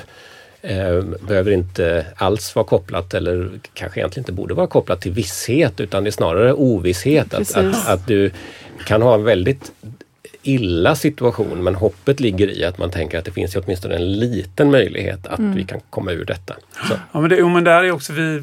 eh, 0.62 1.00
behöver 1.20 1.50
inte 1.50 2.06
alls 2.16 2.54
vara 2.54 2.66
kopplat 2.66 3.14
eller 3.14 3.50
kanske 3.74 4.00
egentligen 4.00 4.22
inte 4.22 4.32
borde 4.32 4.54
vara 4.54 4.66
kopplat 4.66 5.00
till 5.00 5.12
visshet 5.12 5.80
utan 5.80 6.04
det 6.04 6.10
är 6.10 6.12
snarare 6.12 6.52
ovisshet. 6.52 7.34
Att, 7.34 7.56
att, 7.56 7.88
att 7.88 8.06
du 8.06 8.30
kan 8.86 9.02
ha 9.02 9.14
en 9.14 9.24
väldigt 9.24 9.72
illa 10.42 10.94
situation 10.94 11.64
men 11.64 11.74
hoppet 11.74 12.20
ligger 12.20 12.58
i 12.58 12.64
att 12.64 12.78
man 12.78 12.90
tänker 12.90 13.18
att 13.18 13.24
det 13.24 13.30
finns 13.30 13.56
ju 13.56 13.60
åtminstone 13.60 13.94
en 13.94 14.12
liten 14.12 14.70
möjlighet 14.70 15.26
att 15.26 15.40
vi 15.40 15.64
kan 15.64 15.80
komma 15.90 16.12
ur 16.12 16.24
detta. 16.24 16.54
Så, 16.88 16.94
Ja, 17.12 17.20
men, 17.20 17.30
det, 17.30 17.36
jo, 17.36 17.48
men 17.48 17.64
där 17.64 17.84
är 17.84 17.90
också 17.90 18.12
vi, 18.12 18.42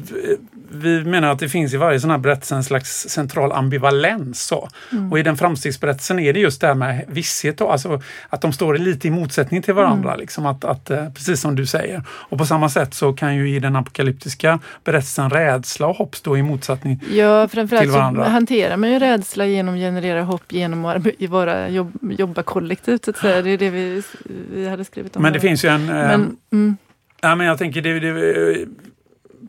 vi 0.70 1.04
menar 1.04 1.32
att 1.32 1.38
det 1.38 1.48
finns 1.48 1.74
i 1.74 1.76
varje 1.76 2.00
sån 2.00 2.10
här 2.10 2.18
berättelse 2.18 2.54
en 2.54 2.64
slags 2.64 3.08
central 3.08 3.52
ambivalens. 3.52 4.42
Så. 4.42 4.68
Och 5.10 5.18
i 5.18 5.22
den 5.22 5.36
framstegsberättelsen 5.36 6.18
är 6.18 6.32
det 6.32 6.40
just 6.40 6.60
det 6.60 6.66
här 6.66 6.74
med 6.74 7.04
visshet, 7.08 7.58
då, 7.58 7.68
alltså 7.68 8.02
att 8.28 8.40
de 8.40 8.52
står 8.52 8.78
lite 8.78 9.08
i 9.08 9.10
motsättning 9.10 9.62
till 9.62 9.74
varandra. 9.74 10.16
Liksom 10.16 10.46
att, 10.46 10.64
att, 10.64 10.90
eh, 10.90 11.10
precis 11.10 11.40
som 11.40 11.56
du 11.56 11.66
säger. 11.66 12.02
Och 12.08 12.38
på 12.38 12.46
samma 12.46 12.68
sätt 12.68 12.94
så 12.94 13.12
kan 13.12 13.36
ju 13.36 13.56
i 13.56 13.58
den 13.58 13.76
apokalyptiska 13.76 14.58
berättelsen 14.84 15.30
rädsla 15.30 15.86
och 15.86 15.96
hopp 15.96 16.16
stå 16.16 16.36
i 16.36 16.42
motsättning. 16.42 17.00
Ja, 17.12 17.48
framförallt 17.48 17.82
till 17.82 17.92
så 17.92 17.98
varandra. 17.98 18.28
hanterar 18.28 18.76
man 18.76 18.90
ju 18.90 18.98
rädsla 18.98 19.46
genom 19.46 19.74
att 19.74 19.80
generera 19.80 20.22
hopp 20.22 20.52
genom 20.52 20.84
att 20.84 21.02
vara 21.28 21.68
jobb, 21.68 21.81
jobba 22.18 22.42
kollektivt. 22.42 23.04
Så 23.04 23.10
att 23.10 23.16
säga. 23.16 23.42
Det 23.42 23.50
är 23.50 23.58
det 23.58 23.70
vi, 23.70 24.02
vi 24.54 24.68
hade 24.68 24.84
skrivit 24.84 25.16
om. 25.16 25.22
Men 25.22 25.32
det 25.32 25.38
här. 25.38 25.48
finns 25.48 25.64
ju 25.64 25.68
en... 25.68 25.88
eh, 25.88 25.94
Men, 25.94 26.36
mm, 26.52 26.76
Ja, 27.24 27.34
men 27.34 27.46
jag 27.46 27.58
tänker 27.58 27.82
det, 27.82 28.00
det 28.00 28.66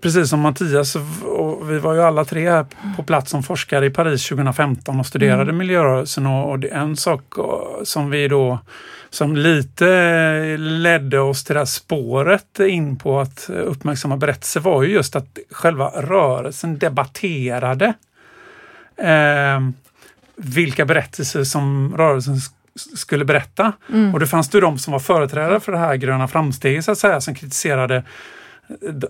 Precis 0.02 0.30
som 0.30 0.40
Mattias, 0.40 0.96
och 1.26 1.72
vi 1.72 1.80
var 1.80 1.94
ju 1.94 2.02
alla 2.02 2.26
tre 2.26 2.50
här 2.50 2.66
på 2.98 3.04
plats 3.04 3.32
som 3.32 3.44
forskare 3.44 3.86
i 3.86 3.90
Paris 3.90 4.28
2015 4.30 5.00
och 5.00 5.06
studerade 5.06 5.42
Mm. 5.42 5.58
miljörörelsen. 5.58 6.26
Och, 6.28 6.50
och 6.50 6.60
det 6.60 6.70
är 6.70 6.80
en 6.80 6.96
sak 6.98 7.22
eh, 7.38 7.84
som 7.84 8.10
vi 8.10 8.28
då, 8.28 8.60
som 9.10 9.36
lite 9.36 10.58
ledde 10.58 11.20
oss 11.20 11.44
till 11.44 11.54
det 11.54 11.60
här 11.60 11.66
spåret 11.66 12.60
in 12.60 12.96
på 13.00 13.20
att 13.20 13.50
uppmärksamma 13.50 14.18
berättelser 14.18 14.60
var 14.60 14.84
ju 14.84 14.90
just 14.94 15.16
att 15.16 15.38
själva 15.52 15.88
rörelsen 15.90 16.78
debatterade 16.80 17.94
eh, 18.98 19.60
vilka 20.38 20.86
berättelser 20.86 21.44
som 21.44 21.94
rörelsen 21.98 22.38
skulle 22.76 23.26
berätta. 23.26 23.74
Mm. 23.90 24.14
Och 24.14 24.20
det 24.20 24.28
fanns 24.28 24.50
det 24.50 24.60
de 24.60 24.78
som 24.78 24.92
var 24.92 25.00
företrädare 25.00 25.60
för 25.60 25.72
det 25.72 25.78
här 25.78 25.96
gröna 25.96 26.28
framsteget 26.28 26.86
så 26.86 26.92
att 26.92 26.98
säga, 26.98 27.22
som 27.22 27.36
kritiserade 27.36 27.96
eh, 27.96 28.04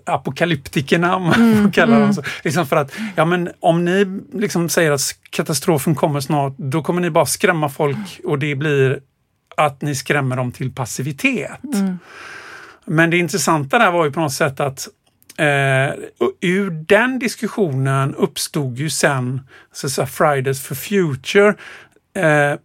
apokalyptikerna, 0.06 1.16
om 1.16 1.24
man 1.24 1.34
mm, 1.34 1.64
får 1.64 1.72
kalla 1.72 1.94
dem 1.94 2.02
mm. 2.02 2.14
så. 2.14 2.24
Liksom 2.44 2.66
för 2.66 2.76
att, 2.76 2.92
ja 3.16 3.26
men 3.26 3.50
om 3.60 3.86
ni 3.86 4.22
liksom 4.34 4.70
säger 4.70 4.92
att 4.92 5.02
katastrofen 5.30 5.96
kommer 5.96 6.20
snart, 6.20 6.54
då 6.58 6.84
kommer 6.84 7.02
ni 7.02 7.10
bara 7.10 7.26
skrämma 7.26 7.70
folk 7.70 8.22
och 8.24 8.40
det 8.40 8.56
blir 8.56 9.00
att 9.58 9.82
ni 9.82 9.96
skrämmer 9.96 10.36
dem 10.36 10.52
till 10.52 10.72
passivitet. 10.72 11.64
Mm. 11.74 12.00
Men 12.86 13.10
det 13.10 13.18
intressanta 13.18 13.80
där 13.80 13.92
var 13.92 14.06
ju 14.06 14.12
på 14.12 14.20
något 14.20 14.34
sätt 14.34 14.60
att 14.60 14.88
Eh, 15.38 15.94
ur 16.42 16.70
den 16.70 17.20
diskussionen 17.20 18.16
uppstod 18.16 18.78
ju 18.78 18.90
sen 18.90 19.42
så, 19.72 19.90
så 19.90 20.06
Fridays 20.06 20.68
for 20.68 20.76
Future. 20.76 21.56
Eh, 22.16 22.58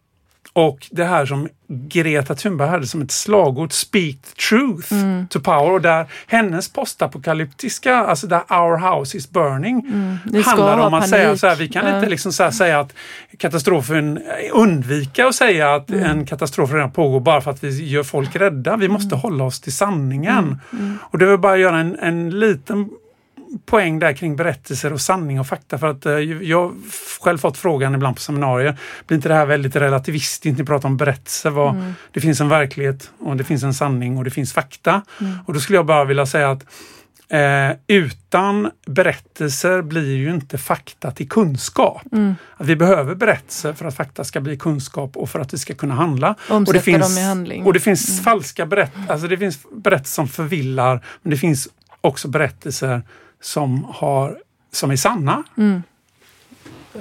och 0.58 0.88
det 0.90 1.04
här 1.04 1.26
som 1.26 1.48
Greta 1.68 2.34
Thunberg 2.34 2.68
hade 2.68 2.86
som 2.86 3.02
ett 3.02 3.10
slagord, 3.10 3.72
Speak 3.72 4.16
the 4.22 4.42
truth 4.48 4.92
mm. 4.92 5.28
to 5.28 5.40
power. 5.40 5.72
Och 5.72 5.80
där 5.80 6.06
hennes 6.26 6.72
postapokalyptiska, 6.72 7.96
alltså 7.96 8.26
där 8.26 8.42
Our 8.52 8.78
house 8.78 9.16
is 9.16 9.30
burning, 9.30 9.80
mm. 9.80 10.42
handlar 10.44 10.78
om 10.78 10.94
att 10.94 11.00
panik. 11.00 11.10
säga 11.10 11.36
så 11.36 11.46
här, 11.46 11.56
vi 11.56 11.68
kan 11.68 11.86
ja. 11.86 11.96
inte 11.96 12.08
liksom 12.10 12.32
så 12.32 12.50
säga 12.50 12.80
att 12.80 12.94
katastrofen, 13.38 14.20
undvika 14.52 15.26
att 15.26 15.34
säga 15.34 15.74
att 15.74 15.90
mm. 15.90 16.04
en 16.04 16.26
katastrof 16.26 16.72
redan 16.72 16.90
pågår 16.90 17.20
bara 17.20 17.40
för 17.40 17.50
att 17.50 17.64
vi 17.64 17.88
gör 17.88 18.02
folk 18.02 18.36
rädda. 18.36 18.76
Vi 18.76 18.88
måste 18.88 19.14
mm. 19.14 19.20
hålla 19.20 19.44
oss 19.44 19.60
till 19.60 19.72
sanningen. 19.72 20.38
Mm. 20.38 20.58
Mm. 20.72 20.98
Och 21.02 21.18
det 21.18 21.26
vill 21.26 21.38
bara 21.38 21.56
göra 21.56 21.78
en, 21.78 21.98
en 21.98 22.30
liten 22.40 22.88
poäng 23.66 23.98
där 23.98 24.12
kring 24.12 24.36
berättelser 24.36 24.92
och 24.92 25.00
sanning 25.00 25.40
och 25.40 25.46
fakta. 25.46 25.78
För 25.78 25.86
att 25.86 26.06
eh, 26.06 26.12
jag 26.12 26.62
har 26.62 26.74
själv 27.20 27.38
fått 27.38 27.58
frågan 27.58 27.94
ibland 27.94 28.16
på 28.16 28.22
seminarier. 28.22 28.76
Blir 29.06 29.16
inte 29.16 29.28
det 29.28 29.34
här 29.34 29.46
väldigt 29.46 29.76
relativistiskt? 29.76 30.58
Ni 30.58 30.64
pratar 30.64 30.88
om 30.88 30.96
berättelser. 30.96 31.50
Vad, 31.50 31.74
mm. 31.74 31.94
Det 32.12 32.20
finns 32.20 32.40
en 32.40 32.48
verklighet 32.48 33.10
och 33.18 33.36
det 33.36 33.44
finns 33.44 33.62
en 33.62 33.74
sanning 33.74 34.18
och 34.18 34.24
det 34.24 34.30
finns 34.30 34.52
fakta. 34.52 35.02
Mm. 35.20 35.32
Och 35.46 35.54
då 35.54 35.60
skulle 35.60 35.78
jag 35.78 35.86
bara 35.86 36.04
vilja 36.04 36.26
säga 36.26 36.50
att 36.50 36.64
Eh, 37.30 37.76
utan 37.86 38.70
berättelser 38.86 39.82
blir 39.82 40.16
ju 40.16 40.30
inte 40.30 40.58
fakta 40.58 41.10
till 41.10 41.28
kunskap. 41.28 42.02
Mm. 42.12 42.34
vi 42.58 42.76
behöver 42.76 43.14
berättelser 43.14 43.72
för 43.72 43.84
att 43.84 43.96
fakta 43.96 44.24
ska 44.24 44.40
bli 44.40 44.56
kunskap 44.56 45.16
och 45.16 45.30
för 45.30 45.40
att 45.40 45.54
vi 45.54 45.58
ska 45.58 45.74
kunna 45.74 45.94
handla. 45.94 46.34
Omsätta 46.48 46.56
och 46.56 46.72
det 46.72 46.80
finns, 46.80 47.16
dem 47.16 47.24
i 47.24 47.26
handling. 47.26 47.64
Och 47.64 47.72
det 47.72 47.80
finns 47.80 48.08
mm. 48.08 48.24
falska 48.24 48.66
berättelser, 48.66 49.12
alltså 49.12 49.28
det 49.28 49.38
finns 49.38 49.58
berättelser 49.72 50.14
som 50.14 50.28
förvillar, 50.28 51.04
men 51.22 51.30
det 51.30 51.36
finns 51.36 51.68
också 52.00 52.28
berättelser 52.28 53.02
som, 53.40 53.84
har, 53.84 54.38
som 54.72 54.90
är 54.90 54.96
sanna. 54.96 55.44
Mm. 55.58 55.82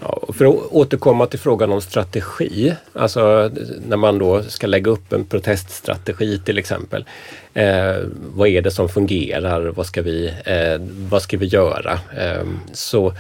Ja, 0.02 0.34
för 0.34 0.46
att 0.46 0.72
återkomma 0.72 1.26
till 1.26 1.40
frågan 1.40 1.72
om 1.72 1.82
strategi, 1.82 2.74
alltså 2.94 3.52
när 3.88 3.98
man 3.98 4.20
då 4.20 4.44
ska 4.44 4.68
lägga 4.68 4.92
upp 4.92 5.14
en 5.14 5.26
proteststrategi 5.26 6.40
till 6.46 6.58
exempel. 6.58 7.06
Eh, 7.54 7.96
vad 8.20 8.48
är 8.48 8.62
det 8.62 8.72
som 8.72 8.90
fungerar? 8.90 9.62
Vad 9.62 9.86
ska 9.86 10.02
vi, 10.02 10.28
eh, 10.46 10.82
vad 11.10 11.22
ska 11.22 11.38
vi 11.38 11.46
göra? 11.46 12.00
Eh, 12.18 12.46
så, 12.74 13.14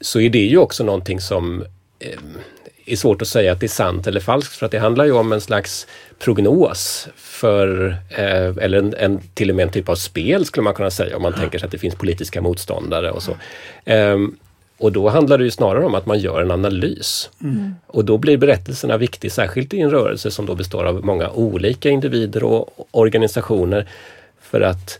så 0.00 0.20
är 0.20 0.30
det 0.30 0.46
ju 0.46 0.58
också 0.58 0.84
någonting 0.84 1.20
som 1.20 1.64
eh, 1.98 2.18
är 2.86 2.96
svårt 2.96 3.22
att 3.22 3.28
säga 3.28 3.52
att 3.52 3.60
det 3.60 3.66
är 3.66 3.68
sant 3.68 4.06
eller 4.06 4.20
falskt 4.20 4.56
för 4.56 4.66
att 4.66 4.72
det 4.72 4.78
handlar 4.78 5.04
ju 5.04 5.12
om 5.12 5.32
en 5.32 5.40
slags 5.40 5.86
prognos 6.18 7.08
för, 7.16 7.96
eh, 8.10 8.64
eller 8.64 8.78
en, 8.78 8.94
en, 8.98 9.20
till 9.34 9.50
och 9.50 9.56
med 9.56 9.62
en 9.62 9.72
typ 9.72 9.88
av 9.88 9.94
spel 9.94 10.44
skulle 10.44 10.64
man 10.64 10.74
kunna 10.74 10.90
säga 10.90 11.16
om 11.16 11.22
man 11.22 11.32
tänker 11.32 11.58
sig 11.58 11.66
att 11.66 11.72
det 11.72 11.78
finns 11.78 11.94
politiska 11.94 12.42
motståndare 12.42 13.10
och 13.10 13.22
så. 13.22 13.36
Eh, 13.84 14.16
och 14.78 14.92
då 14.92 15.08
handlar 15.08 15.38
det 15.38 15.44
ju 15.44 15.50
snarare 15.50 15.84
om 15.84 15.94
att 15.94 16.06
man 16.06 16.18
gör 16.18 16.42
en 16.42 16.50
analys. 16.50 17.30
Mm. 17.42 17.74
Och 17.86 18.04
då 18.04 18.18
blir 18.18 18.36
berättelserna 18.36 18.96
viktiga, 18.96 19.30
särskilt 19.30 19.74
i 19.74 19.80
en 19.80 19.90
rörelse 19.90 20.30
som 20.30 20.46
då 20.46 20.54
består 20.54 20.84
av 20.84 21.04
många 21.04 21.30
olika 21.30 21.90
individer 21.90 22.44
och 22.44 22.88
organisationer. 22.90 23.88
För 24.40 24.60
att 24.60 24.98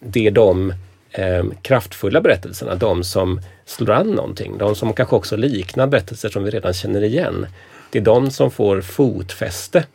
det 0.00 0.26
är 0.26 0.30
de 0.30 0.72
eh, 1.14 1.44
kraftfulla 1.62 2.20
berättelserna, 2.20 2.74
de 2.74 3.04
som 3.04 3.40
slår 3.64 3.90
an 3.90 4.06
någonting, 4.06 4.58
de 4.58 4.74
som 4.74 4.92
kanske 4.92 5.16
också 5.16 5.36
liknar 5.36 5.86
berättelser 5.86 6.28
som 6.28 6.44
vi 6.44 6.50
redan 6.50 6.74
känner 6.74 7.04
igen. 7.04 7.46
Det 7.90 7.98
är 7.98 8.02
de 8.02 8.30
som 8.30 8.50
får 8.50 8.80
fotfäste 8.80 9.86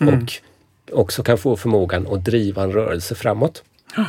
mm. 0.00 0.14
och 0.14 0.40
också 0.92 1.22
kan 1.22 1.38
få 1.38 1.56
förmågan 1.56 2.06
att 2.06 2.24
driva 2.24 2.62
en 2.62 2.72
rörelse 2.72 3.14
framåt. 3.14 3.62
Ja, 3.96 4.04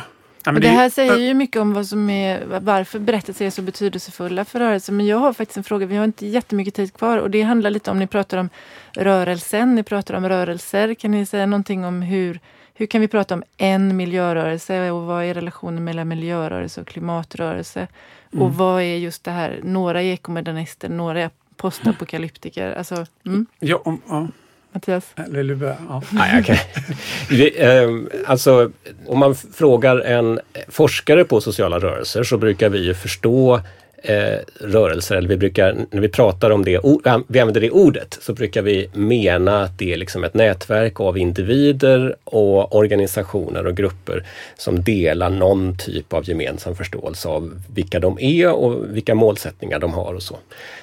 det, 0.52 0.60
det, 0.60 0.68
här 0.68 0.90
säger 0.90 1.16
ju 1.16 1.34
mycket 1.34 1.62
om 1.62 1.74
vad 1.74 1.86
som 1.86 2.10
är, 2.10 2.42
varför 2.60 2.98
berättelser 2.98 3.46
är 3.46 3.50
så 3.50 3.62
betydelsefulla 3.62 4.44
för 4.44 4.58
rörelsen. 4.58 4.96
Men 4.96 5.06
jag 5.06 5.16
har 5.16 5.32
faktiskt 5.32 5.56
en 5.56 5.64
fråga, 5.64 5.86
vi 5.86 5.96
har 5.96 6.04
inte 6.04 6.26
jättemycket 6.26 6.74
tid 6.74 6.94
kvar 6.94 7.18
och 7.18 7.30
det 7.30 7.42
handlar 7.42 7.70
lite 7.70 7.90
om, 7.90 7.98
ni 7.98 8.06
pratar 8.06 8.38
om 8.38 8.48
rörelsen, 8.96 9.74
ni 9.74 9.82
pratar 9.82 10.14
om 10.14 10.28
rörelser. 10.28 10.94
Kan 10.94 11.10
ni 11.10 11.26
säga 11.26 11.46
någonting 11.46 11.84
om 11.84 12.02
hur, 12.02 12.40
hur 12.74 12.86
kan 12.86 13.00
vi 13.00 13.08
prata 13.08 13.34
om 13.34 13.42
en 13.56 13.96
miljörörelse 13.96 14.90
och 14.90 15.02
vad 15.02 15.24
är 15.24 15.34
relationen 15.34 15.84
mellan 15.84 16.08
miljörörelse 16.08 16.80
och 16.80 16.86
klimatrörelse? 16.86 17.88
Mm. 18.32 18.42
Och 18.42 18.54
vad 18.54 18.82
är 18.82 18.96
just 18.96 19.24
det 19.24 19.30
här, 19.30 19.60
några 19.62 20.02
är 20.02 20.12
ekomodernister, 20.12 20.88
några 20.88 21.20
är 21.20 21.30
postapokalyptiker. 21.56 22.72
Alltså, 22.72 23.06
mm. 23.26 23.46
ja, 23.60 23.82
om, 23.84 24.00
ja. 24.08 24.28
Mattias? 24.72 25.14
Börja? 25.14 25.76
Ja. 25.88 26.02
Nej, 26.10 26.40
okay. 26.40 26.58
Vi, 27.30 27.62
eh, 27.62 27.88
alltså, 28.26 28.70
om 29.06 29.18
man 29.18 29.34
frågar 29.34 30.00
en 30.00 30.40
forskare 30.68 31.24
på 31.24 31.40
sociala 31.40 31.78
rörelser 31.78 32.22
så 32.22 32.38
brukar 32.38 32.68
vi 32.68 32.78
ju 32.86 32.94
förstå 32.94 33.60
eh, 34.04 34.38
rörelser, 34.60 35.16
eller 35.16 35.28
vi 35.28 35.36
brukar, 35.36 35.76
när 35.90 36.00
vi 36.00 36.08
pratar 36.08 36.50
om 36.50 36.64
det, 36.64 36.80
vi 37.28 37.38
använder 37.38 37.60
det 37.60 37.70
ordet, 37.70 38.18
så 38.20 38.32
brukar 38.32 38.62
vi 38.62 38.88
mena 38.92 39.62
att 39.62 39.78
det 39.78 39.92
är 39.92 39.96
liksom 39.96 40.24
ett 40.24 40.34
nätverk 40.34 41.00
av 41.00 41.18
individer 41.18 42.16
och 42.24 42.76
organisationer 42.76 43.66
och 43.66 43.76
grupper 43.76 44.26
som 44.56 44.82
delar 44.82 45.30
någon 45.30 45.78
typ 45.78 46.12
av 46.12 46.28
gemensam 46.28 46.76
förståelse 46.76 47.28
av 47.28 47.62
vilka 47.74 48.00
de 48.00 48.18
är 48.20 48.52
och 48.52 48.96
vilka 48.96 49.14
målsättningar 49.14 49.78
de 49.78 49.92
har 49.92 50.14
och 50.14 50.22
så. 50.22 50.36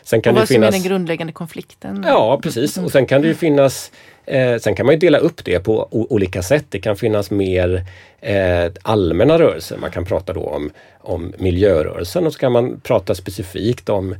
Sen 0.03 0.21
kan 0.21 0.31
och 0.31 0.35
vad 0.35 0.43
det 0.43 0.47
finnas, 0.47 0.67
som 0.67 0.75
är 0.75 0.79
den 0.79 0.89
grundläggande 0.89 1.33
konflikten? 1.33 2.03
Ja, 2.07 2.39
precis. 2.43 2.77
Och 2.77 2.91
sen 2.91 3.05
kan 3.05 3.21
det 3.21 3.27
ju 3.27 3.35
finnas 3.35 3.91
Eh, 4.31 4.57
sen 4.57 4.75
kan 4.75 4.85
man 4.85 4.95
ju 4.95 4.99
dela 4.99 5.17
upp 5.17 5.45
det 5.45 5.59
på 5.59 5.87
olika 5.91 6.41
sätt. 6.41 6.65
Det 6.69 6.79
kan 6.79 6.95
finnas 6.95 7.31
mer 7.31 7.85
eh, 8.21 8.71
allmänna 8.81 9.39
rörelser. 9.39 9.77
Man 9.77 9.91
kan 9.91 10.05
prata 10.05 10.33
då 10.33 10.41
om, 10.41 10.71
om 10.99 11.33
miljörörelsen 11.37 12.25
och 12.25 12.33
så 12.33 12.39
kan 12.39 12.51
man 12.51 12.79
prata 12.79 13.15
specifikt 13.15 13.89
om 13.89 14.15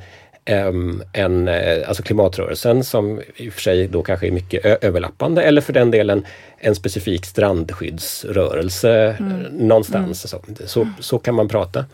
en, 1.14 1.48
eh, 1.48 1.88
alltså 1.88 2.04
klimatrörelsen 2.04 2.84
som 2.84 3.22
i 3.36 3.50
och 3.50 3.54
för 3.54 3.62
sig 3.62 3.88
då 3.88 4.04
kanske 4.04 4.28
är 4.28 4.32
mycket 4.32 4.84
överlappande 4.84 5.44
eller 5.44 5.62
för 5.62 5.74
den 5.74 5.92
delen 5.92 6.26
en 6.58 6.76
specifik 6.76 7.26
strandskyddsrörelse 7.26 9.16
mm. 9.20 9.42
någonstans. 9.42 10.34
Mm. 10.34 10.56
Så, 10.56 10.68
så, 10.68 10.88
så, 11.00 11.20
kan 11.20 11.36
man 11.36 11.48
prata. 11.48 11.86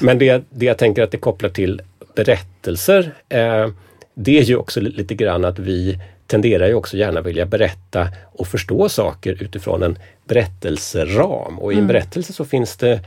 Men 0.00 0.18
det, 0.18 0.44
det 0.50 0.66
jag 0.66 0.78
tänker 0.78 1.02
att 1.02 1.10
det 1.10 1.18
kopplar 1.18 1.50
till 1.50 1.82
berättelser 2.14 3.12
eh, 3.28 3.68
det 4.14 4.38
är 4.38 4.42
ju 4.42 4.56
också 4.56 4.80
lite 4.80 5.14
grann 5.14 5.44
att 5.44 5.58
vi 5.58 5.98
tenderar 6.32 6.66
ju 6.66 6.74
också 6.74 6.96
gärna 6.96 7.20
vilja 7.20 7.46
berätta 7.46 8.08
och 8.32 8.46
förstå 8.46 8.88
saker 8.88 9.42
utifrån 9.42 9.82
en 9.82 9.98
berättelseram. 10.24 11.58
Och 11.58 11.72
i 11.72 11.74
en 11.74 11.78
mm. 11.78 11.88
berättelse 11.88 12.32
så 12.32 12.44
finns 12.44 12.76
det, 12.76 13.00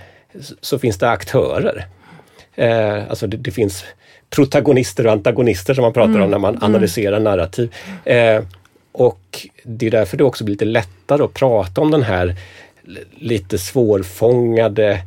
så 0.62 0.80
finns 0.80 0.98
det 0.98 1.10
aktörer. 1.10 1.86
Eh, 2.56 3.10
alltså 3.10 3.28
det, 3.28 3.38
det, 3.38 3.52
finns 3.52 3.86
protagonister 4.30 5.06
och 5.06 5.12
antagonister 5.12 5.74
som 5.74 5.82
man 5.82 5.94
pratar 5.94 6.10
mm. 6.10 6.22
om 6.22 6.32
när 6.32 6.38
man 6.38 6.56
mm. 6.56 6.64
analyserar 6.64 7.20
narrativ. 7.20 7.74
Eh, 8.04 8.44
och 8.92 9.48
det 9.64 9.88
är 9.88 9.92
därför 9.92 10.18
det 10.18 10.24
också 10.24 10.44
blir 10.44 10.54
lite 10.54 10.66
lättare 10.66 11.24
att 11.24 11.34
prata 11.34 11.82
om 11.82 11.92
den 11.92 12.04
här 12.04 12.36
lite 13.18 13.58
svårfångade 13.58 15.02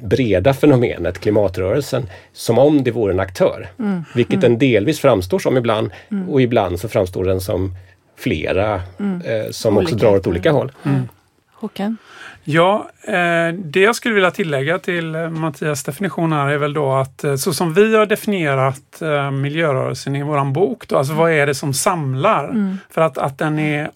breda 0.00 0.54
fenomenet 0.54 1.18
klimatrörelsen 1.18 2.06
som 2.32 2.58
om 2.58 2.84
det 2.84 2.90
vore 2.90 3.12
en 3.12 3.20
aktör. 3.20 3.68
Mm. 3.78 4.04
Vilket 4.14 4.34
mm. 4.34 4.40
den 4.40 4.58
delvis 4.58 5.00
framstår 5.00 5.38
som 5.38 5.56
ibland 5.56 5.90
mm. 6.10 6.28
och 6.28 6.42
ibland 6.42 6.80
så 6.80 6.88
framstår 6.88 7.24
den 7.24 7.40
som 7.40 7.74
flera 8.16 8.82
mm. 8.98 9.20
eh, 9.20 9.50
som 9.50 9.76
olika. 9.76 9.94
också 9.94 10.06
drar 10.06 10.16
åt 10.16 10.26
olika 10.26 10.52
håll. 10.52 10.72
Mm. 10.84 11.08
Håkan? 11.52 11.96
Ja, 12.44 12.90
eh, 13.02 13.54
det 13.54 13.80
jag 13.80 13.96
skulle 13.96 14.14
vilja 14.14 14.30
tillägga 14.30 14.78
till 14.78 15.14
eh, 15.14 15.30
Mattias 15.30 15.84
definition 15.84 16.32
här 16.32 16.48
är 16.48 16.58
väl 16.58 16.72
då 16.72 16.92
att 16.92 17.24
eh, 17.24 17.36
så 17.36 17.52
som 17.52 17.74
vi 17.74 17.96
har 17.96 18.06
definierat 18.06 19.02
eh, 19.02 19.30
miljörörelsen 19.30 20.16
i 20.16 20.22
våran 20.22 20.52
bok, 20.52 20.88
då, 20.88 20.96
alltså 20.98 21.14
vad 21.14 21.32
är 21.32 21.46
det 21.46 21.54
som 21.54 21.74
samlar? 21.74 22.44
Mm. 22.44 22.78
För 22.90 23.00
att, 23.00 23.18
att 23.18 23.38
den 23.38 23.58
är, 23.58 23.90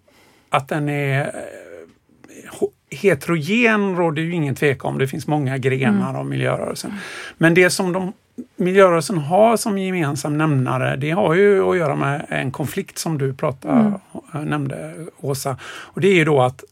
att 0.51 0.69
den 0.69 0.89
är 0.89 1.33
heterogen 2.91 3.97
råder 3.97 4.23
ju 4.23 4.33
ingen 4.33 4.55
tvekan 4.55 4.91
om. 4.91 4.99
Det 4.99 5.09
finns 5.09 5.27
många 5.27 5.59
grenar 5.59 6.11
mm. 6.11 6.17
av 6.17 6.27
miljörörelsen. 6.27 6.93
Men 7.39 7.55
det 7.55 7.71
som 7.71 7.93
de, 7.93 8.13
miljörörelsen 8.57 9.19
har 9.19 9.57
som 9.57 9.79
gemensam 9.79 10.39
nämnare, 10.39 10.97
det 10.97 11.11
har 11.11 11.35
ju 11.35 11.71
att 11.71 11.77
göra 11.77 11.97
med 11.97 12.27
en 12.29 12.51
konflikt 12.51 12.99
som 12.99 13.19
du 13.19 13.35
pratade, 13.35 13.75
mm. 13.75 14.49
nämnde 14.49 14.95
Åsa. 15.21 15.57
Och 15.65 16.01
det 16.01 16.09
är 16.09 16.15
ju 16.15 16.25
då 16.25 16.43
att 16.43 16.65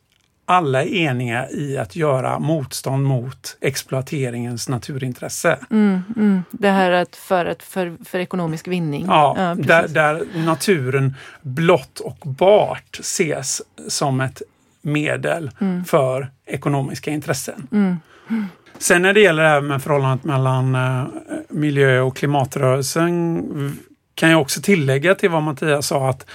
alla 0.45 0.83
är 0.83 0.95
eniga 0.95 1.51
i 1.51 1.79
att 1.79 1.97
göra 1.97 2.39
motstånd 2.39 3.07
mot 3.07 3.57
exploateringens 3.61 4.69
naturintresse. 4.69 5.59
Mm, 5.71 6.03
mm. 6.17 6.43
Det 6.51 6.71
här 6.71 6.91
att 6.91 7.17
för, 7.17 7.47
att 7.47 7.63
för, 7.63 7.97
för 8.05 8.19
ekonomisk 8.19 8.69
vinning. 8.69 9.05
Ja, 9.07 9.35
ja 9.39 9.55
där, 9.55 9.89
där 9.89 10.27
naturen 10.45 11.15
blott 11.43 12.01
och 12.01 12.19
bart 12.25 12.99
ses 13.01 13.63
som 13.89 14.21
ett 14.21 14.43
medel 14.83 15.51
mm. 15.61 15.85
för 15.85 16.31
ekonomiska 16.47 17.11
intressen. 17.11 17.69
Mm. 17.73 17.97
Sen 18.79 19.03
när 19.03 19.13
det 19.13 19.21
gäller 19.21 19.43
det 19.43 19.49
här 19.49 19.61
med 19.61 19.83
förhållandet 19.83 20.25
mellan 20.25 20.75
eh, 20.75 21.05
miljö 21.49 22.01
och 22.01 22.17
klimatrörelsen 22.17 23.79
kan 24.15 24.31
jag 24.31 24.41
också 24.41 24.61
tillägga 24.63 25.15
till 25.15 25.31
vad 25.31 25.43
Mattias 25.43 25.87
sa 25.87 26.09
att 26.09 26.27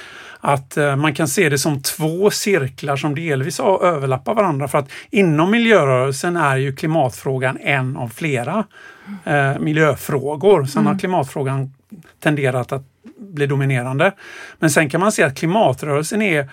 att 0.45 0.77
eh, 0.77 0.95
man 0.95 1.13
kan 1.13 1.27
se 1.27 1.49
det 1.49 1.57
som 1.57 1.81
två 1.81 2.31
cirklar 2.31 2.95
som 2.95 3.15
delvis 3.15 3.59
överlappar 3.59 4.33
varandra 4.33 4.67
för 4.67 4.77
att 4.77 4.89
inom 5.09 5.51
miljörörelsen 5.51 6.37
är 6.37 6.57
ju 6.57 6.75
klimatfrågan 6.75 7.57
en 7.61 7.97
av 7.97 8.07
flera 8.07 8.63
eh, 9.23 9.59
miljöfrågor. 9.59 10.65
Sen 10.65 10.81
mm. 10.81 10.93
har 10.93 10.99
klimatfrågan 10.99 11.73
tenderat 12.19 12.71
att 12.71 12.83
bli 13.17 13.47
dominerande. 13.47 14.11
Men 14.59 14.69
sen 14.69 14.89
kan 14.89 15.01
man 15.01 15.11
se 15.11 15.23
att 15.23 15.37
klimatrörelsen 15.37 16.21
är 16.21 16.49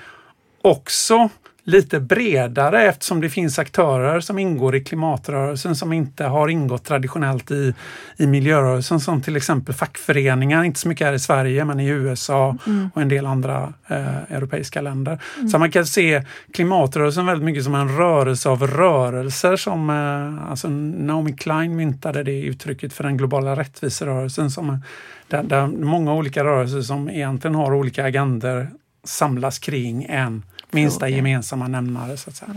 också 0.62 1.28
lite 1.64 2.00
bredare 2.00 2.82
eftersom 2.82 3.20
det 3.20 3.28
finns 3.28 3.58
aktörer 3.58 4.20
som 4.20 4.38
ingår 4.38 4.76
i 4.76 4.84
klimatrörelsen 4.84 5.76
som 5.76 5.92
inte 5.92 6.24
har 6.24 6.48
ingått 6.48 6.84
traditionellt 6.84 7.50
i, 7.50 7.74
i 8.16 8.26
miljörörelsen 8.26 9.00
som 9.00 9.22
till 9.22 9.36
exempel 9.36 9.74
fackföreningar, 9.74 10.64
inte 10.64 10.80
så 10.80 10.88
mycket 10.88 11.06
här 11.06 11.14
i 11.14 11.18
Sverige 11.18 11.64
men 11.64 11.80
i 11.80 11.88
USA 11.88 12.56
mm. 12.66 12.90
och 12.94 13.02
en 13.02 13.08
del 13.08 13.26
andra 13.26 13.72
eh, 13.86 14.22
europeiska 14.28 14.80
länder. 14.80 15.18
Mm. 15.36 15.48
Så 15.48 15.58
man 15.58 15.70
kan 15.70 15.86
se 15.86 16.22
klimatrörelsen 16.52 17.26
väldigt 17.26 17.44
mycket 17.44 17.64
som 17.64 17.74
en 17.74 17.96
rörelse 17.96 18.48
av 18.48 18.66
rörelser 18.66 19.56
som 19.56 19.90
eh, 19.90 20.50
alltså 20.50 20.68
Naomi 20.68 21.32
Klein 21.32 21.76
myntade 21.76 22.22
det 22.22 22.40
uttrycket 22.40 22.92
för 22.92 23.04
den 23.04 23.16
globala 23.16 23.56
rättviserörelsen 23.56 24.50
som 24.50 24.82
där, 25.28 25.42
där 25.42 25.66
många 25.66 26.14
olika 26.14 26.44
rörelser 26.44 26.82
som 26.82 27.10
egentligen 27.10 27.54
har 27.54 27.74
olika 27.74 28.04
agender 28.04 28.70
samlas 29.04 29.58
kring 29.58 30.06
en 30.08 30.42
minsta 30.72 31.08
gemensamma 31.08 31.68
nämnare. 31.68 32.16
Så 32.16 32.30
att 32.30 32.36
säga. 32.36 32.54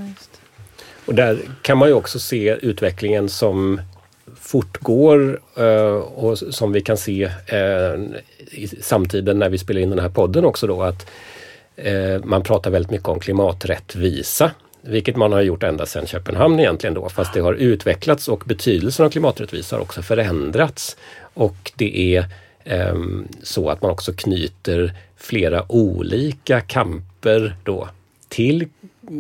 Och 1.05 1.15
där 1.15 1.39
kan 1.61 1.77
man 1.77 1.87
ju 1.87 1.93
också 1.93 2.19
se 2.19 2.57
utvecklingen 2.61 3.29
som 3.29 3.81
fortgår 4.35 5.39
uh, 5.59 5.95
och 5.95 6.37
som 6.37 6.71
vi 6.71 6.81
kan 6.81 6.97
se 6.97 7.25
uh, 7.53 8.05
i 8.51 8.67
samtiden 8.67 9.39
när 9.39 9.49
vi 9.49 9.57
spelar 9.57 9.81
in 9.81 9.89
den 9.89 9.99
här 9.99 10.09
podden 10.09 10.45
också 10.45 10.67
då 10.67 10.83
att 10.83 11.09
uh, 11.87 12.25
man 12.25 12.43
pratar 12.43 12.71
väldigt 12.71 12.91
mycket 12.91 13.07
om 13.07 13.19
klimaträttvisa. 13.19 14.51
Vilket 14.81 15.15
man 15.15 15.31
har 15.31 15.41
gjort 15.41 15.63
ända 15.63 15.85
sedan 15.85 16.07
Köpenhamn 16.07 16.59
egentligen 16.59 16.93
då, 16.93 17.09
fast 17.09 17.33
det 17.33 17.39
har 17.39 17.53
utvecklats 17.53 18.27
och 18.27 18.43
betydelsen 18.45 19.05
av 19.05 19.09
klimaträttvisa 19.09 19.75
har 19.75 19.81
också 19.81 20.01
förändrats. 20.01 20.97
Och 21.33 21.71
det 21.75 22.17
är 22.17 22.25
um, 22.91 23.27
så 23.43 23.69
att 23.69 23.81
man 23.81 23.91
också 23.91 24.13
knyter 24.13 24.93
flera 25.17 25.71
olika 25.71 26.61
kamper 26.61 27.55
då 27.63 27.87
till 28.33 28.67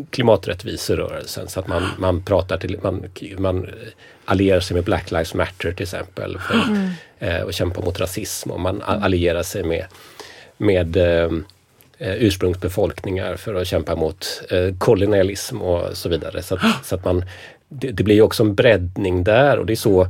klimaträttviserörelsen 0.09 1.47
så 1.47 1.59
att 1.59 1.67
man, 1.67 1.83
man 1.99 2.23
pratar 2.23 2.57
till, 2.57 2.79
man, 2.83 3.05
man 3.37 3.67
allierar 4.25 4.59
sig 4.59 4.75
med 4.75 4.83
Black 4.83 5.11
Lives 5.11 5.33
Matter 5.33 5.71
till 5.71 5.83
exempel 5.83 6.37
för, 6.39 6.53
mm. 6.53 6.89
eh, 7.19 7.41
och 7.41 7.53
kämpar 7.53 7.81
mot 7.81 7.99
rasism 7.99 8.51
och 8.51 8.59
man 8.59 8.81
allierar 8.81 9.43
sig 9.43 9.63
med, 9.63 9.85
med 10.57 10.97
eh, 10.97 11.31
eh, 11.97 12.13
ursprungsbefolkningar 12.13 13.35
för 13.35 13.55
att 13.55 13.67
kämpa 13.67 13.95
mot 13.95 14.41
eh, 14.49 14.75
kolonialism 14.77 15.61
och 15.61 15.97
så 15.97 16.09
vidare. 16.09 16.41
Så 16.41 16.55
att, 16.55 16.85
så 16.85 16.95
att 16.95 17.05
man, 17.05 17.25
det, 17.69 17.91
det 17.91 18.03
blir 18.03 18.21
också 18.21 18.43
en 18.43 18.55
breddning 18.55 19.23
där 19.23 19.59
och 19.59 19.65
det 19.65 19.73
är 19.73 19.75
så 19.75 20.07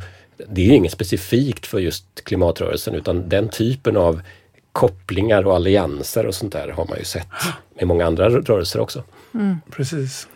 det 0.47 0.61
är 0.61 0.73
inget 0.73 0.91
specifikt 0.91 1.65
för 1.65 1.79
just 1.79 2.05
klimatrörelsen 2.23 2.95
utan 2.95 3.29
den 3.29 3.49
typen 3.49 3.97
av 3.97 4.21
kopplingar 4.73 5.47
och 5.47 5.55
allianser 5.55 6.27
och 6.27 6.35
sånt 6.35 6.53
där 6.53 6.67
har 6.67 6.85
man 6.85 6.97
ju 6.97 7.05
sett 7.05 7.27
med 7.75 7.87
många 7.87 8.05
andra 8.05 8.29
rörelser 8.29 8.79
också. 8.79 9.03
Mm. 9.33 9.57
Precis. 9.71 10.27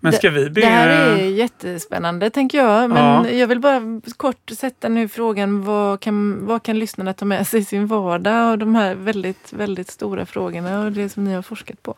Men 0.00 0.12
ska 0.12 0.30
vi 0.30 0.50
be... 0.50 0.60
Det 0.60 0.66
här 0.66 0.88
är 0.88 1.24
jättespännande 1.24 2.30
tänker 2.30 2.58
jag. 2.58 2.90
Men 2.90 3.24
ja. 3.24 3.30
jag 3.30 3.46
vill 3.46 3.60
bara 3.60 4.00
kort 4.16 4.50
sätta 4.58 4.88
nu 4.88 5.08
frågan 5.08 5.62
vad 5.62 6.00
kan, 6.00 6.46
vad 6.46 6.62
kan 6.62 6.78
lyssnarna 6.78 7.12
ta 7.12 7.24
med 7.24 7.46
sig 7.46 7.60
i 7.60 7.64
sin 7.64 7.86
vardag 7.86 8.50
och 8.50 8.58
de 8.58 8.74
här 8.74 8.94
väldigt, 8.94 9.52
väldigt 9.52 9.90
stora 9.90 10.26
frågorna 10.26 10.84
och 10.84 10.92
det 10.92 11.08
som 11.08 11.24
ni 11.24 11.34
har 11.34 11.42
forskat 11.42 11.82
på? 11.82 11.94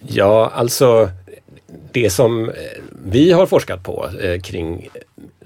Ja, 0.00 0.52
alltså 0.54 1.10
det 1.92 2.10
som 2.10 2.52
vi 3.04 3.32
har 3.32 3.46
forskat 3.46 3.84
på 3.84 4.08
eh, 4.20 4.40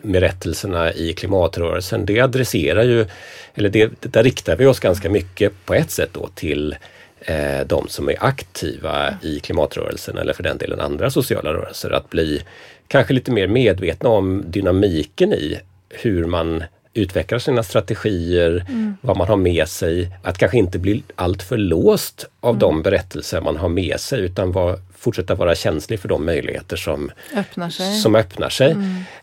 kring 0.03 0.12
berättelserna 0.12 0.92
i 0.92 1.12
klimatrörelsen, 1.12 2.07
det 2.07 2.20
adresserar 2.20 2.82
ju, 2.82 3.07
eller 3.55 3.68
det, 3.68 3.90
där 4.00 4.22
riktar 4.22 4.57
vi 4.57 4.66
oss 4.66 4.80
ganska 4.80 5.11
mycket 5.11 5.53
på 5.64 5.74
ett 5.74 5.90
sätt 5.90 6.11
då 6.12 6.28
till 6.34 6.76
eh, 7.20 7.66
de 7.66 7.88
som 7.88 8.09
är 8.09 8.16
aktiva 8.20 9.14
i 9.22 9.40
klimatrörelsen 9.40 10.18
eller 10.18 10.32
för 10.32 10.42
den 10.42 10.59
delen 10.59 10.80
andra 10.80 11.11
sociala 11.11 11.53
rörelser 11.53 11.90
att 11.90 12.11
bli 12.11 12.42
kanske 12.88 13.14
lite 13.14 13.30
mer 13.30 13.46
medvetna 13.46 14.09
om 14.09 14.42
dynamiken 14.46 15.32
i 15.32 15.59
hur 15.88 16.24
man 16.24 16.64
utvecklar 16.94 17.38
sina 17.38 17.62
strategier, 17.62 18.66
mm. 18.68 18.94
vad 19.00 19.16
man 19.16 19.28
har 19.28 19.36
med 19.36 19.68
sig. 19.68 20.11
Att 20.22 20.38
kanske 20.38 20.59
inte 20.59 20.78
bli 20.78 21.03
alltför 21.14 21.57
låst 21.57 22.26
av 22.40 22.50
mm. 22.50 22.59
de 22.59 22.82
berättelser 22.82 23.40
man 23.40 23.57
har 23.57 23.68
med 23.68 24.00
sig 24.00 24.20
utan 24.20 24.53
var, 24.53 24.78
fortsätta 25.03 25.34
vara 25.34 25.55
känslig 25.55 26.00
för 26.00 26.09
de 26.09 26.26
möjligheter 26.26 26.76
som 26.76 27.11
öppnar 27.34 27.70
sig. 27.70 27.94
Som 27.94 28.14
öppnar 28.14 28.48
sig. 28.48 28.76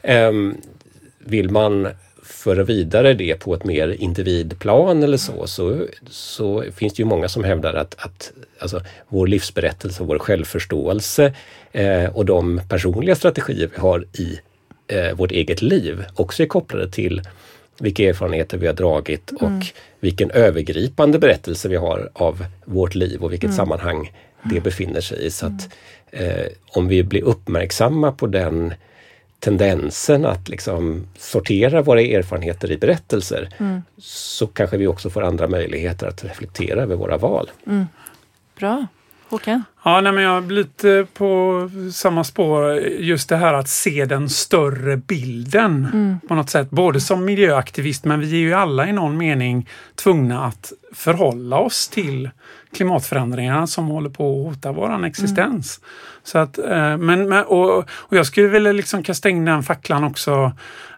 Mm. 0.04 0.30
Um, 0.30 0.58
vill 1.20 1.50
man 1.50 1.88
föra 2.24 2.64
vidare 2.64 3.14
det 3.14 3.36
på 3.36 3.54
ett 3.54 3.64
mer 3.64 3.88
individplan 4.00 5.04
eller 5.04 5.18
så, 5.18 5.48
så, 5.48 5.86
så 6.10 6.64
finns 6.76 6.94
det 6.94 7.02
ju 7.02 7.06
många 7.06 7.30
som 7.30 7.44
hävdar 7.44 7.74
att, 7.74 7.96
att 8.00 8.32
alltså, 8.60 8.82
vår 9.08 9.28
livsberättelse, 9.28 10.04
vår 10.04 10.20
självförståelse 10.20 11.34
eh, 11.72 12.06
och 12.06 12.26
de 12.26 12.62
personliga 12.70 13.16
strategier 13.16 13.70
vi 13.76 13.82
har 13.82 14.06
i 14.14 14.40
eh, 14.88 15.16
vårt 15.16 15.32
eget 15.32 15.62
liv 15.62 16.06
också 16.16 16.44
är 16.44 16.48
kopplade 16.48 16.92
till 16.92 17.22
vilka 17.80 18.04
erfarenheter 18.10 18.58
vi 18.58 18.68
har 18.68 18.74
dragit 18.74 19.32
och 19.32 19.48
mm. 19.48 19.62
vilken 20.00 20.32
övergripande 20.32 21.20
berättelse 21.20 21.68
vi 21.70 21.76
har 21.76 22.10
av 22.14 22.46
vårt 22.66 22.96
liv 22.96 23.24
och 23.24 23.32
vilket 23.32 23.48
mm. 23.48 23.58
sammanhang 23.58 24.12
det 24.44 24.62
befinner 24.62 25.02
sig 25.02 25.26
i. 25.26 25.32
Så 25.32 25.46
att 25.46 25.70
eh, 26.12 26.46
om 26.68 26.88
vi 26.88 27.04
blir 27.04 27.24
uppmärksamma 27.24 28.12
på 28.12 28.28
den 28.28 28.74
tendensen 29.40 30.26
att 30.26 30.50
liksom 30.50 31.08
sortera 31.18 31.82
våra 31.82 32.02
erfarenheter 32.02 32.72
i 32.72 32.78
berättelser 32.78 33.50
mm. 33.58 33.82
så 33.98 34.48
kanske 34.48 34.78
vi 34.78 34.88
också 34.88 35.10
får 35.10 35.24
andra 35.24 35.48
möjligheter 35.48 36.08
att 36.08 36.24
reflektera 36.24 36.82
över 36.82 36.96
våra 36.96 37.18
val. 37.18 37.52
Mm. 37.68 37.86
Bra. 38.60 38.88
Håkan? 39.30 39.64
Ja, 39.84 40.02
nej, 40.02 40.12
men 40.12 40.24
jag 40.24 40.44
är 40.44 40.50
lite 40.50 41.08
på 41.14 41.70
samma 41.94 42.24
spår. 42.24 42.80
Just 42.80 43.30
det 43.30 43.38
här 43.38 43.54
att 43.54 43.70
se 43.70 44.06
den 44.06 44.30
större 44.30 44.98
bilden 44.98 45.90
mm. 45.94 46.20
på 46.28 46.36
något 46.36 46.50
sätt. 46.50 46.70
Både 46.70 47.02
som 47.02 47.26
miljöaktivist 47.26 48.06
men 48.06 48.20
vi 48.20 48.32
är 48.32 48.40
ju 48.40 48.54
alla 48.54 48.88
i 48.88 48.94
någon 48.94 49.18
mening 49.18 49.70
tvungna 49.96 50.46
att 50.46 50.74
förhålla 50.94 51.58
oss 51.58 51.88
till 51.88 52.30
klimatförändringarna 52.74 53.68
som 53.68 53.88
håller 53.88 54.10
på 54.10 54.32
att 54.32 54.46
hota 54.46 54.72
vår 54.72 55.06
existens. 55.06 55.80
Mm. 55.80 55.90
Så 56.24 56.38
att, 56.38 56.58
eh, 56.58 56.98
men, 56.98 57.32
och, 57.32 57.78
och 57.80 58.18
jag 58.18 58.26
skulle 58.26 58.48
vilja 58.48 58.72
liksom 58.72 59.04
kasta 59.04 59.30
in 59.30 59.46
den 59.46 59.64
facklan 59.64 60.04
också 60.04 60.52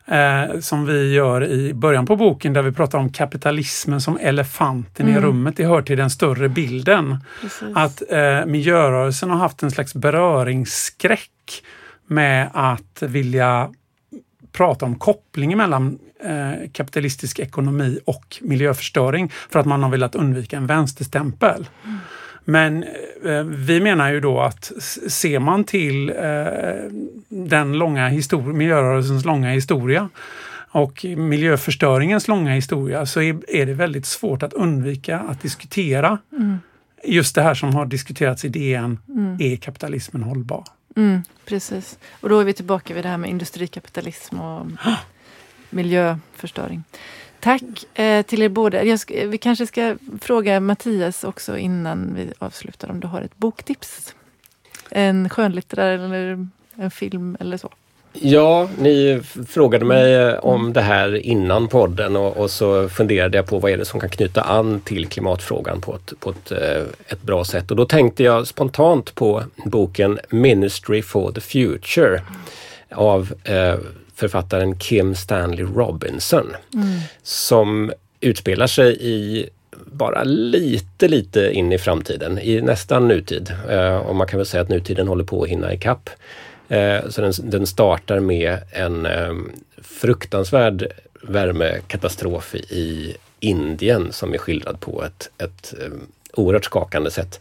eh, 0.06 0.60
som 0.60 0.86
vi 0.86 1.14
gör 1.14 1.44
i 1.46 1.74
början 1.74 2.06
på 2.06 2.16
boken 2.16 2.54
där 2.54 2.62
vi 2.62 2.72
pratar 2.72 2.98
om 2.98 3.12
kapitalismen 3.12 4.02
som 4.02 4.18
elefanten 4.18 5.08
mm. 5.08 5.18
i 5.18 5.26
rummet. 5.26 5.58
Det 5.58 5.66
hör 5.66 5.82
till 5.82 5.98
den 5.98 6.10
större 6.10 6.50
bilden. 6.50 7.18
Precis. 7.42 7.68
Att 7.76 8.02
eh, 8.10 8.46
miljörörelsen 8.46 9.30
har 9.30 9.38
haft 9.38 9.64
en 9.64 9.72
slags 9.72 9.94
beröringsskräck 9.94 11.64
med 12.08 12.50
att 12.54 13.02
vilja 13.02 13.70
prata 14.52 14.86
om 14.86 14.96
kopplingen 14.96 15.58
mellan 15.58 16.00
eh, 16.24 16.70
kapitalistisk 16.72 17.40
ekonomi 17.40 18.00
och 18.06 18.38
miljöförstöring 18.42 19.32
för 19.50 19.60
att 19.60 19.66
man 19.66 19.84
har 19.84 19.90
velat 19.90 20.16
undvika 20.16 20.58
en 20.58 20.68
vänsterstämpel. 20.68 21.68
Mm. 21.86 21.98
Men 22.46 22.84
eh, 23.26 23.44
vi 23.44 23.82
menar 23.82 24.12
ju 24.12 24.20
då 24.20 24.42
att 24.42 24.72
ser 25.10 25.40
man 25.40 25.64
till 25.64 26.10
eh, 26.10 26.16
den 27.30 27.74
långa 27.74 28.08
historia, 28.08 28.54
miljörörelsens 28.54 29.26
långa 29.26 29.50
historia 29.50 30.10
och 30.72 31.06
miljöförstöringens 31.18 32.28
långa 32.28 32.54
historia 32.54 33.06
så 33.06 33.22
är, 33.22 33.56
är 33.56 33.66
det 33.66 33.74
väldigt 33.74 34.06
svårt 34.06 34.44
att 34.44 34.54
undvika 34.54 35.20
att 35.20 35.42
diskutera 35.42 36.18
mm. 36.32 36.58
just 37.04 37.36
det 37.36 37.42
här 37.42 37.54
som 37.54 37.76
har 37.76 37.86
diskuterats 37.86 38.46
i 38.46 38.50
DN. 38.50 39.00
Mm. 39.08 39.38
Är 39.40 39.56
kapitalismen 39.56 40.24
hållbar? 40.24 40.64
Mm, 40.96 41.24
precis. 41.46 42.00
Och 42.12 42.30
då 42.30 42.40
är 42.40 42.44
vi 42.44 42.54
tillbaka 42.54 42.94
vid 42.94 43.06
det 43.06 43.10
här 43.10 43.18
med 43.18 43.30
industrikapitalism 43.30 44.40
och 44.40 44.68
miljöförstöring. 45.70 46.84
Tack 47.40 47.62
eh, 48.00 48.26
till 48.26 48.42
er 48.42 48.50
båda. 48.50 48.98
Ska, 48.98 49.28
vi 49.28 49.38
kanske 49.38 49.68
ska 49.68 49.98
fråga 50.22 50.60
Mattias 50.60 51.24
också 51.24 51.58
innan 51.58 52.16
vi 52.16 52.34
avslutar 52.40 52.90
om 52.90 53.00
du 53.00 53.08
har 53.08 53.22
ett 53.22 53.38
boktips? 53.38 54.16
en 54.92 55.30
skönlitterär 55.30 55.92
eller 55.94 56.48
en 56.76 56.92
film 56.92 57.38
eller 57.40 57.58
så? 57.58 57.70
Ja, 58.14 58.70
ni 58.80 59.22
frågade 59.48 59.86
mig 59.86 60.14
eh, 60.16 60.34
om 60.34 60.74
det 60.74 60.82
här 60.82 61.16
innan 61.16 61.68
podden 61.68 62.16
och, 62.16 62.38
och, 62.38 62.52
så 62.52 62.90
funderade 62.90 63.38
jag 63.38 63.46
på 63.46 63.60
vad 63.60 63.72
är 63.72 63.78
det 63.78 63.86
som 63.86 64.00
kan 64.00 64.10
knyta 64.10 64.42
an 64.42 64.82
till 64.82 65.08
klimatfrågan 65.08 65.82
på 65.82 65.96
ett, 65.96 66.20
på 66.20 66.30
ett, 66.30 66.52
eh, 66.52 66.84
ett 67.08 67.22
bra 67.22 67.44
sätt. 67.44 67.72
Och 67.72 67.78
då 67.78 67.86
tänkte 67.86 68.24
jag 68.24 68.48
spontant 68.48 69.16
på 69.16 69.44
boken 69.66 70.20
Ministry 70.30 71.02
for 71.02 71.32
the 71.32 71.42
Future 71.42 72.22
av 72.92 73.34
eh, 73.44 73.76
författaren 74.16 74.80
Kim 74.80 75.16
Stanley 75.16 75.66
Robinson 75.66 76.56
mm. 76.74 77.00
som 77.24 77.92
utspelar 78.20 78.68
sig 78.68 78.98
i 79.02 79.50
bara 79.86 80.24
lite, 80.24 81.08
lite 81.08 81.52
in 81.52 81.72
i 81.72 81.78
framtiden, 81.78 82.40
i 82.40 82.62
nästan 82.62 83.08
nutid. 83.08 83.54
Eh, 83.70 83.98
och 83.98 84.16
man 84.16 84.28
kan 84.28 84.38
väl 84.38 84.46
säga 84.46 84.64
att 84.64 84.70
nutiden 84.70 85.08
håller 85.08 85.24
på 85.24 85.44
att 85.44 85.50
hinna 85.50 85.74
ikapp. 85.74 86.10
Eh, 86.72 87.10
så 87.10 87.22
den, 87.22 87.34
den, 87.44 87.68
startar 87.68 88.20
med 88.20 88.58
en 88.72 89.06
eh, 89.06 89.34
fruktansvärd 89.78 90.88
värmekatastrof 91.22 92.56
i 92.56 93.18
Indien 93.40 94.12
som 94.12 94.34
är 94.34 94.38
skildrad 94.38 94.80
på 94.80 95.04
ett, 95.04 95.30
ett 95.38 95.74
eh, 95.82 95.92
oerhört 96.34 96.66
skakande 96.66 97.12
sätt. 97.12 97.40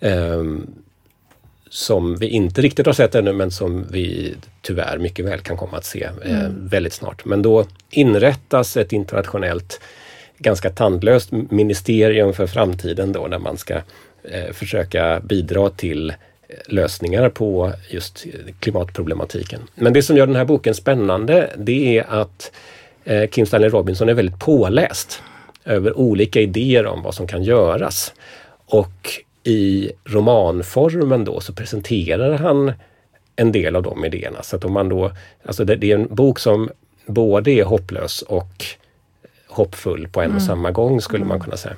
Eh, 0.00 0.44
som 1.68 2.16
vi 2.16 2.28
inte 2.28 2.62
riktigt 2.62 2.86
har 2.86 2.92
sett 2.92 3.14
ännu 3.14 3.32
men 3.32 3.50
som 3.50 3.86
vi 3.90 4.34
tyvärr 4.62 4.98
mycket 4.98 5.24
väl 5.24 5.40
kan 5.40 5.56
komma 5.56 5.76
att 5.76 5.84
se 5.84 6.08
eh, 6.24 6.40
mm. 6.40 6.68
väldigt 6.68 6.92
snart. 6.92 7.24
Men 7.24 7.42
då 7.42 7.66
inrättas 7.90 8.76
ett 8.76 8.92
internationellt 8.92 9.80
ganska 10.38 10.70
tandlöst 10.70 11.32
ministerium 11.32 12.32
för 12.32 12.46
framtiden 12.46 13.12
då 13.12 13.28
där 13.28 13.38
man 13.38 13.56
ska 13.56 13.74
eh, 14.24 14.52
försöka 14.52 15.20
bidra 15.20 15.70
till 15.70 16.14
lösningar 16.66 17.28
på 17.28 17.72
just 17.88 18.24
klimatproblematiken. 18.60 19.60
Men 19.74 19.92
det 19.92 20.02
som 20.02 20.16
gör 20.16 20.26
den 20.26 20.36
här 20.36 20.44
boken 20.44 20.74
spännande 20.74 21.50
det 21.56 21.98
är 21.98 22.04
att 22.08 22.52
eh, 23.04 23.28
Kim 23.28 23.46
Stanley 23.46 23.68
Robinson 23.68 24.08
är 24.08 24.14
väldigt 24.14 24.38
påläst 24.38 25.22
över 25.64 25.98
olika 25.98 26.40
idéer 26.40 26.86
om 26.86 27.02
vad 27.02 27.14
som 27.14 27.26
kan 27.26 27.42
göras. 27.42 28.12
Och 28.66 29.10
i 29.44 29.92
romanformen 30.04 31.24
då 31.24 31.40
så 31.40 31.52
presenterar 31.52 32.38
han 32.38 32.72
en 33.36 33.52
del 33.52 33.76
av 33.76 33.82
de 33.82 34.04
idéerna. 34.04 34.42
Så 34.42 34.56
att 34.56 34.64
om 34.64 34.72
man 34.72 34.88
då, 34.88 35.12
alltså 35.44 35.64
det, 35.64 35.76
det 35.76 35.92
är 35.92 35.94
en 35.94 36.14
bok 36.14 36.38
som 36.38 36.70
både 37.06 37.50
är 37.50 37.64
hopplös 37.64 38.22
och 38.22 38.64
hoppfull 39.48 40.08
på 40.08 40.20
en 40.20 40.26
och 40.26 40.30
mm. 40.30 40.46
samma 40.46 40.70
gång 40.70 41.00
skulle 41.00 41.24
man 41.24 41.40
kunna 41.40 41.56
säga. 41.56 41.74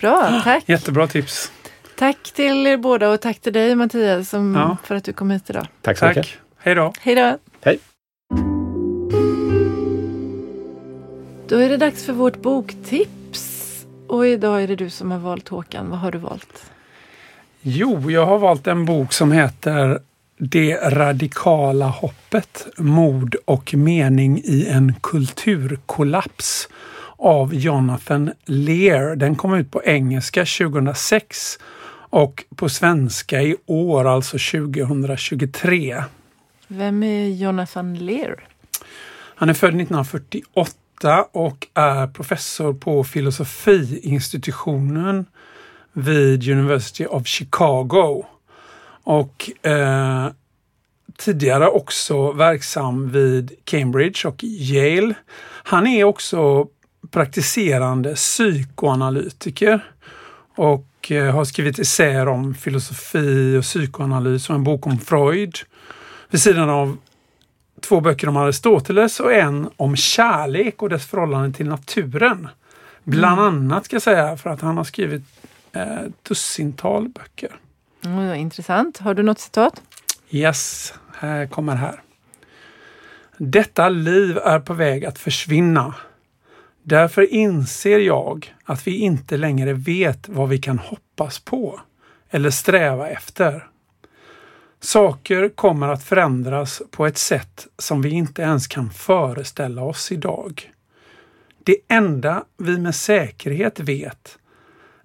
Bra, 0.00 0.40
tack! 0.44 0.64
Jättebra 0.66 1.06
tips! 1.06 1.52
Tack 2.00 2.32
till 2.32 2.66
er 2.66 2.76
båda 2.76 3.10
och 3.10 3.20
tack 3.20 3.40
till 3.40 3.52
dig 3.52 3.74
Mattias 3.74 4.28
som, 4.28 4.54
ja. 4.54 4.76
för 4.84 4.94
att 4.94 5.04
du 5.04 5.12
kom 5.12 5.30
hit 5.30 5.50
idag. 5.50 5.66
Tack 5.82 5.98
så 5.98 6.06
tack. 6.06 6.16
mycket. 6.16 6.32
Hej 6.58 6.74
då. 6.74 6.92
Hej 7.00 7.14
då. 7.14 7.38
Hej. 7.60 7.78
Då 11.48 11.56
är 11.56 11.68
det 11.68 11.76
dags 11.76 12.04
för 12.04 12.12
vårt 12.12 12.42
boktips. 12.42 13.66
Och 14.06 14.26
idag 14.26 14.62
är 14.62 14.68
det 14.68 14.76
du 14.76 14.90
som 14.90 15.10
har 15.10 15.18
valt 15.18 15.48
Håkan. 15.48 15.90
Vad 15.90 15.98
har 15.98 16.12
du 16.12 16.18
valt? 16.18 16.70
Jo, 17.60 18.10
jag 18.10 18.26
har 18.26 18.38
valt 18.38 18.66
en 18.66 18.84
bok 18.84 19.12
som 19.12 19.32
heter 19.32 19.98
Det 20.38 20.76
radikala 20.76 21.86
hoppet. 21.86 22.66
Mod 22.78 23.34
och 23.44 23.74
mening 23.74 24.38
i 24.44 24.66
en 24.68 24.94
kulturkollaps 25.00 26.68
av 27.16 27.54
Jonathan 27.54 28.32
Lear. 28.44 29.16
Den 29.16 29.36
kom 29.36 29.54
ut 29.54 29.70
på 29.70 29.82
engelska 29.84 30.40
2006 30.40 31.58
och 32.10 32.44
på 32.56 32.68
svenska 32.68 33.42
i 33.42 33.56
år, 33.66 34.04
alltså 34.04 34.38
2023. 34.38 36.04
Vem 36.68 37.02
är 37.02 37.28
Jonathan 37.28 37.94
Lear? 37.94 38.44
Han 39.34 39.48
är 39.48 39.54
född 39.54 39.68
1948 39.68 41.24
och 41.32 41.66
är 41.74 42.06
professor 42.06 42.74
på 42.74 43.04
filosofiinstitutionen 43.04 45.26
vid 45.92 46.48
University 46.48 47.06
of 47.06 47.26
Chicago. 47.26 48.24
Och 49.04 49.66
eh, 49.66 50.28
tidigare 51.18 51.68
också 51.68 52.32
verksam 52.32 53.10
vid 53.10 53.52
Cambridge 53.64 54.28
och 54.28 54.44
Yale. 54.44 55.14
Han 55.62 55.86
är 55.86 56.04
också 56.04 56.68
praktiserande 57.10 58.14
psykoanalytiker 58.14 59.84
och 60.56 60.89
Eh, 61.08 61.34
har 61.34 61.44
skrivit 61.44 61.78
essäer 61.78 62.28
om 62.28 62.54
filosofi 62.54 63.56
och 63.56 63.62
psykoanalys 63.62 64.50
och 64.50 64.54
en 64.54 64.64
bok 64.64 64.86
om 64.86 64.98
Freud. 64.98 65.56
Vid 66.30 66.40
sidan 66.40 66.70
av 66.70 66.96
två 67.80 68.00
böcker 68.00 68.28
om 68.28 68.36
Aristoteles 68.36 69.20
och 69.20 69.32
en 69.32 69.70
om 69.76 69.96
kärlek 69.96 70.82
och 70.82 70.88
dess 70.88 71.06
förhållande 71.06 71.56
till 71.56 71.68
naturen. 71.68 72.48
Bland 73.04 73.40
mm. 73.40 73.54
annat 73.54 73.84
ska 73.84 73.96
jag 73.96 74.02
säga 74.02 74.36
för 74.36 74.50
att 74.50 74.60
han 74.60 74.76
har 74.76 74.84
skrivit 74.84 75.22
eh, 75.72 75.84
dussintal 76.28 77.08
böcker. 77.08 77.50
Mm, 78.04 78.34
intressant. 78.34 78.98
Har 78.98 79.14
du 79.14 79.22
något 79.22 79.38
citat? 79.38 79.82
Yes, 80.30 80.94
här 81.14 81.46
kommer 81.46 81.76
här. 81.76 82.02
Detta 83.36 83.88
liv 83.88 84.38
är 84.38 84.60
på 84.60 84.74
väg 84.74 85.04
att 85.04 85.18
försvinna. 85.18 85.94
Därför 86.90 87.32
inser 87.32 87.98
jag 87.98 88.54
att 88.64 88.86
vi 88.86 88.98
inte 88.98 89.36
längre 89.36 89.72
vet 89.72 90.28
vad 90.28 90.48
vi 90.48 90.58
kan 90.58 90.78
hoppas 90.78 91.38
på 91.38 91.80
eller 92.30 92.50
sträva 92.50 93.08
efter. 93.08 93.66
Saker 94.80 95.48
kommer 95.48 95.88
att 95.88 96.04
förändras 96.04 96.82
på 96.90 97.06
ett 97.06 97.18
sätt 97.18 97.66
som 97.78 98.02
vi 98.02 98.10
inte 98.10 98.42
ens 98.42 98.66
kan 98.66 98.90
föreställa 98.90 99.82
oss 99.82 100.12
idag. 100.12 100.72
Det 101.64 101.76
enda 101.88 102.44
vi 102.58 102.78
med 102.78 102.94
säkerhet 102.94 103.80
vet 103.80 104.38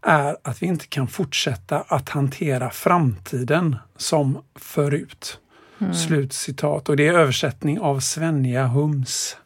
är 0.01 0.37
att 0.43 0.61
vi 0.61 0.65
inte 0.67 0.87
kan 0.87 1.07
fortsätta 1.07 1.81
att 1.81 2.09
hantera 2.09 2.69
framtiden 2.69 3.75
som 3.97 4.37
förut. 4.55 5.39
Mm. 5.79 5.93
Slutcitat. 5.93 6.89
Och 6.89 6.97
det 6.97 7.07
är 7.07 7.13
översättning 7.13 7.79
av 7.79 7.99
Svenja 7.99 8.67
Hums. 8.67 9.37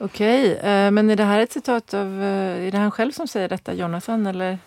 Okej, 0.00 0.56
eh, 0.56 0.90
men 0.90 1.10
är 1.10 1.16
det 1.16 1.24
här 1.24 1.40
ett 1.40 1.52
citat 1.52 1.94
av, 1.94 2.22
eh, 2.22 2.66
är 2.66 2.70
det 2.70 2.78
han 2.78 2.90
själv 2.90 3.12
som 3.12 3.28
säger 3.28 3.48
detta, 3.48 3.72
Jonathan 3.74 4.26
eller? 4.26 4.58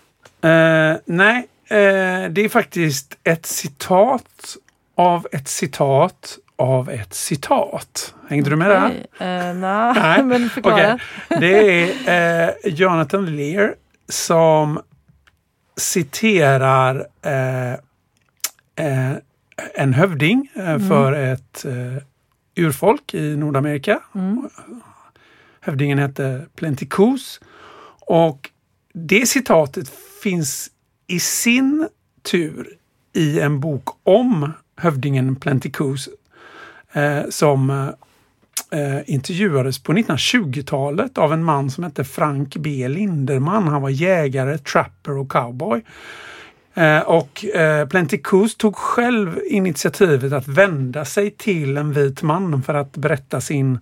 Uh, 0.45 0.97
nej, 1.05 1.37
uh, 1.71 2.29
det 2.29 2.41
är 2.41 2.49
faktiskt 2.49 3.17
ett 3.23 3.45
citat 3.45 4.57
av 4.95 5.27
ett 5.31 5.47
citat 5.47 6.37
av 6.55 6.89
ett 6.89 7.13
citat. 7.13 8.13
Hängde 8.29 8.41
okay. 8.41 8.51
du 8.51 8.55
med 8.55 8.69
där? 8.69 9.49
Uh, 9.49 9.55
nah, 9.55 9.93
nej, 10.03 10.23
men 10.23 10.49
förklara. 10.49 10.99
Okay. 11.29 11.39
Det 11.39 11.91
är 12.09 12.53
Jonathan 12.63 13.35
Lear 13.35 13.75
som 14.09 14.81
citerar 15.77 17.07
en 19.75 19.93
hövding 19.93 20.51
mm. 20.55 20.89
för 20.89 21.13
ett 21.13 21.65
urfolk 22.55 23.13
i 23.13 23.35
Nordamerika. 23.35 23.99
Mm. 24.15 24.49
Hövdingen 25.61 25.99
hette 25.99 26.45
Plentikos. 26.55 27.39
Och 27.99 28.49
det 28.93 29.25
citatet 29.25 29.89
finns 30.23 30.71
i 31.07 31.19
sin 31.19 31.87
tur 32.31 32.67
i 33.13 33.39
en 33.39 33.59
bok 33.59 33.89
om 34.03 34.51
hövdingen 34.75 35.35
Plentikos 35.35 36.09
eh, 36.93 37.21
som 37.29 37.69
eh, 38.71 38.99
intervjuades 39.05 39.83
på 39.83 39.93
1920-talet 39.93 41.17
av 41.17 41.33
en 41.33 41.43
man 41.43 41.71
som 41.71 41.83
hette 41.83 42.03
Frank 42.03 42.55
B 42.55 42.87
Linderman. 42.87 43.67
Han 43.67 43.81
var 43.81 43.89
jägare, 43.89 44.57
trapper 44.57 45.17
och 45.17 45.29
cowboy. 45.29 45.83
Eh, 46.73 46.99
och 46.99 47.45
eh, 47.45 47.87
Plenticus 47.87 48.55
tog 48.55 48.75
själv 48.75 49.39
initiativet 49.49 50.33
att 50.33 50.47
vända 50.47 51.05
sig 51.05 51.31
till 51.31 51.77
en 51.77 51.93
vit 51.93 52.21
man 52.21 52.63
för 52.63 52.73
att 52.73 52.97
berätta 52.97 53.41
sin 53.41 53.79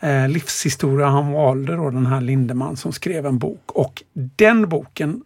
eh, 0.00 0.28
livshistoria. 0.28 1.06
Han 1.06 1.32
valde 1.32 1.76
då 1.76 1.90
den 1.90 2.06
här 2.06 2.20
Lindeman 2.20 2.76
som 2.76 2.92
skrev 2.92 3.26
en 3.26 3.38
bok 3.38 3.72
och 3.72 4.02
den 4.12 4.68
boken 4.68 5.22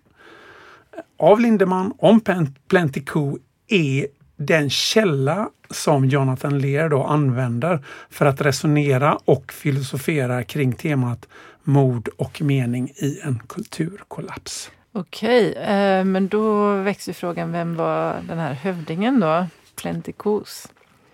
eh, 0.96 1.00
av 1.16 1.40
Lindeman 1.40 1.94
om 1.98 2.20
Plenty 2.68 3.00
Coup 3.00 3.38
är 3.68 4.06
den 4.36 4.70
källa 4.70 5.48
som 5.70 6.04
Jonathan 6.04 6.58
Lear 6.58 6.88
då 6.88 7.04
använder 7.04 7.84
för 8.10 8.26
att 8.26 8.40
resonera 8.40 9.18
och 9.24 9.52
filosofera 9.52 10.44
kring 10.44 10.72
temat 10.72 11.28
mod 11.62 12.08
och 12.16 12.42
mening 12.42 12.88
i 12.88 13.20
en 13.22 13.42
kulturkollaps. 13.48 14.70
Okej, 14.92 15.52
eh, 15.52 16.04
men 16.04 16.28
då 16.28 16.74
växer 16.76 17.12
frågan, 17.12 17.52
vem 17.52 17.76
var 17.76 18.16
den 18.28 18.38
här 18.38 18.52
hövdingen 18.54 19.20
då? 19.20 19.46
Plentikos? 19.76 20.68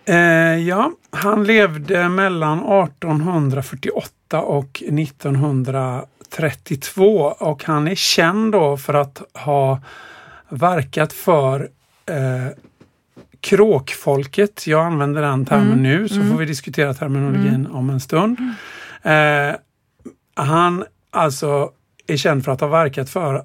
Eh, 0.09 0.57
ja, 0.67 0.91
han 1.11 1.43
levde 1.43 2.09
mellan 2.09 2.59
1848 2.59 4.41
och 4.41 4.83
1932 4.87 7.35
och 7.39 7.63
han 7.63 7.87
är 7.87 7.95
känd 7.95 8.51
då 8.51 8.77
för 8.77 8.93
att 8.93 9.21
ha 9.33 9.81
verkat 10.49 11.13
för 11.13 11.69
eh, 12.05 12.47
kråkfolket, 13.41 14.67
jag 14.67 14.85
använder 14.85 15.21
den 15.21 15.45
termen 15.45 15.67
Mm, 15.67 15.83
nu 15.83 16.07
så 16.07 16.15
mm. 16.15 16.29
får 16.29 16.37
vi 16.37 16.45
diskutera 16.45 16.93
terminologin 16.93 17.67
om 17.71 17.89
en 17.89 17.99
stund. 17.99 18.37
Eh, 19.01 19.51
han 20.33 20.83
alltså 21.11 21.71
är 22.07 22.17
känd 22.17 22.45
för 22.45 22.51
att 22.51 22.61
ha 22.61 22.67
verkat 22.67 23.09
för 23.09 23.43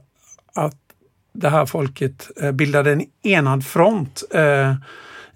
att 0.55 0.77
det 1.33 1.49
här 1.49 1.67
folket 1.67 2.31
eh, 2.43 2.53
bildade 2.53 2.93
en 2.93 3.03
enad 3.23 3.67
front 3.67 4.23
eh, 4.31 4.75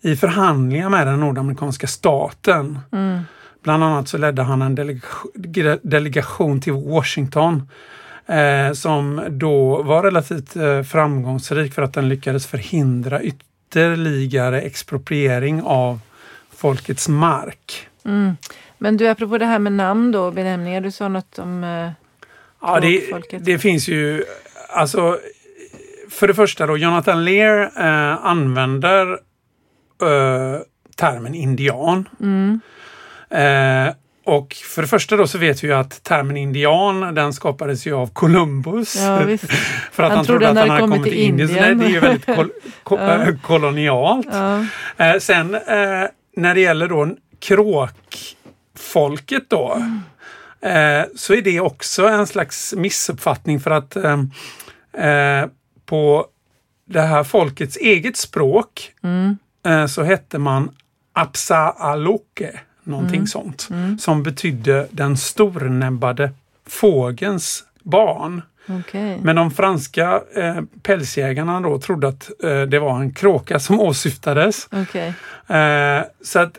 i 0.01 0.17
förhandlingar 0.17 0.89
med 0.89 1.07
den 1.07 1.21
nordamerikanska 1.21 1.87
staten. 1.87 2.79
Mm. 2.93 3.21
Bland 3.63 3.85
annat 3.85 4.09
så 4.09 4.19
ledde 4.19 4.43
han 4.43 4.63
en 4.63 4.75
delegation, 4.75 5.79
delegation 5.83 6.61
till 6.61 6.73
Washington 6.73 7.69
eh, 8.27 8.73
som 8.73 9.23
då 9.29 9.83
var 9.83 10.03
relativt 10.03 10.57
eh, 10.57 10.83
framgångsrik 10.83 11.75
för 11.75 11.83
att 11.83 11.95
den 11.95 12.09
lyckades 12.09 12.47
förhindra 12.47 13.23
ytterligare 13.23 14.61
expropriering 14.61 15.63
av 15.63 16.01
folkets 16.57 17.09
mark. 17.09 17.89
Mm. 18.05 18.37
Men 18.79 18.97
du, 18.97 19.09
apropå 19.09 19.39
det 19.39 19.47
här 19.47 19.59
med 19.59 19.73
namn 19.73 20.13
då, 20.13 20.31
benämningar, 20.31 20.81
du 20.81 20.91
sa 20.91 21.09
något 21.09 21.39
om... 21.39 21.65
Eh, 21.65 21.91
Ja, 22.61 22.81
det, 22.81 23.03
det 23.39 23.59
finns 23.59 23.89
ju, 23.89 24.25
alltså 24.69 25.19
för 26.11 26.29
det 26.29 26.35
första 26.35 26.67
då, 26.67 26.77
Jonathan 26.77 27.25
Lear 27.25 27.61
eh, 27.77 28.27
använder 28.27 29.19
eh, 30.03 30.61
termen 30.97 31.35
indian. 31.35 32.09
mm, 32.21 32.61
Eh, 33.31 33.89
och 34.25 34.55
för 34.55 34.83
det 34.83 34.89
första 34.89 35.17
då 35.17 35.27
så 35.27 35.39
vet 35.39 35.65
vi 35.65 35.69
ju 35.69 35.75
att 35.75 36.03
termen 36.03 36.37
indian 36.37 37.15
den 37.15 37.33
skapades 37.33 37.87
ju 37.87 37.95
av 37.95 38.07
Columbus. 38.13 38.97
ja. 38.97 39.19
För 39.93 40.03
att 40.03 40.09
Han 40.09 40.17
han, 40.17 40.25
trodde 40.27 40.49
att 40.49 40.57
han 40.57 40.69
hade 40.71 40.81
kommit 40.81 41.03
till 41.03 41.13
Indien. 41.15 41.49
Så 41.49 41.55
nej, 41.55 41.73
Indien. 41.73 41.79
det 41.79 41.87
är 41.87 41.91
ju 41.95 42.01
väldigt 42.01 42.27
kol, 42.37 42.51
ko, 42.83 42.97
Ja. 42.99 43.23
eh, 43.23 43.35
kolonialt. 43.43 44.27
Ja. 44.33 44.65
Eh, 44.97 45.19
sen 45.19 45.55
eh, 45.55 45.61
när 46.37 46.55
det 46.55 46.61
gäller 46.61 46.89
då 46.89 47.09
kråkfolket 47.41 49.51
då. 49.51 49.83
Eh, 50.61 51.03
så 51.17 51.35
är 51.35 51.43
det 51.43 51.61
också 51.61 52.09
en 52.09 52.27
slags 52.27 52.75
missuppfattning 52.77 53.61
för 53.61 53.71
att 53.71 53.97
eh, 53.97 54.17
på 55.87 56.27
det 56.87 57.01
här 57.01 57.25
folkets 57.25 57.77
eget 57.77 58.17
språk 58.17 58.93
Mm. 59.03 59.39
Eh, 59.69 59.87
så 59.87 60.03
hette 60.03 60.39
man 60.39 60.71
Apsaalooke, 61.13 62.61
någonting 62.85 63.17
Mm. 63.17 63.27
sånt. 63.27 63.69
Som 64.01 64.23
betydde 64.23 64.87
den 64.91 65.17
stornäbbade 65.17 66.31
fågens 66.67 67.65
barn. 67.83 68.43
Okej. 68.81 69.19
Men 69.23 69.37
de 69.37 69.51
franska 69.51 70.21
eh, 70.37 70.61
pälsjägarna 70.83 71.61
då 71.61 71.79
trodde 71.79 72.09
att 72.09 72.31
eh, 72.45 72.61
det 72.63 72.79
var 72.79 73.01
en 73.01 73.15
kråka 73.15 73.59
som 73.59 73.81
åsyftades. 73.89 74.69
Okej. 74.73 75.15
Eh, 75.47 76.03
så 76.25 76.39
att 76.39 76.59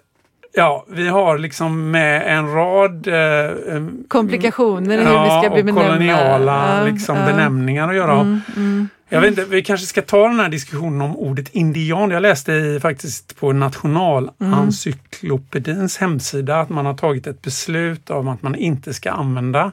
ja, 0.53 0.85
vi 0.89 1.07
har 1.07 1.37
liksom 1.37 1.91
med 1.91 2.37
en 2.37 2.53
rad 2.53 3.07
eh, 3.07 3.83
Komplikationer 4.07 4.97
i 4.97 5.05
hur 5.05 5.11
ja, 5.13 5.23
vi 5.23 5.29
ska 5.29 5.49
och 5.49 5.55
benämna. 5.65 5.81
koloniala 5.81 6.77
Ja, 6.79 6.85
liksom, 6.91 7.17
ja. 7.17 7.25
benämningar 7.25 7.89
att 7.89 7.95
göra. 7.95 8.13
Mm, 8.13 8.41
mm. 8.55 8.89
Jag 9.11 9.21
vet 9.21 9.29
inte, 9.29 9.45
vi 9.45 9.63
kanske 9.63 9.87
ska 9.87 10.01
ta 10.01 10.27
den 10.27 10.39
här 10.39 10.49
diskussionen 10.49 11.01
om 11.01 11.17
ordet 11.17 11.49
indian. 11.49 12.11
Jag 12.11 12.21
läste 12.21 12.51
i, 12.53 12.79
faktiskt 12.79 13.39
på 13.39 13.51
Nationalencyklopedins 13.53 15.97
hemsida 15.97 16.59
att 16.59 16.69
man 16.69 16.85
har 16.85 16.93
tagit 16.93 17.27
ett 17.27 17.41
beslut 17.41 18.09
om 18.09 18.27
att 18.27 18.41
man 18.41 18.55
inte 18.55 18.93
ska 18.93 19.11
använda 19.11 19.71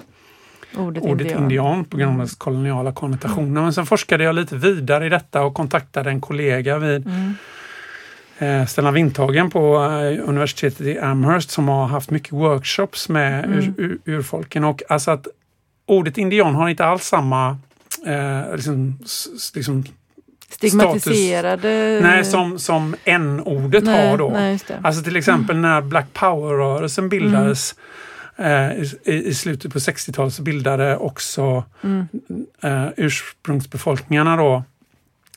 Ordet, 0.76 1.02
ordet 1.02 1.26
indian. 1.26 1.42
indian, 1.42 1.84
på 1.84 1.96
grund 1.96 2.12
av 2.12 2.18
dess 2.18 2.34
koloniala 2.34 2.92
konnotationer. 2.92 3.62
Men 3.62 3.72
sen 3.72 3.86
forskade 3.86 4.24
jag 4.24 4.34
lite 4.34 4.56
vidare 4.56 5.06
i 5.06 5.08
detta 5.08 5.42
och 5.42 5.54
kontaktade 5.54 6.10
en 6.10 6.20
kollega 6.20 6.78
vid 6.78 7.06
Mm. 7.06 7.34
eh, 8.38 8.66
Stellan 8.66 8.94
Vindhagen 8.94 9.50
på 9.50 9.76
eh, 9.84 10.28
universitetet 10.28 10.80
i 10.86 10.98
Amherst 10.98 11.50
som 11.50 11.68
har 11.68 11.86
haft 11.86 12.10
mycket 12.10 12.32
workshops 12.32 13.08
med 13.08 13.44
Mm. 13.44 13.58
ur, 13.58 13.74
ur, 13.76 13.98
urfolken. 14.04 14.64
Och 14.64 14.82
alltså 14.88 15.10
att 15.10 15.26
ordet 15.86 16.18
indian 16.18 16.54
har 16.54 16.68
inte 16.68 16.84
alls 16.84 17.04
samma 17.04 17.58
eh, 18.06 18.54
liksom, 18.56 18.98
liksom, 19.54 19.84
Stigmatiserade... 20.50 21.98
nej, 22.02 22.24
som, 22.24 22.58
som 22.58 22.94
n-ordet 23.04 23.86
har 23.86 24.18
då. 24.18 24.30
Nej. 24.30 24.58
Alltså 24.82 25.02
till 25.02 25.16
exempel 25.16 25.56
när 25.56 25.80
Black 25.80 26.06
Power-rörelsen 26.12 27.08
bildades 27.08 27.74
eh, 28.36 28.72
i, 28.72 29.22
i 29.26 29.34
slutet 29.34 29.72
på 29.72 29.78
60-talet 29.78 30.34
så 30.34 30.42
bildade 30.42 30.96
också 30.96 31.64
Mm. 31.84 32.06
eh, 32.62 32.86
ursprungsbefolkningarna 32.96 34.36
då 34.36 34.62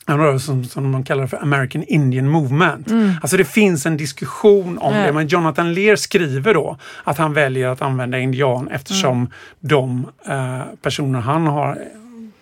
en 0.06 0.18
rörelse 0.18 0.46
som, 0.46 0.64
som 0.64 0.92
de 0.92 1.04
kallar 1.04 1.26
för 1.26 1.42
American 1.42 1.82
Indian 1.82 2.28
Movement. 2.28 2.90
Mm. 2.90 3.12
Alltså 3.22 3.36
det 3.36 3.44
finns 3.44 3.86
en 3.86 3.96
diskussion 3.96 4.78
om 4.78 4.94
Ja. 4.94 5.06
det, 5.06 5.12
men 5.12 5.26
Jonathan 5.28 5.74
Lear 5.74 5.96
skriver 5.96 6.54
då 6.54 6.76
att 7.04 7.18
han 7.18 7.32
väljer 7.34 7.68
att 7.68 7.82
använda 7.82 8.18
indian 8.18 8.68
eftersom 8.68 9.16
Mm. 9.16 9.28
de 9.60 10.06
eh, 10.28 10.60
personer 10.82 11.20
han 11.20 11.46
har 11.46 11.78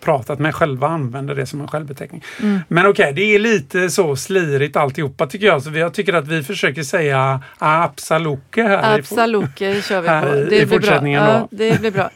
pratat 0.01 0.39
med 0.39 0.55
själva 0.55 0.87
använder 0.87 1.35
det 1.35 1.45
som 1.45 1.61
en 1.61 1.67
självbeteckning. 1.67 2.23
Mm. 2.41 2.59
Men 2.67 2.85
okej, 2.87 3.13
det 3.13 3.21
är 3.21 3.39
lite 3.39 3.89
så 3.89 4.15
slirigt 4.15 4.75
alltihopa 4.75 5.27
tycker 5.27 5.45
jag. 5.45 5.63
Så 5.63 5.69
jag 5.71 5.93
tycker 5.93 6.13
att 6.13 6.27
vi 6.27 6.43
försöker 6.43 6.83
säga 6.83 7.41
Absaluke 7.57 8.63
här. 8.63 8.95
i- 8.97 8.99
Absoluke 8.99 9.81
kör 9.81 10.01
vi 10.01 10.07
på. 10.07 10.13
här 10.13 10.37
i- 10.37 10.45
Det 10.49 10.61
i 10.61 10.65
blir 10.65 10.79
bra. 10.79 11.07
Ja, 11.07 11.47
det 11.51 11.79
blir 11.79 11.91
bra. 11.91 12.09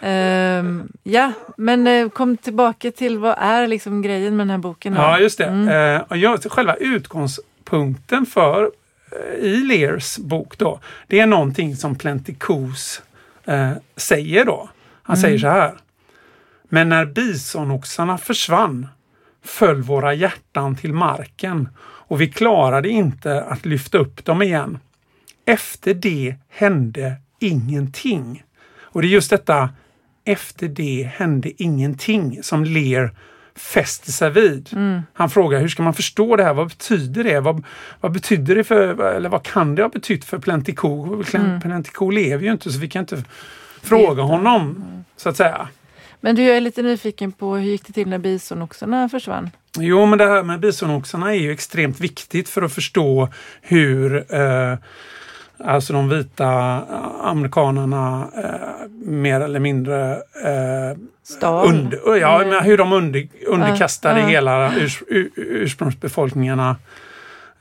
Ehm, 0.00 0.88
ja, 1.02 1.32
men 1.56 1.86
eh, 1.86 2.08
kom 2.08 2.36
tillbaka 2.36 2.90
till 2.90 3.18
vad 3.18 3.34
är 3.38 3.66
liksom 3.66 4.02
grejen 4.02 4.36
med 4.36 4.46
den 4.46 4.50
här 4.50 4.58
boken? 4.58 4.94
Då? 4.94 5.00
Ja, 5.00 5.18
just 5.18 5.38
det. 5.38 5.44
Mm. 5.44 6.02
Och 6.08 6.16
jag, 6.16 6.42
själva 6.52 6.74
utgångspunkten 6.74 8.26
för 8.26 8.70
eh, 9.12 9.44
i 9.44 9.56
Lears 9.56 10.18
bok 10.18 10.58
då, 10.58 10.80
det 11.06 11.20
är 11.20 11.26
någonting 11.26 11.76
som 11.76 11.94
Plenty 11.96 12.34
Coos 12.34 13.02
eh, 13.44 13.70
säger 13.96 14.44
då. 14.44 14.68
Han 15.02 15.16
säger 15.16 15.38
så 15.38 15.48
här. 15.48 15.72
Men 16.74 16.88
när 16.88 17.06
bisonoxarna 17.06 18.18
försvann 18.18 18.88
föll 19.44 19.82
våra 19.82 20.14
hjärtan 20.14 20.76
till 20.76 20.92
marken 20.92 21.68
och 21.80 22.20
vi 22.20 22.28
klarade 22.28 22.88
inte 22.88 23.42
att 23.44 23.66
lyfta 23.66 23.98
upp 23.98 24.24
dem 24.24 24.42
igen. 24.42 24.78
Efter 25.46 25.94
det 25.94 26.36
hände 26.48 27.14
ingenting. 27.38 28.42
Och 28.80 29.02
det 29.02 29.08
är 29.08 29.10
just 29.10 29.30
detta 29.30 29.70
efter 30.24 30.68
det 30.68 31.10
hände 31.14 31.62
ingenting 31.62 32.42
som 32.42 32.64
Lear 32.64 33.14
fäster 33.56 34.12
sig 34.12 34.30
vid. 34.30 34.70
Han 35.12 35.30
frågar 35.30 35.60
hur 35.60 35.68
ska 35.68 35.82
man 35.82 35.94
förstå 35.94 36.36
det 36.36 36.44
här? 36.44 36.54
Vad 36.54 36.68
betyder 36.68 37.24
det? 37.24 37.40
Vad, 37.40 37.64
vad 38.00 38.12
betyder 38.12 38.54
det 38.54 38.64
för, 38.64 39.04
eller 39.04 39.28
vad 39.28 39.42
kan 39.42 39.74
det 39.74 39.82
ha 39.82 39.88
betytt 39.88 40.24
för 40.24 40.38
Plenty 40.38 40.74
Co? 40.74 41.22
Plenty 41.62 41.90
Co 41.90 42.10
lever 42.10 42.44
ju 42.44 42.52
inte 42.52 42.72
så 42.72 42.78
vi 42.78 42.88
kan 42.88 43.00
inte 43.00 43.24
fråga 43.82 44.22
honom 44.22 44.84
så 45.16 45.28
att 45.28 45.36
säga. 45.36 45.68
Men 46.24 46.34
du, 46.36 46.42
jag 46.42 46.56
är 46.56 46.60
lite 46.60 46.82
nyfiken 46.82 47.32
på 47.32 47.54
hur 47.56 47.70
gick 47.70 47.86
det 47.86 47.92
till 47.92 48.08
när 48.08 48.18
bisonoxarna 48.18 49.08
försvann? 49.08 49.50
Jo, 49.78 50.06
men 50.06 50.18
det 50.18 50.26
här 50.26 50.42
med 50.42 50.60
bisonoxarna 50.60 51.34
är 51.34 51.38
ju 51.38 51.52
extremt 51.52 52.00
viktigt 52.00 52.48
för 52.48 52.62
att 52.62 52.72
förstå 52.72 53.28
hur 53.62 54.34
eh, 54.34 54.74
alltså 55.64 55.92
de 55.92 56.08
vita 56.08 56.48
amerikanerna 57.22 58.28
eh, 58.36 58.88
mer 59.04 59.40
eller 59.40 59.60
mindre 59.60 60.12
eh, 60.44 60.98
Stal? 61.24 61.68
under, 61.68 62.16
ja, 62.16 62.42
Mm. 62.42 62.64
hur 62.64 62.78
de 62.78 62.92
under, 62.92 63.28
underkastade 63.46 64.20
Ja, 64.20 64.26
ja. 64.26 64.28
hela 64.30 64.74
urs, 64.76 65.02
ur, 65.08 65.30
ursprungsbefolkningarna 65.36 66.76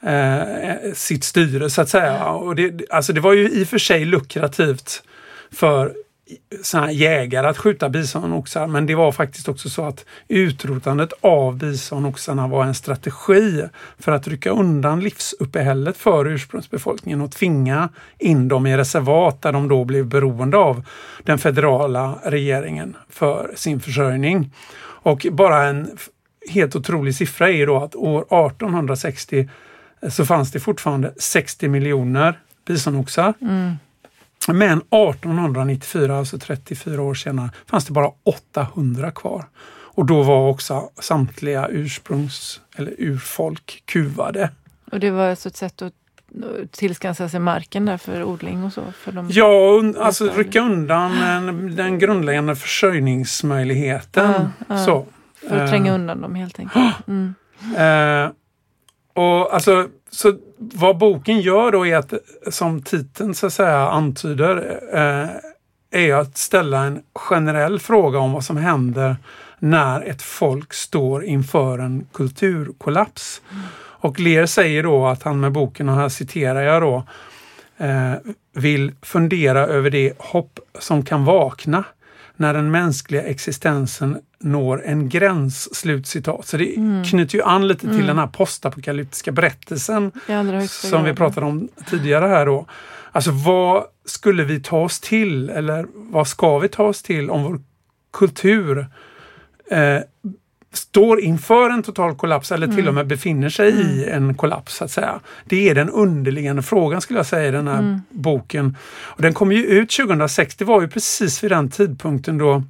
eh, 0.04 0.94
sitt 0.94 1.24
styre 1.24 1.70
så 1.70 1.82
att 1.82 1.90
säga. 1.90 2.26
Och 2.26 2.56
det, 2.56 2.82
alltså 2.90 3.14
det 3.14 3.22
var 3.22 3.34
ju 3.34 3.50
i 3.50 3.64
och 3.64 3.68
för 3.68 3.78
sig 3.78 4.06
lukrativt 4.06 5.04
för 5.52 5.94
såna 6.62 6.86
här 6.86 6.92
jägare 6.92 7.48
att 7.48 7.58
skjuta 7.58 7.90
bisonoxar 7.90 8.68
men 8.68 8.86
det 8.86 8.96
var 8.96 9.12
faktiskt 9.12 9.50
också 9.50 9.70
så 9.70 9.86
att 9.86 10.06
utrotandet 10.28 11.14
av 11.22 11.58
bisonoxarna 11.58 12.48
var 12.48 12.66
en 12.66 12.74
strategi 12.74 13.64
för 14.00 14.12
att 14.12 14.28
rycka 14.28 14.50
undan 14.50 15.00
livsuppehället 15.00 15.98
för 15.98 16.28
ursprungsbefolkningen 16.28 17.22
och 17.22 17.32
tvinga 17.32 17.90
in 18.20 18.48
dem 18.48 18.68
i 18.68 18.78
reservat 18.78 19.42
där 19.42 19.52
de 19.52 19.68
då 19.68 19.86
blev 19.86 20.06
beroende 20.06 20.58
av 20.58 20.84
den 21.24 21.38
federala 21.38 22.20
regeringen 22.24 22.98
för 23.10 23.52
sin 23.56 23.80
försörjning. 23.80 24.54
Och 25.04 25.28
bara 25.32 25.64
en 25.64 25.98
helt 26.50 26.76
otrolig 26.76 27.16
siffra 27.16 27.50
är 27.50 27.54
ju 27.54 27.66
då 27.66 27.78
att 27.78 27.96
år 27.96 28.22
1860 28.22 29.50
så 30.10 30.26
fanns 30.26 30.52
det 30.52 30.60
fortfarande 30.60 31.14
60 31.18 31.68
miljoner 31.68 32.40
bisonoxar. 32.66 33.34
Mm. 33.42 33.76
Men 34.48 34.78
1894, 34.78 36.18
alltså 36.18 36.38
34 36.38 37.02
år 37.02 37.14
senare, 37.14 37.50
fanns 37.66 37.86
det 37.86 37.94
bara 37.94 38.12
800 38.24 39.12
kvar. 39.12 39.46
Och 39.94 40.06
då 40.06 40.24
var 40.24 40.50
också 40.50 40.90
samtliga 41.00 41.68
ursprungs 41.68 42.62
eller 42.76 42.96
urfolk 42.98 43.84
kuvade. 43.86 44.50
Och 44.92 45.00
det 45.00 45.12
var 45.12 45.30
alltså 45.30 45.50
ett 45.50 45.58
sätt 45.58 45.82
att 45.82 45.94
tillskansa 46.72 47.30
sig 47.30 47.40
marken 47.40 47.86
där 47.86 47.98
för 47.98 48.24
odling 48.24 48.64
och 48.64 48.74
så? 48.74 48.84
För 48.92 49.12
de... 49.12 49.30
Ja, 49.30 49.78
un, 49.80 49.98
alltså 49.98 50.30
rycka 50.36 50.62
undan 50.62 51.12
en, 51.12 51.76
den 51.76 52.00
grundläggande 52.00 52.56
försörjningsmöjligheten. 52.56 54.32
Ja, 54.32 54.50
ja. 54.68 54.86
Så. 54.86 55.06
För 55.50 55.58
att 55.58 55.70
tränga 55.70 55.92
Eh, 55.92 55.96
undan 55.96 56.22
dem 56.22 56.36
helt 56.36 56.60
enkelt. 56.60 56.96
Mm. 57.08 57.36
Eh, 57.76 58.32
och 59.14 59.54
alltså, 59.54 59.88
så 60.10 60.34
vad 60.58 60.98
boken 60.98 61.42
gör 61.42 61.72
då 61.72 61.88
är 61.88 61.98
att, 61.98 62.14
som 62.50 62.82
titeln 62.82 63.36
så 63.36 63.48
att 63.48 63.54
säga 63.54 63.90
antyder, 63.90 64.80
eh, 64.94 65.30
är 65.92 66.14
att 66.14 66.38
ställa 66.38 66.84
en 66.84 67.02
generell 67.16 67.80
fråga 67.80 68.20
om 68.20 68.32
vad 68.32 68.44
som 68.44 68.58
händer 68.58 69.16
när 69.60 70.02
ett 70.02 70.22
folk 70.22 70.74
står 70.74 71.26
inför 71.26 71.80
en 71.80 72.08
kulturkollaps. 72.14 73.42
Mm. 73.52 73.64
Och 73.78 74.20
Lear 74.20 74.46
säger 74.46 74.84
då 74.84 75.08
att 75.08 75.24
han 75.24 75.40
med 75.40 75.52
boken, 75.52 75.90
och 75.90 75.96
här 75.96 76.10
citerar 76.10 76.62
jag 76.62 76.82
då, 76.82 77.04
eh, 77.78 78.14
vill 78.54 78.92
fundera 79.02 79.60
över 79.60 79.90
det 79.90 80.14
hopp 80.20 80.60
som 80.80 81.06
kan 81.06 81.26
vakna 81.26 81.84
när 82.42 82.54
den 82.54 82.72
mänskliga 82.72 83.24
existensen 83.24 84.20
når 84.40 84.86
en 84.86 85.10
gräns. 85.10 85.76
Slutcitat. 85.76 86.48
Så 86.48 86.58
det 86.58 86.76
mm. 86.76 87.04
knyter 87.04 87.38
ju 87.38 87.44
an 87.44 87.68
lite 87.68 87.80
till 87.82 87.90
mm. 87.90 88.08
den 88.08 88.18
här 88.18 88.28
postapokalyptiska 88.28 89.32
berättelsen 89.32 90.12
som 90.68 91.04
vi 91.04 91.14
pratade 91.14 91.46
om 91.46 91.68
tidigare 91.90 92.28
här 92.28 92.46
då. 92.46 92.66
Alltså 93.12 93.32
vad 93.32 93.84
skulle 94.06 94.44
vi 94.44 94.60
ta 94.60 94.82
oss 94.82 95.00
till 95.00 95.50
eller 95.50 95.86
vad 95.94 96.28
ska 96.28 96.60
vi 96.60 96.68
ta 96.68 96.84
oss 96.84 97.04
till 97.04 97.30
om 97.30 97.44
vår 97.44 97.62
kultur 98.14 98.88
eh, 99.72 100.00
står 100.74 101.22
inför 101.22 101.70
en 101.70 101.84
total 101.84 102.16
kollaps 102.16 102.52
eller 102.52 102.68
till 102.68 102.76
mm. 102.76 102.88
och 102.88 102.94
med 102.94 103.08
befinner 103.08 103.50
sig 103.50 103.72
mm. 103.72 103.88
i 103.88 104.06
en 104.06 104.36
kollaps. 104.36 104.76
så 104.76 104.84
att 104.84 104.92
säga. 104.92 105.20
Det 105.46 105.70
är 105.70 105.76
den 105.76 105.90
underliggande 105.90 106.62
frågan 106.62 107.02
skulle 107.02 107.20
jag 107.20 107.26
säga 107.26 107.48
i 107.48 107.52
den 107.52 107.68
här 107.68 107.80
mm. 107.80 108.02
boken. 108.10 108.78
Och 109.02 109.22
Den 109.22 109.34
kom 109.34 109.52
ju 109.52 109.66
ut 109.66 109.92
2006, 109.92 110.56
det 110.56 110.66
var 110.66 110.82
ju 110.82 110.88
precis 110.88 111.44
vid 111.44 111.52
den 111.52 111.70
tidpunkten 111.70 112.38
då 112.38 112.64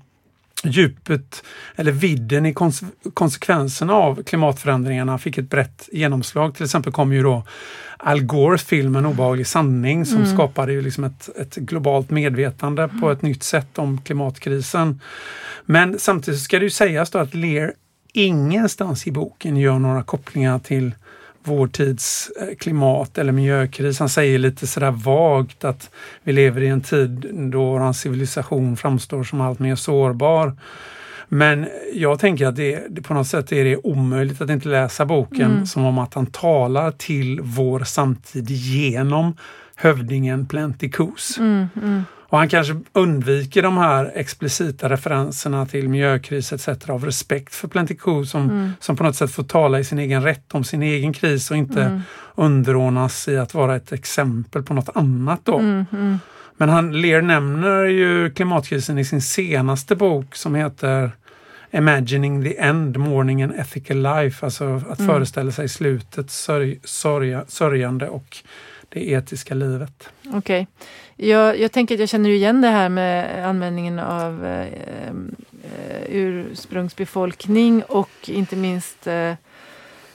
djupet 0.63 1.43
eller 1.75 1.91
vidden 1.91 2.45
i 2.45 2.53
konse 2.53 2.85
konsekvenserna 3.13 3.93
av 3.93 4.23
klimatförändringarna 4.23 5.17
fick 5.17 5.37
ett 5.37 5.49
brett 5.49 5.89
genomslag. 5.91 6.55
Till 6.55 6.65
exempel 6.65 6.93
kom 6.93 7.13
ju 7.13 7.23
då 7.23 7.43
Al 7.97 8.23
Gores 8.23 8.63
film 8.63 8.95
En 8.95 9.05
obehaglig 9.05 9.47
sanning 9.47 10.05
som 10.05 10.17
mm. 10.17 10.33
skapade 10.33 10.73
ju 10.73 10.81
liksom 10.81 11.03
ett, 11.03 11.29
ett 11.37 11.55
globalt 11.55 12.09
medvetande 12.09 12.89
på 13.01 13.11
ett 13.11 13.21
nytt 13.21 13.43
sätt 13.43 13.79
om 13.79 14.01
klimatkrisen. 14.01 15.01
Men 15.65 15.99
samtidigt 15.99 16.41
ska 16.41 16.59
det 16.59 16.63
ju 16.63 16.69
sägas 16.69 17.09
då 17.09 17.19
att 17.19 17.33
Lear 17.33 17.73
ingenstans 18.13 19.07
i 19.07 19.11
boken 19.11 19.57
gör 19.57 19.79
några 19.79 20.03
kopplingar 20.03 20.59
till 20.59 20.91
vår 21.43 21.67
tids 21.67 22.31
eh, 22.41 22.55
klimat 22.55 23.17
eller 23.17 23.31
miljökris. 23.31 23.99
Han 23.99 24.09
säger 24.09 24.39
lite 24.39 24.67
sådär 24.67 24.91
vagt 24.91 25.63
att 25.63 25.89
vi 26.23 26.33
lever 26.33 26.61
i 26.61 26.67
en 26.67 26.81
tid 26.81 27.27
då 27.33 27.65
vår 27.65 27.93
civilisation 27.93 28.77
framstår 28.77 29.23
som 29.23 29.41
allt 29.41 29.59
mer 29.59 29.75
sårbar. 29.75 30.53
Men 31.27 31.67
jag 31.93 32.19
tänker 32.19 32.47
att 32.47 32.55
det, 32.55 33.03
på 33.03 33.13
något 33.13 33.27
sätt 33.27 33.51
är 33.51 33.63
det 33.63 33.77
omöjligt 33.77 34.41
att 34.41 34.49
inte 34.49 34.69
läsa 34.69 35.05
boken 35.05 35.51
mm. 35.51 35.65
som 35.65 35.85
om 35.85 35.97
att 35.97 36.13
han 36.13 36.25
talar 36.25 36.91
till 36.91 37.41
vår 37.41 37.79
samtid 37.79 38.49
genom 38.49 39.35
hövdingen 39.75 40.45
Plenty 40.45 40.89
Coos. 40.91 41.37
Mm, 41.37 41.67
mm. 41.75 42.03
Och 42.31 42.37
han 42.37 42.49
kanske 42.49 42.75
undviker 42.93 43.61
de 43.61 43.77
här 43.77 44.11
explicita 44.15 44.89
referenserna 44.89 45.65
till 45.65 45.89
miljökris 45.89 46.53
etc. 46.53 46.89
av 46.89 47.05
respekt 47.05 47.55
för 47.55 47.67
Plenty 47.67 47.95
Coos 47.95 48.29
som, 48.31 48.49
mm. 48.49 48.71
som 48.79 48.95
på 48.95 49.03
något 49.03 49.15
sätt 49.15 49.31
får 49.31 49.43
tala 49.43 49.79
i 49.79 49.83
sin 49.83 49.99
egen 49.99 50.23
rätt 50.23 50.55
om 50.55 50.63
sin 50.63 50.83
egen 50.83 51.13
kris 51.13 51.51
och 51.51 51.57
inte 51.57 51.83
mm. 51.83 52.01
underordnas 52.35 53.27
i 53.27 53.37
att 53.37 53.53
vara 53.53 53.75
ett 53.75 53.91
exempel 53.91 54.63
på 54.63 54.73
något 54.73 54.89
annat. 54.95 55.39
då. 55.43 55.59
Mm, 55.59 55.85
mm. 55.91 56.19
Men 56.57 56.69
han, 56.69 57.01
Lear 57.01 57.21
nämner 57.21 57.85
ju 57.85 58.29
klimatkrisen 58.29 58.97
i 58.97 59.05
sin 59.05 59.21
senaste 59.21 59.95
bok 59.95 60.35
som 60.35 60.55
heter 60.55 61.11
Imagining 61.71 62.43
the 62.43 62.59
End, 62.59 62.97
Morning 62.97 63.43
and 63.43 63.53
Ethical 63.53 63.97
Life, 63.97 64.45
alltså 64.45 64.81
att 64.89 64.99
mm. 64.99 65.11
föreställa 65.11 65.51
sig 65.51 65.69
slutet, 65.69 66.31
sörj, 66.31 66.79
sörja, 66.83 67.45
sörjande 67.47 68.09
och 68.09 68.37
det 68.89 69.09
etiska 69.09 69.53
livet. 69.53 70.09
Okej. 70.25 70.37
Okay. 70.37 70.65
Jag, 71.23 71.59
jag 71.59 71.71
tänker 71.71 71.95
att 71.95 71.99
jag 71.99 72.09
känner 72.09 72.29
igen 72.29 72.61
det 72.61 72.67
här 72.67 72.89
med 72.89 73.47
användningen 73.47 73.99
av 73.99 74.45
eh, 74.45 74.67
eh, 74.67 75.13
ursprungsbefolkning 76.07 77.83
och 77.83 78.09
inte 78.25 78.55
minst 78.55 79.07
eh, 79.07 79.33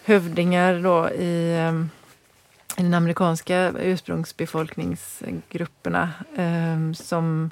hövdingar 0.04 0.82
då 0.82 1.10
i, 1.10 1.56
eh, 1.56 1.74
i 2.80 2.82
den 2.82 2.94
amerikanska 2.94 3.72
ursprungsbefolkningsgrupperna 3.80 6.10
eh, 6.36 6.92
som 6.94 7.50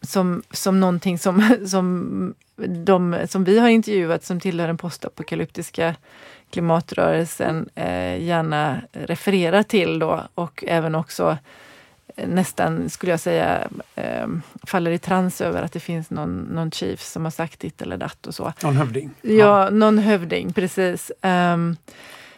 som, 0.00 0.42
som 0.50 0.80
någonting 0.80 1.18
som, 1.18 1.56
som, 1.66 2.34
de, 2.56 3.16
som 3.28 3.44
vi 3.44 3.58
har 3.58 3.68
intervjuat 3.68 4.24
som 4.24 4.40
tillhör 4.40 4.66
den 4.66 4.78
postapokalyptiska 4.78 5.94
klimatrörelsen 6.50 7.68
eh, 7.74 8.22
gärna 8.22 8.80
refererar 8.92 9.62
till 9.62 9.98
då 9.98 10.22
och 10.34 10.64
även 10.66 10.94
också 10.94 11.38
nästan, 12.16 12.90
skulle 12.90 13.12
jag 13.12 13.20
säga, 13.20 13.68
eh, 13.94 14.26
faller 14.66 14.90
i 14.90 14.98
trans 14.98 15.40
över 15.40 15.62
att 15.62 15.72
det 15.72 15.80
finns 15.80 16.10
någon, 16.10 16.38
någon 16.38 16.70
chief 16.70 17.00
som 17.00 17.24
har 17.24 17.30
sagt 17.30 17.60
ditt 17.60 17.82
eller 17.82 17.96
datt 17.96 18.26
och 18.26 18.34
så. 18.34 18.52
Någon 18.62 18.76
hövding? 18.76 19.10
Ja, 19.22 19.32
ja. 19.32 19.70
någon 19.70 19.98
hövding, 19.98 20.52
precis. 20.52 21.12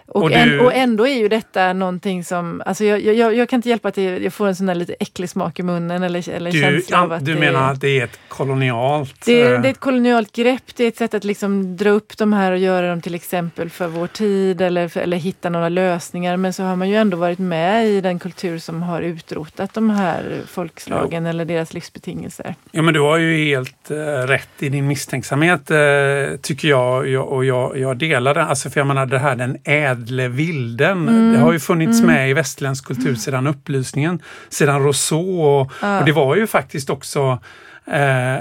Och, 0.07 0.22
och, 0.22 0.30
du... 0.30 0.36
en, 0.36 0.61
och, 0.61 0.74
ändå 0.74 1.07
är 1.07 1.18
ju 1.18 1.28
detta 1.28 1.72
någonting 1.72 2.24
som, 2.24 2.62
alltså 2.66 2.84
jag, 2.84 3.00
jag, 3.00 3.34
jag 3.34 3.48
kan 3.48 3.59
inte 3.59 3.68
hjälpa 3.68 3.88
att 3.88 3.96
jag 3.96 4.32
får 4.32 4.48
en 4.48 4.57
sån 4.57 4.66
där 4.66 4.74
lite 4.74 4.94
äcklig 5.00 5.30
smak 5.30 5.59
i 5.59 5.62
munnen 5.62 6.02
eller, 6.02 6.28
eller 6.28 6.52
du, 6.52 6.61
känsla 6.61 7.02
av 7.02 7.12
att 7.12 7.24
Du 7.24 7.34
menar 7.34 7.72
att 7.72 7.80
det 7.80 8.00
är 8.00 8.05
ett 8.05 8.18
kolonialt... 8.28 9.24
Det, 9.24 9.42
eh, 9.42 9.61
det, 9.61 9.68
är 9.68 9.70
ett 9.70 9.80
kolonialt 9.80 10.32
grepp, 10.32 10.76
det 10.76 10.84
är 10.84 10.88
ett 10.88 10.96
sätt 10.96 11.14
att 11.14 11.24
liksom 11.24 11.76
dra 11.76 11.90
upp 11.90 12.18
de 12.18 12.32
här 12.32 12.52
och 12.52 12.59
göra 12.59 12.88
dem 12.88 13.00
till 13.00 13.14
exempel 13.14 13.70
för 13.70 13.88
vår 13.88 14.07
tid 14.07 14.61
eller, 14.61 14.98
eller 14.98 15.16
hitta 15.16 15.50
några 15.50 15.68
lösningar. 15.68 16.36
Men 16.36 16.52
så 16.52 16.62
har 16.62 16.76
man 16.76 16.88
ju 16.88 16.96
ändå 16.96 17.16
varit 17.16 17.38
med 17.38 17.86
i 17.86 18.00
den 18.00 18.18
kultur 18.18 18.59
som 18.59 18.82
har 18.82 19.02
utrotat 19.02 19.74
de 19.74 19.90
här 19.90 20.40
folkslagen 20.46 21.24
jo. 21.24 21.30
eller 21.30 21.44
deras 21.44 21.74
livsbetingelser. 21.74 22.55
Ja 22.70 22.82
men 22.82 22.94
du 22.94 23.00
har 23.00 23.18
ju 23.18 23.44
helt 23.44 23.90
uh, 23.90 23.96
rätt 24.26 24.48
i 24.62 24.68
din 24.68 24.86
misstänksamhet 24.86 25.70
uh, 25.70 26.36
tycker 26.36 26.68
jag, 26.68 27.09
jag 27.09 27.28
och 27.28 27.44
jag, 27.44 27.78
jag 27.78 27.96
delar 27.96 28.34
den. 28.34 28.48
Alltså 28.48 28.70
för 28.70 28.80
jag 28.80 28.86
menar 28.86 29.07
det 29.07 29.18
här 29.18 29.36
den 29.36 29.59
är 29.64 29.93
ädle 29.95 30.28
vilden. 30.28 31.09
Mm. 31.09 31.32
Det 31.32 31.38
har 31.38 31.53
ju 31.53 31.59
funnits 31.59 32.01
mm. 32.01 32.14
med 32.14 32.30
i 32.30 32.32
västerländsk 32.32 32.86
kultur 32.86 33.14
sedan 33.14 33.47
upplysningen, 33.47 34.22
sedan 34.49 34.82
Rousseau 34.82 35.42
och, 35.42 35.72
ja. 35.82 35.99
och 35.99 36.05
det 36.05 36.12
var 36.12 36.36
ju 36.36 36.47
faktiskt 36.47 36.90
också 36.90 37.38
eh, 37.86 38.36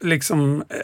liksom 0.00 0.64
eh, 0.68 0.76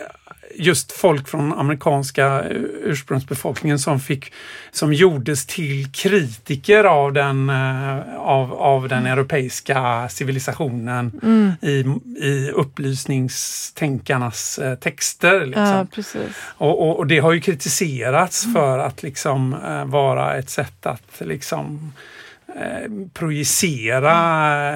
just 0.54 0.92
folk 0.92 1.28
från 1.28 1.52
amerikanska 1.52 2.42
ursprungsbefolkningen 2.84 3.78
som, 3.78 4.00
fick, 4.00 4.32
som 4.70 4.92
gjordes 4.92 5.46
till 5.46 5.92
kritiker 5.92 6.84
av 6.84 7.12
den, 7.12 7.50
eh, 7.50 8.16
av, 8.16 8.52
av 8.52 8.88
den 8.88 8.98
mm. 8.98 9.12
europeiska 9.12 10.08
civilisationen 10.08 11.20
mm. 11.22 11.52
i, 11.60 11.84
i 12.26 12.50
upplysningstänkarnas 12.50 14.58
eh, 14.58 14.74
texter. 14.74 15.46
Liksom. 15.46 15.64
Ja, 15.64 15.86
och, 16.42 16.88
och, 16.88 16.98
och, 16.98 17.06
det 17.06 17.18
har 17.18 17.32
ju 17.32 17.40
kritiserats 17.40 18.44
mm. 18.44 18.54
för 18.54 18.78
att 18.78 19.02
liksom 19.02 19.56
eh, 19.66 19.84
vara 19.84 20.36
ett 20.36 20.50
sätt 20.50 20.86
att 20.86 21.12
liksom 21.18 21.92
projicera 23.14 24.14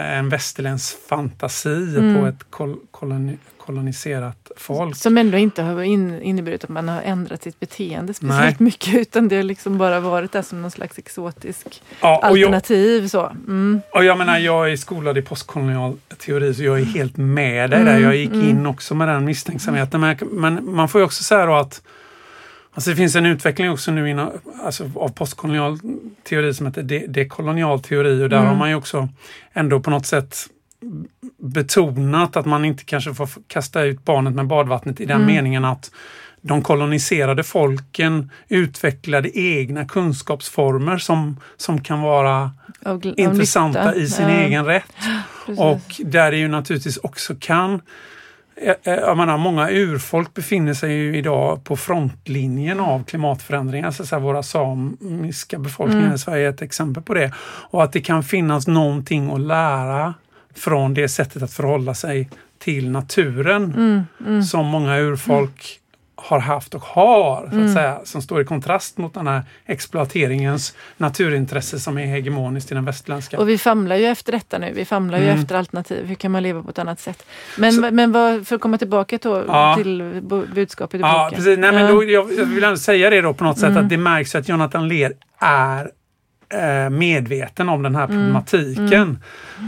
en 0.05 0.29
västerländsk 0.29 0.97
fantasi 1.09 1.97
mm. 1.99 2.21
på 2.21 2.27
ett 2.27 2.51
kol 2.51 2.77
koloni 2.91 3.39
koloniserat 3.67 4.51
folk. 4.57 4.97
Som 4.97 5.19
ändå 5.19 5.39
inte 5.39 5.63
har 5.63 5.83
inneburit 5.83 6.65
att 6.65 6.71
man 6.71 6.89
har 6.89 7.03
ändrat 7.03 7.43
sitt 7.43 7.61
beteende 7.61 8.15
speciellt 8.15 8.61
Nej. 8.61 8.65
mycket 8.65 8.95
utan 8.95 9.29
det 9.29 9.37
har 9.37 9.43
liksom 9.43 9.79
bara 9.79 10.01
varit 10.01 10.33
där 10.33 10.43
som 10.43 10.63
någon 10.63 10.71
slags 10.71 10.99
exotisk 10.99 11.83
ja, 12.01 12.21
alternativ. 12.23 13.03
Jag, 13.03 13.11
så. 13.11 13.27
Mm. 13.27 13.81
Och 13.93 14.05
jag 14.05 14.19
menar, 14.19 14.39
jag 14.39 14.73
är 14.73 14.77
skolad 14.77 15.19
i 15.19 15.23
postkolonial 15.23 15.97
teori 16.19 16.55
så 16.55 16.63
jag 16.63 16.81
är 16.81 16.85
helt 16.85 17.17
med 17.17 17.71
dig 17.71 17.81
mm, 17.81 17.95
där. 17.95 18.01
Jag 18.01 18.17
gick 18.17 18.33
mm. 18.33 18.49
in 18.49 18.67
också 18.67 18.95
med 18.95 19.09
den 19.09 19.25
misstänksamheten. 19.25 20.01
Men, 20.01 20.17
men 20.21 20.75
man 20.75 20.89
får 20.89 21.01
ju 21.01 21.05
också 21.05 21.23
säga 21.23 21.47
då 21.47 21.55
att 21.55 21.83
Alltså 22.77 22.91
det 22.91 22.97
finns 22.97 23.17
en 23.17 23.27
utveckling 23.27 23.71
också 23.71 23.91
nu 23.91 24.11
inom, 24.11 24.31
alltså 24.65 24.91
av 24.95 25.09
postkolonial 25.09 25.79
teori 26.29 26.55
som 26.55 26.67
heter 26.67 26.83
de 26.83 27.07
dekolonial 27.07 27.81
teori 27.81 28.25
och 28.25 28.29
där 28.29 28.37
mm. 28.37 28.49
har 28.49 28.57
man 28.57 28.69
ju 28.69 28.75
också 28.75 29.09
ändå 29.53 29.81
på 29.81 29.91
något 29.91 30.07
sätt 30.07 30.37
betonat 31.39 32.37
att 32.37 32.47
man 32.47 32.65
inte 32.65 32.85
kanske 32.85 33.15
får 33.15 33.29
kasta 33.47 33.83
ut 33.83 34.05
barnet 34.05 34.35
med 34.35 34.47
badvattnet 34.47 35.01
i 35.01 35.05
den 35.05 35.17
mm. 35.17 35.35
meningen 35.35 35.65
att 35.65 35.91
de 36.41 36.63
koloniserade 36.63 37.43
folken 37.43 38.31
utvecklade 38.49 39.39
egna 39.39 39.85
kunskapsformer 39.85 40.99
som, 40.99 41.41
som 41.57 41.81
kan 41.81 42.01
vara 42.01 42.51
intressanta 43.17 43.95
i 43.95 44.09
sin 44.09 44.29
ja. 44.29 44.35
egen 44.35 44.65
rätt. 44.65 44.95
Precis. 45.47 45.61
Och 45.61 46.01
där 46.11 46.31
det 46.31 46.37
ju 46.37 46.49
naturligtvis 46.49 46.97
också 46.97 47.35
kan 47.41 47.81
jag 48.83 49.17
menar, 49.17 49.39
många 49.39 49.71
urfolk 49.71 50.35
befinner 50.35 50.75
sig 50.75 50.93
ju 50.93 51.17
idag 51.17 51.65
på 51.65 51.77
frontlinjen 51.77 52.81
av 52.81 53.05
klimatförändringar. 53.05 53.91
Så, 53.91 54.07
så 54.07 54.15
här, 54.15 54.23
våra 54.23 54.43
samiska 54.43 55.59
befolkningar 55.59 56.05
mm. 56.05 56.15
i 56.15 56.19
Sverige 56.19 56.47
är 56.47 56.51
ett 56.51 56.63
exempel 56.63 57.03
på 57.03 57.15
det. 57.15 57.33
Och 57.71 57.83
att 57.83 57.93
det 57.93 58.01
kan 58.01 58.23
finnas 58.23 58.67
någonting 58.67 59.31
att 59.31 59.41
lära 59.41 60.15
från 60.57 60.95
det 60.95 61.09
sättet 61.09 61.43
att 61.43 61.53
förhålla 61.53 61.95
sig 61.95 62.31
till 62.59 62.91
naturen 62.91 63.65
mm, 63.65 64.03
mm. 64.27 64.43
som 64.43 64.67
många 64.67 64.99
urfolk 64.99 65.81
har 66.17 66.39
haft 66.39 66.75
och 66.75 66.83
har, 66.83 67.49
så 67.53 67.61
att 67.65 67.73
säga, 67.73 68.01
som 68.05 68.23
står 68.23 68.41
i 68.41 68.45
kontrast 68.45 68.99
mot 68.99 69.15
den 69.15 69.27
här 69.27 69.43
exploateringens 69.67 70.75
naturintresse 70.97 71.79
som 71.81 71.99
är 71.99 72.07
hegemoniskt 72.07 72.73
i 72.73 72.75
den 72.75 72.85
västerländska. 72.85 73.39
Och 73.39 73.49
vi 73.49 73.59
famlar 73.59 73.97
ju 73.97 74.07
efter 74.07 74.33
detta 74.33 74.59
nu. 74.59 74.73
Vi 74.75 74.85
famlar 74.85 75.19
ju 75.19 75.25
Mm. 75.25 75.41
efter 75.41 75.55
alternativ. 75.57 76.07
Hur 76.07 76.15
kan 76.15 76.31
man 76.33 76.43
leva 76.43 76.63
på 76.63 76.71
ett 76.71 76.79
annat 76.79 77.01
sätt? 77.01 77.27
Men, 77.59 77.73
Så- 77.73 77.91
men 77.91 78.13
vad, 78.13 78.47
för 78.47 78.55
att 78.57 78.61
komma 78.61 78.79
tillbaka 78.79 79.19
då 79.23 79.45
Ja. 79.47 79.75
till 79.77 80.21
budskapet 80.55 81.01
i 81.01 81.03
Ja, 81.03 81.25
boken. 81.25 81.37
precis. 81.37 81.59
Nej, 81.59 81.73
men 81.73 81.95
då, 81.95 82.05
jag, 82.05 82.33
jag 82.33 82.45
vill 82.47 82.65
ändå 82.65 82.77
säga 82.77 83.11
det 83.11 83.21
då 83.21 83.35
på 83.35 83.45
något 83.45 83.59
sätt 83.59 83.69
Mm. 83.71 83.83
att 83.85 83.89
det 83.91 83.97
märks 83.97 84.35
att 84.35 84.49
Jonathan 84.49 84.89
Lear 84.89 85.13
är 85.39 85.91
medveten 86.91 87.69
om 87.69 87.83
den 87.83 87.95
här 87.95 88.05
Mm. 88.05 88.17
problematiken. 88.17 89.19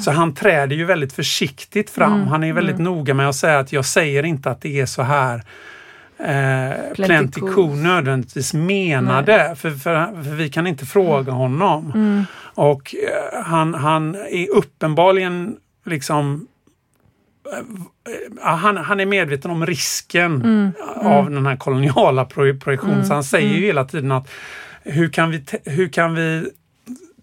Så 0.05 0.11
han 0.11 0.34
träder 0.34 0.76
ju 0.76 0.84
väldigt 0.84 1.12
försiktigt 1.12 1.91
fram. 1.91 2.12
Mm. 2.14 2.26
Han 2.26 2.45
är 2.45 2.53
väldigt 2.53 2.78
noga 2.78 3.14
med 3.14 3.28
att 3.28 3.37
säga 3.37 3.59
att 3.59 3.72
jag 3.72 3.84
säger 3.84 4.22
inte 4.22 4.51
att 4.51 4.61
det 4.61 4.80
är 4.80 4.87
så 4.87 5.03
här 5.03 5.43
eh. 6.18 6.95
Cool 7.55 7.76
nödvändigtvis 7.76 8.55
menade. 8.55 9.57
För, 9.57 9.70
för, 9.70 10.22
för 10.24 10.34
vi 10.34 10.49
kan 10.49 10.66
inte 10.66 10.87
fråga 10.87 11.32
honom. 11.32 11.93
Mm. 11.95 12.24
Och 12.55 12.95
eh, 12.95 13.43
han, 13.45 13.74
han 13.74 14.14
är 14.14 14.51
uppenbarligen 14.57 15.57
liksom 15.84 16.47
eh, 17.53 18.43
han, 18.43 18.76
han 18.76 19.01
är 19.01 19.07
medveten 19.07 19.51
om 19.51 19.66
risken 19.66 20.34
Mm. 20.43 20.72
av 20.97 21.30
den 21.30 21.47
här 21.47 21.57
koloniala 21.57 22.24
pro- 22.24 22.59
projektionen. 22.61 22.95
Mm. 22.95 23.07
Så 23.07 23.14
han 23.14 23.24
säger 23.24 23.49
Mm. 23.49 23.61
ju 23.61 23.66
hela 23.66 23.84
tiden 23.84 24.12
att 24.12 24.28
hur 24.84 25.09
kan 25.09 25.30
vi, 25.30 25.45
hur 25.64 25.89
kan 25.89 26.14
vi 26.14 26.51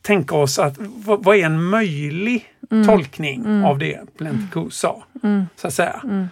tänka 0.04 0.36
oss 0.36 0.60
att 0.60 0.74
vad, 0.78 1.36
är 1.36 1.46
en 1.46 1.64
möjlig 1.64 2.46
Mm. 2.72 2.88
tolkning 2.88 3.40
Mm. 3.46 3.66
av 3.66 3.78
det 3.80 4.00
Plenty 4.18 4.70
sa? 4.72 5.04
Mm. 5.24 5.46
Så 5.56 5.68
att 5.68 5.74
säga. 5.74 6.02
Mm. 6.04 6.28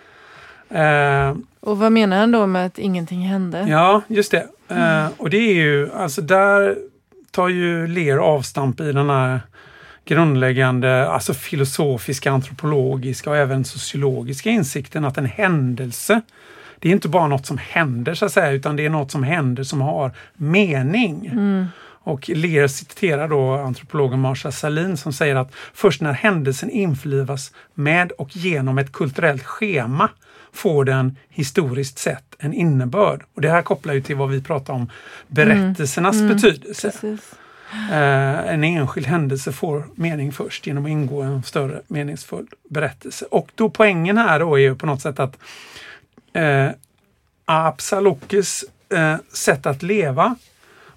Eh, 0.69 1.37
Och 1.59 1.77
vad 1.77 1.91
menar 1.91 2.17
han 2.19 2.31
då 2.31 2.47
med 2.47 2.65
att 2.65 2.79
ingenting 2.79 3.21
hände? 3.27 3.65
Ja, 3.69 4.01
just 4.07 4.31
det. 4.31 4.47
Eh, 4.67 5.07
och 5.17 5.29
det 5.29 5.37
är 5.37 5.53
ju, 5.53 5.91
alltså 5.93 6.21
där 6.21 6.77
tar 7.31 7.47
ju 7.49 7.87
Lear 7.87 8.17
avstamp 8.17 8.79
i 8.79 8.91
den 8.91 9.09
här 9.09 9.39
grundläggande, 10.05 11.09
alltså 11.09 11.33
filosofiska, 11.33 12.31
antropologiska 12.31 13.29
och 13.29 13.37
även 13.37 13.65
sociologiska 13.65 14.49
insikten 14.49 15.05
att 15.05 15.17
en 15.17 15.25
händelse, 15.25 16.21
det 16.79 16.87
är 16.89 16.93
inte 16.93 17.07
bara 17.09 17.27
något 17.27 17.45
som 17.45 17.57
händer 17.57 18.13
så 18.13 18.25
att 18.25 18.31
säga, 18.31 18.51
utan 18.51 18.75
det 18.75 18.85
är 18.85 18.89
något 18.89 19.11
som 19.11 19.23
händer 19.23 19.63
som 19.63 19.81
har 19.81 20.11
mening. 20.35 21.27
Mm. 21.31 21.65
Och 22.03 22.29
Lear 22.29 22.67
citerar 22.67 23.27
då 23.27 23.53
antropologen 23.53 24.19
Marsha 24.19 24.51
Salin 24.51 24.97
som 24.97 25.13
säger 25.13 25.35
att 25.35 25.51
först 25.73 26.01
när 26.01 26.13
händelsen 26.13 26.69
införlivas 26.69 27.51
med 27.73 28.11
och 28.11 28.35
genom 28.35 28.77
ett 28.77 28.91
kulturellt 28.91 29.43
schema 29.43 30.09
får 30.53 30.85
den 30.85 31.17
historiskt 31.29 31.97
sett 31.99 32.35
en 32.39 32.53
innebörd. 32.53 33.23
Och 33.35 33.41
det 33.41 33.49
här 33.49 33.61
kopplar 33.61 33.93
ju 33.93 34.01
till 34.01 34.15
vad 34.15 34.29
vi 34.29 34.41
pratar 34.41 34.73
om 34.73 34.89
berättelsernas 35.27 36.15
Mm. 36.15 36.27
betydelse. 36.35 36.91
Precis. 36.91 37.33
Eh, 37.91 38.53
en 38.53 38.63
enskild 38.63 39.07
händelse 39.07 39.51
får 39.51 39.87
mening 39.95 40.31
först 40.31 40.67
genom 40.67 40.85
att 40.85 40.89
ingå 40.91 41.23
i 41.23 41.27
en 41.27 41.43
större 41.43 41.81
meningsfull 41.87 42.47
berättelse. 42.69 43.25
Och 43.31 43.51
då 43.55 43.69
poängen 43.69 44.17
här 44.17 44.39
då 44.39 44.55
är 44.55 44.59
ju 44.59 44.75
på 44.75 44.85
något 44.85 45.01
sätt 45.01 45.19
att 45.19 45.37
eh, 46.33 46.69
Absalokes 47.45 48.65
eh, 48.93 49.15
sätt 49.33 49.65
att 49.65 49.83
leva 49.83 50.35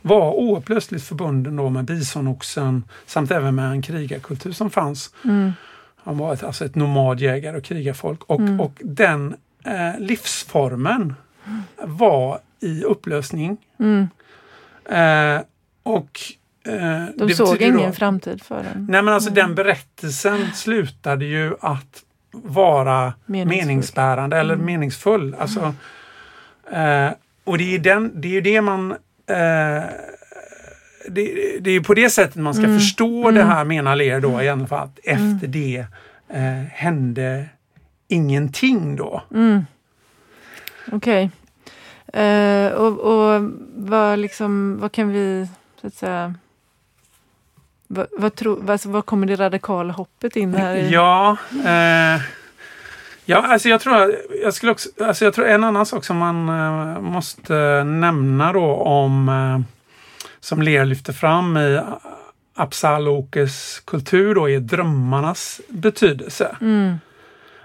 var 0.06 0.32
oupplösligt 0.32 1.04
förbunden 1.04 1.56
då 1.56 1.70
med 1.70 1.84
bisonoxen 1.84 2.84
samt 3.06 3.30
även 3.30 3.54
med 3.54 3.70
en 3.70 3.82
krigarkultur 3.82 4.52
som 4.52 4.70
fanns. 4.70 5.14
Mm. 5.24 5.52
Han 5.96 6.18
var 6.18 6.32
ett, 6.34 6.42
alltså 6.42 6.64
ett 6.64 6.74
nomadjägare 6.74 7.56
och 7.56 7.64
krigarfolk 7.64 8.24
och, 8.24 8.40
Mm. 8.40 8.60
och 8.60 8.72
den 8.84 9.34
eh, 9.64 9.98
livsformen 9.98 11.14
var 11.84 12.38
i 12.60 12.82
upplösning. 12.84 13.56
Mm. 13.78 14.08
Eh, 14.84 15.42
och 15.82 16.20
eh, 16.66 17.04
De 17.16 17.34
såg 17.34 17.62
ingen 17.62 17.76
då- 17.76 17.92
framtid 17.92 18.42
för 18.42 18.62
den. 18.62 18.86
Nej 18.90 19.02
men 19.02 19.14
alltså 19.14 19.30
Mm. 19.30 19.34
den 19.46 19.54
berättelsen 19.54 20.52
slutade 20.54 21.24
ju 21.24 21.54
att 21.60 22.02
vara 22.32 23.12
Meningsfull. 23.26 23.58
meningsbärande 23.66 24.36
eller 24.38 24.54
Mm. 24.54 24.66
meningsfull. 24.66 25.36
Alltså, 25.38 25.74
eh, 26.72 27.08
och 27.44 27.58
det 27.58 27.74
är, 27.74 27.78
den, 27.78 28.20
det 28.20 28.28
är 28.28 28.32
ju 28.32 28.40
det 28.40 28.60
man 28.60 28.94
eh, 29.26 29.82
det, 31.08 31.58
det 31.60 31.70
är 31.70 31.80
på 31.80 31.94
det 31.94 32.10
sättet 32.10 32.36
man 32.36 32.54
ska 32.54 32.64
Mm. 32.64 32.78
förstå 32.78 33.22
Mm. 33.22 33.34
det 33.34 33.44
här 33.44 33.64
menar 33.64 33.96
Ler 33.96 34.20
då 34.20 34.42
i 34.42 34.48
alla 34.48 34.66
fall. 34.66 34.88
Att 34.88 34.98
efter 35.04 35.46
det 35.46 35.86
eh, 36.28 36.62
hände 36.72 37.46
ingenting 38.08 38.96
då. 38.96 39.22
Mm. 39.34 39.66
Okej. 40.92 41.30
Eh, 42.12 42.68
och 42.72 42.98
och 42.98 43.50
vad, 43.76 44.18
liksom, 44.18 44.78
vad 44.80 44.92
kan 44.92 45.08
vi, 45.12 45.48
så 45.80 45.86
att 45.86 45.94
säga, 45.94 46.34
vad, 47.86 48.06
vad, 48.18 48.34
tro, 48.34 48.70
alltså, 48.70 48.88
vad 48.88 49.06
kommer 49.06 49.26
det 49.26 49.36
radikala 49.36 49.92
hoppet 49.92 50.36
in 50.36 50.54
här? 50.54 50.76
i? 50.76 50.90
Ja, 50.90 51.36
eh, 51.50 52.20
ja 53.24 53.42
alltså 53.42 53.68
jag 53.68 53.80
tror, 53.80 54.14
jag 54.42 54.54
skulle 54.54 54.72
också, 54.72 54.88
alltså 55.00 55.24
jag 55.24 55.34
tror 55.34 55.46
en 55.46 55.64
annan 55.64 55.86
sak 55.86 56.04
som 56.04 56.16
man 56.16 56.48
eh, 56.48 57.00
måste 57.00 57.84
nämna 57.84 58.52
då 58.52 58.74
om 58.74 59.28
eh, 59.28 59.60
som 60.40 60.62
Lear 60.62 60.84
lyfter 60.84 61.12
fram 61.12 61.56
i 61.56 61.80
Absalokes 62.54 63.80
kultur 63.84 64.34
då 64.34 64.50
är 64.50 64.60
drömmarnas 64.60 65.60
betydelse. 65.68 66.56
Mm. 66.60 66.98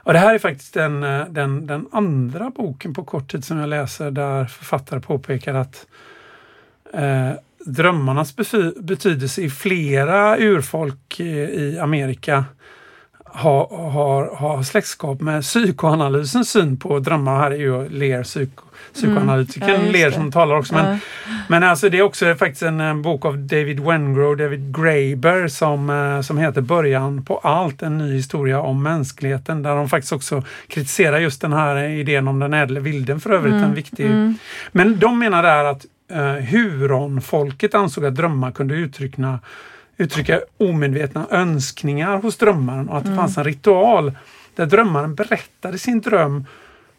Och 0.10 0.14
det 0.14 0.20
här 0.20 0.36
är 0.36 0.40
faktiskt 0.40 0.74
den, 0.74 1.04
eh, 1.04 1.26
den, 1.30 1.68
den 1.68 1.88
andra 1.92 2.50
boken 2.50 2.94
på 2.94 3.04
kort 3.04 3.32
tid 3.32 3.46
som 3.46 3.58
jag 3.58 3.70
läser 3.70 4.12
där 4.12 4.46
författare 4.46 5.00
påpekar 5.00 5.54
att 5.54 5.88
eh, 6.94 7.32
drömmarnas 7.66 8.36
betydelse 8.76 9.42
i 9.42 9.50
flera 9.50 10.38
urfolk 10.38 11.20
eh, 11.20 11.50
i 11.50 11.80
Amerika 11.80 12.46
har, 13.34 13.90
har, 13.92 14.36
har 14.36 14.64
släktskap 14.64 15.22
med 15.22 15.42
psykoanalysens 15.44 16.50
syn 16.50 16.78
på 16.78 17.00
drömmar. 17.00 17.40
Här 17.40 17.52
är 17.52 17.56
ju 17.56 17.90
Lear 17.90 18.24
psyko, 18.24 18.64
psykoanalytikern 18.94 19.70
Mm. 19.70 19.96
Ja, 19.96 20.08
det. 20.10 20.16
som 20.16 20.32
talar 20.32 20.56
också. 20.56 20.74
Men, 20.74 20.86
Ja. 20.86 20.98
men 21.48 21.64
alltså 21.64 21.90
det 21.90 21.98
är 21.98 22.02
också 22.02 22.36
faktiskt 22.36 22.62
en, 22.64 22.82
eh, 22.82 22.96
bok 22.96 23.26
av 23.26 23.38
David 23.38 23.80
Wengrow, 23.80 24.38
David 24.38 24.76
Graeber 24.78 25.48
som, 25.48 25.90
eh, 25.90 26.22
som 26.22 26.38
heter 26.38 26.62
Början 26.62 27.26
på 27.26 27.38
allt, 27.38 27.82
en 27.82 27.98
ny 27.98 28.14
historia 28.16 28.62
om 28.62 28.84
mänskligheten. 28.84 29.64
Där 29.64 29.76
de 29.76 29.90
faktiskt 29.90 30.14
också 30.14 30.44
kritiserar 30.68 31.20
just 31.20 31.42
den 31.42 31.54
här 31.54 31.84
idén 31.84 32.28
om 32.28 32.40
den 32.40 32.54
ädle 32.54 32.80
vilden 32.80 33.20
för 33.20 33.30
övrigt. 33.30 33.54
En 33.54 33.74
viktig... 33.74 34.06
Mm. 34.06 34.36
Men 34.72 35.00
de 35.00 35.20
menar 35.20 35.44
där 35.44 35.64
att 35.66 35.86
eh, 36.12 36.44
huronfolket 36.46 37.76
ansåg 37.76 38.06
att 38.06 38.16
drömmar 38.16 38.52
kunde 38.52 38.76
uttrycka, 38.76 39.40
uttrycka 40.00 40.42
omedvetna 40.58 41.28
önskningar 41.32 42.18
hos 42.18 42.38
drömmaren 42.38 42.90
och 42.90 42.98
att 42.98 43.06
det 43.06 43.16
fanns 43.16 43.38
en 43.38 43.44
ritual 43.44 44.12
där 44.56 44.66
drömmaren 44.66 45.16
berättade 45.16 45.78
sin 45.78 46.02
dröm 46.02 46.46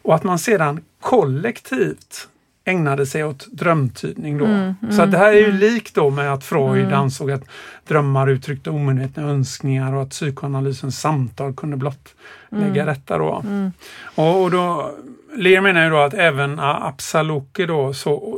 och 0.01 0.15
att 0.15 0.23
man 0.23 0.39
sedan 0.39 0.79
kollektivt 0.99 2.27
ägnade 2.65 3.05
sig 3.05 3.23
åt 3.23 3.47
drömtydning. 3.51 4.37
Då. 4.37 4.45
Mm, 4.45 4.75
Så 4.91 5.01
att 5.01 5.11
det 5.11 5.17
här 5.17 5.27
är 5.33 5.37
ju 5.39 5.45
mm. 5.45 5.57
likt 5.57 5.95
då 5.95 6.09
med 6.09 6.33
att 6.33 6.43
Freud 6.43 6.85
Mm. 6.85 6.99
ansåg 6.99 7.31
att 7.31 7.43
drömmar 7.87 8.29
uttryckte 8.29 8.69
omedvetna 8.69 9.23
önskningar 9.23 9.93
och 9.93 10.01
att 10.01 10.09
psykoanalysens 10.09 10.99
samtal 10.99 11.53
kunde 11.53 11.77
blottlägga 11.77 12.83
Mm. 12.83 12.85
detta. 12.85 13.17
Då. 13.17 13.41
Mm. 13.45 13.71
Och, 14.15 14.43
och 14.43 14.51
då, 14.51 14.91
Lear 15.35 15.61
menar 15.61 15.83
ju 15.83 15.89
då 15.89 15.97
att 15.97 16.13
även 16.13 16.59
Absaloke 16.59 17.65
då 17.65 17.93
så, 17.93 18.37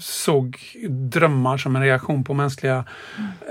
såg 0.00 0.58
drömmar 0.88 1.56
som 1.56 1.76
en 1.76 1.82
reaktion 1.82 2.24
på 2.24 2.34
mänskliga 2.34 2.84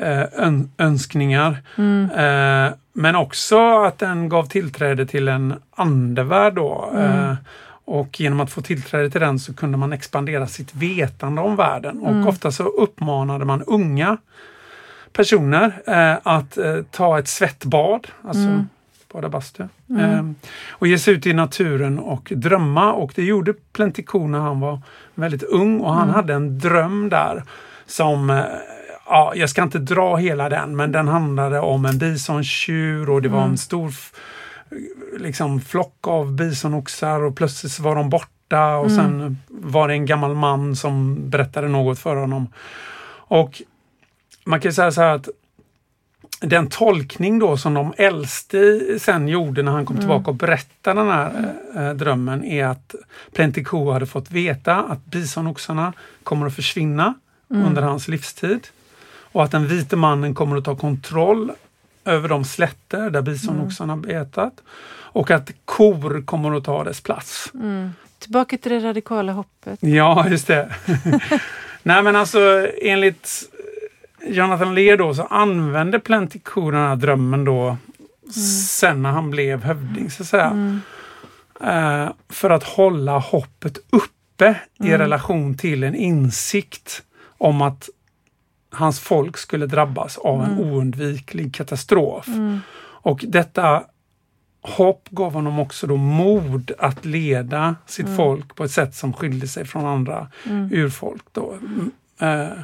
eh, 0.01 0.23
ön, 0.33 0.71
önskningar. 0.77 1.57
Mm. 1.77 2.09
Eh, 2.11 2.73
men 2.93 3.15
också 3.15 3.83
att 3.83 3.97
den 3.97 4.29
gav 4.29 4.43
tillträde 4.45 5.05
till 5.05 5.27
en 5.27 5.53
andevärld 5.75 6.53
då. 6.53 6.89
Mm. 6.93 7.29
Eh, 7.29 7.35
och 7.87 8.19
genom 8.19 8.39
att 8.39 8.51
få 8.51 8.61
tillträde 8.61 9.09
till 9.09 9.21
den 9.21 9.39
så 9.39 9.53
kunde 9.53 9.77
man 9.77 9.93
expandera 9.93 10.47
sitt 10.47 10.75
vetande 10.75 11.41
om 11.41 11.55
världen. 11.55 11.99
Och 11.99 12.11
Mm. 12.11 12.27
ofta 12.27 12.51
så 12.51 12.63
uppmanade 12.63 13.45
man 13.45 13.63
unga 13.63 14.17
personer 15.13 15.73
eh, 15.87 16.17
att 16.23 16.57
eh, 16.57 16.75
ta 16.91 17.19
ett 17.19 17.27
svettbad, 17.27 18.07
alltså 18.21 18.43
Mm. 18.43 18.69
Bada 19.15 19.29
bastu. 19.29 19.63
Mm. 19.89 20.01
Eh, 20.11 20.25
och 20.69 20.87
ge 20.87 20.97
sig 20.99 21.13
ut 21.13 21.25
i 21.25 21.33
naturen 21.33 21.99
och 21.99 22.31
drömma. 22.35 22.93
Och 22.93 23.11
det 23.15 23.23
gjorde 23.23 23.53
Plenticon 23.73 24.31
när 24.31 24.39
han 24.39 24.59
var 24.59 24.81
väldigt 25.15 25.43
ung 25.43 25.79
och 25.81 25.93
han 25.93 26.03
Mm. 26.03 26.15
hade 26.15 26.33
en 26.33 26.59
dröm 26.59 27.09
där 27.09 27.43
som 27.85 28.29
eh, 28.29 28.43
Ja, 29.07 29.33
jag 29.35 29.49
ska 29.49 29.63
inte 29.63 29.79
dra 29.79 30.15
hela 30.15 30.49
den, 30.49 30.75
men 30.75 30.91
den 30.91 31.07
handlade 31.07 31.59
om 31.59 31.85
en 31.85 31.97
bisontjur 31.97 33.09
och 33.09 33.21
det 33.21 33.29
var 33.29 33.39
Mm. 33.39 33.51
en 33.51 33.57
stor 33.57 33.87
f- 33.89 34.11
liksom, 35.19 35.61
flock 35.61 36.07
av 36.07 36.31
bisonoxar 36.35 37.21
och 37.23 37.35
plötsligt 37.35 37.79
var 37.79 37.95
de 37.95 38.09
borta 38.09 38.75
och 38.77 38.89
Mm. 38.91 38.95
sen 38.97 39.37
var 39.49 39.87
det 39.87 39.93
en 39.93 40.05
gammal 40.05 40.35
man 40.35 40.75
som 40.75 41.15
berättade 41.29 41.67
något 41.67 41.99
för 41.99 42.15
honom. 42.15 42.47
Och 43.27 43.61
man 44.45 44.59
kan 44.59 44.73
säga 44.73 44.91
så 44.91 45.01
här 45.01 45.15
att 45.15 45.29
den 46.45 46.67
tolkning 46.67 47.39
då 47.39 47.57
som 47.57 47.73
de 47.73 47.93
äldste 47.97 48.79
sen 48.99 49.27
gjorde 49.27 49.63
när 49.63 49.71
han 49.71 49.85
kom 49.85 49.97
tillbaka 49.97 50.31
och 50.31 50.35
berättade 50.35 50.99
den 50.99 51.09
här 51.09 51.53
eh, 51.75 51.93
drömmen 51.93 52.43
är 52.43 52.65
att 52.65 52.95
Plentico 53.33 53.91
hade 53.91 54.05
fått 54.05 54.31
veta 54.31 54.75
att 54.75 55.05
bisonoxarna 55.05 55.93
kommer 56.23 56.45
att 56.45 56.55
försvinna 56.55 57.13
under 57.47 57.81
hans 57.81 58.07
livstid. 58.07 58.67
Och 59.35 59.43
att 59.43 59.51
den 59.51 59.67
vite 59.67 59.95
mannen 59.95 60.35
kommer 60.35 60.57
att 60.57 60.65
ta 60.65 60.75
kontroll 60.75 61.51
över 62.05 62.29
de 62.29 62.45
slätter 62.45 63.09
där 63.09 63.21
bisonoxarna 63.21 63.97
betat. 63.97 64.53
Och 65.15 65.31
att 65.31 65.51
kor 65.65 66.25
kommer 66.25 66.57
att 66.57 66.63
ta 66.63 66.83
dess 66.83 67.01
plats. 67.01 67.51
Tillbaka 68.19 68.57
till 68.57 68.71
det 68.71 68.79
radikala 68.79 69.31
hoppet. 69.31 69.79
Ja, 69.81 70.29
just 70.29 70.47
det. 70.47 70.75
Nej 71.83 72.03
men 72.03 72.15
alltså 72.15 72.67
enligt 72.81 73.29
Jonathan 74.25 74.75
Lear 74.75 74.97
då 74.97 75.13
så 75.13 75.23
använde 75.23 75.99
Plentico 75.99 76.71
den 76.71 76.81
här 76.81 76.95
drömmen 76.95 77.45
då 77.45 77.77
sen 78.79 79.01
när 79.01 79.11
han 79.11 79.31
blev 79.31 79.63
hövding 79.63 80.11
så 80.11 80.23
att 80.23 80.29
säga. 80.29 80.79
Eh, 81.61 82.09
för 82.29 82.49
att 82.49 82.63
hålla 82.63 83.19
hoppet 83.19 83.77
uppe 83.89 84.59
i 84.79 84.91
relation 84.91 85.57
till 85.57 85.83
en 85.83 85.95
insikt 85.95 87.03
om 87.37 87.61
att 87.61 87.89
hans 88.71 88.99
folk 88.99 89.37
skulle 89.37 89.65
drabbas 89.65 90.17
av 90.17 90.43
en 90.43 90.59
oundviklig 90.59 91.55
katastrof. 91.55 92.27
Och 92.79 93.25
detta 93.27 93.83
hopp 94.61 95.07
gav 95.09 95.33
honom 95.33 95.59
också 95.59 95.87
då 95.87 95.97
mod 95.97 96.71
att 96.77 97.05
leda 97.05 97.75
sitt 97.85 98.15
folk 98.15 98.55
på 98.55 98.63
ett 98.63 98.71
sätt 98.71 98.95
som 98.95 99.13
skilde 99.13 99.47
sig 99.47 99.65
från 99.65 99.85
andra 99.85 100.27
urfolk. 100.71 101.23
Då. 101.31 101.53
Mm, 101.53 101.91
eh, 102.19 102.57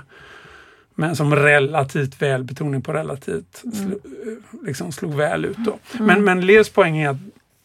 men 0.96 1.16
som 1.16 1.36
relativt 1.36 2.22
väl, 2.22 2.44
betoning 2.44 2.82
på 2.82 2.94
relativt, 2.94 3.64
slo, 3.74 3.92
eh, 3.92 4.66
liksom 4.66 4.92
slog 4.92 5.14
väl 5.14 5.46
ut. 5.46 5.58
Då. 5.58 5.80
Men, 6.00 6.24
men 6.24 6.46
Leos 6.46 6.70
poäng 6.70 6.98
är 6.98 7.10
att 7.10 7.18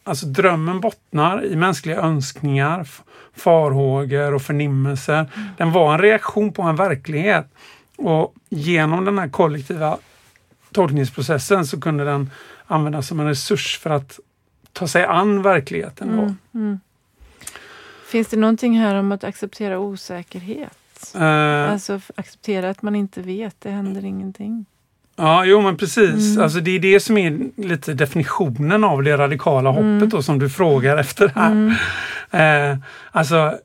alltså, 0.03 0.25
drömmen 0.25 0.79
bottnar 0.79 1.45
i 1.45 1.55
mänskliga 1.55 2.01
önskningar, 2.01 2.87
farhågor 3.35 4.33
och 4.33 4.41
förnimmelser. 4.41 5.31
Den 5.57 5.71
var 5.71 5.93
en 5.93 6.01
reaktion 6.01 6.53
på 6.53 6.61
en 6.61 6.75
verklighet. 6.75 7.47
Och 7.95 8.35
genom 8.49 9.05
den 9.05 9.19
här 9.19 9.29
kollektiva 9.29 9.97
tolkningsprocessen 10.71 11.65
så 11.65 11.79
kunde 11.79 12.05
den 12.05 12.29
användas 12.65 13.07
som 13.07 13.19
en 13.19 13.27
resurs 13.27 13.79
för 13.79 13.89
att 13.89 14.19
ta 14.73 14.87
sig 14.87 15.05
an 15.05 15.41
verkligheten. 15.41 16.17
Då. 16.17 16.77
Finns 18.07 18.27
det 18.27 18.37
någonting 18.37 18.79
här 18.79 18.95
om 18.95 19.11
att 19.11 19.23
acceptera 19.23 19.79
osäkerhet? 19.79 20.77
Eh, 21.15 21.71
Alltså 21.71 21.99
acceptera 22.15 22.69
att 22.69 22.81
man 22.81 22.95
inte 22.95 23.21
vet, 23.21 23.55
det 23.59 23.69
händer 23.69 24.05
ingenting. 24.05 24.65
Ja, 25.15 25.45
jo 25.45 25.61
men 25.61 25.77
precis. 25.77 26.37
Alltså, 26.37 26.59
det 26.59 26.71
är 26.71 26.79
det 26.79 26.99
som 26.99 27.17
är 27.17 27.39
lite 27.61 27.93
definitionen 27.93 28.83
av 28.83 29.03
det 29.03 29.17
radikala 29.17 29.69
hoppet 29.69 30.09
då, 30.09 30.21
som 30.21 30.39
du 30.39 30.49
frågar 30.49 30.97
efter 30.97 31.31
här. 31.35 31.77
Eh, 32.31 32.77
alltså 33.11 33.57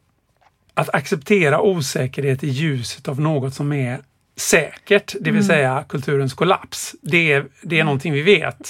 att 0.74 0.94
acceptera 0.94 1.60
osäkerhet 1.60 2.44
i 2.44 2.48
ljuset 2.48 3.08
av 3.08 3.20
något 3.20 3.54
som 3.54 3.72
är 3.72 3.98
säkert, 4.36 5.14
det 5.20 5.30
vill 5.30 5.46
säga 5.46 5.84
kulturens 5.88 6.34
kollaps. 6.34 6.94
Det 7.02 7.32
är, 7.32 7.44
det 7.62 7.80
är 7.80 7.84
någonting 7.84 8.12
vi 8.12 8.22
vet. 8.22 8.68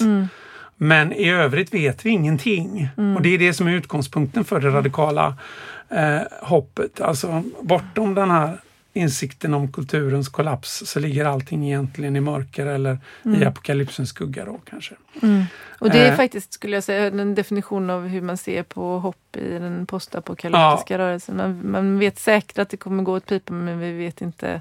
Men 0.76 1.12
i 1.12 1.30
övrigt 1.30 1.74
vet 1.74 2.06
vi 2.06 2.10
ingenting. 2.10 2.88
Och 3.16 3.22
det 3.22 3.28
är 3.34 3.38
det 3.38 3.52
som 3.54 3.66
är 3.66 3.72
utgångspunkten 3.72 4.44
för 4.44 4.60
det 4.60 4.68
radikala 4.70 5.34
eh, 5.92 6.20
hoppet. 6.42 7.00
Alltså 7.00 7.42
bortom 7.60 8.14
den 8.14 8.30
här 8.30 8.60
insikten 8.94 9.54
om 9.54 9.72
kulturens 9.72 10.28
kollaps 10.28 10.82
så 10.86 11.00
ligger 11.00 11.24
allting 11.24 11.66
egentligen 11.66 12.16
i 12.16 12.20
mörker 12.20 12.66
eller 12.66 12.98
i 13.40 13.44
apokalypsens 13.44 14.08
skugga 14.08 14.44
då 14.44 14.60
kanske. 14.70 14.94
Och 15.78 15.90
det 15.90 15.98
är 15.98 16.10
Eh. 16.10 16.16
faktiskt, 16.16 16.52
skulle 16.52 16.76
jag 16.76 16.84
säga, 16.84 17.06
en 17.06 17.34
definition 17.34 17.90
av 17.90 18.06
hur 18.06 18.20
man 18.20 18.36
ser 18.36 18.62
på 18.62 18.98
hopp 18.98 19.36
i 19.36 19.58
den 19.58 19.86
postapokalyptiska 19.86 20.98
rörelsen. 20.98 21.36
Man, 21.36 21.70
man 21.70 21.98
vet 21.98 22.18
säkert 22.18 22.58
att 22.58 22.68
det 22.68 22.76
kommer 22.76 23.02
gå 23.02 23.16
åt 23.16 23.26
pipan 23.26 23.64
men 23.64 23.78
vi 23.78 23.92
vet 23.92 24.20
inte 24.20 24.60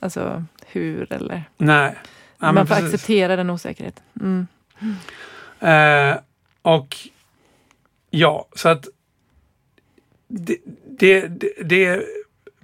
alltså, 0.00 0.44
hur 0.66 1.12
eller... 1.12 1.44
Nej. 1.56 1.94
Ja, 2.38 2.52
man 2.52 2.66
får 2.66 2.74
precis. 2.74 2.94
acceptera 2.94 3.36
den 3.36 3.50
osäkerheten. 3.50 4.04
Mm. 4.20 4.46
Eh, 5.60 6.18
och 6.62 6.96
ja, 8.10 8.46
så 8.56 8.68
att 8.68 8.88
det, 10.30 10.56
det, 10.98 11.28
det, 11.28 11.52
det 11.64 12.02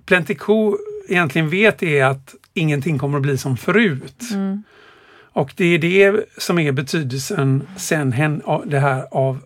Plentico 0.04 0.76
egentligen 1.08 1.48
vet 1.48 1.82
är 1.82 2.04
att 2.04 2.34
ingenting 2.54 2.98
kommer 2.98 3.18
att 3.18 3.22
bli 3.22 3.38
som 3.38 3.56
förut. 3.56 4.22
Och 5.18 5.52
det 5.56 5.64
är 5.64 5.78
det 5.78 6.24
som 6.38 6.58
är 6.58 6.72
betydelsen 6.72 7.62
sen 7.76 8.14
det 8.66 8.78
här 8.78 9.06
av 9.10 9.38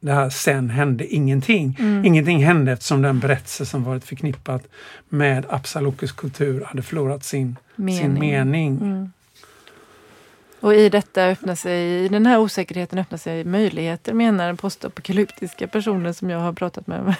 det 0.00 0.12
här 0.12 0.30
sen 0.30 0.70
hände 0.70 1.06
ingenting. 1.06 1.76
Ingenting 2.04 2.44
hände 2.44 2.72
eftersom 2.72 3.02
den 3.02 3.18
berättelse 3.18 3.66
som 3.66 3.84
varit 3.84 4.04
förknippat 4.04 4.62
med 5.08 5.46
Absalokes 5.48 6.12
kultur 6.12 6.64
hade 6.64 6.82
förlorat 6.82 7.24
sin 7.24 7.56
sin 7.76 8.14
Mening. 8.14 8.20
mening. 8.20 9.10
Och 10.60 10.74
i 10.74 10.88
detta 10.88 11.24
öppnar 11.24 11.54
sig, 11.54 12.04
i 12.04 12.08
den 12.08 12.26
här 12.26 12.38
osäkerheten 12.38 12.98
öppnar 12.98 13.18
sig 13.18 13.44
möjligheter 13.44 14.12
menar 14.12 14.46
den 14.46 14.56
postapokalyptiska 14.56 15.66
personen 15.66 16.14
som 16.14 16.30
jag 16.30 16.38
har 16.40 16.52
pratat 16.52 16.86
med. 16.86 17.14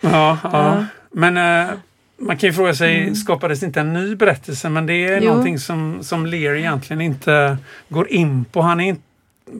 Ja, 0.00 0.38
ja. 0.42 0.84
men 1.12 1.36
eh, 1.36 1.74
man 2.16 2.36
kan 2.36 2.48
ju 2.48 2.52
fråga 2.52 2.74
sig, 2.74 3.14
skapades 3.14 3.62
inte 3.62 3.80
en 3.80 3.92
ny 3.92 4.16
berättelse? 4.16 4.68
Men 4.68 4.86
det 4.86 4.94
är 4.94 5.08
Mm. 5.12 5.24
Jo. 5.24 5.28
någonting 5.30 5.58
som, 5.58 5.98
som 6.02 6.26
Lear 6.26 6.54
egentligen 6.54 7.00
inte 7.00 7.56
går 7.88 8.08
in 8.08 8.44
på. 8.44 8.62
Han 8.62 8.80
är 8.80 8.88
inte, 8.88 9.02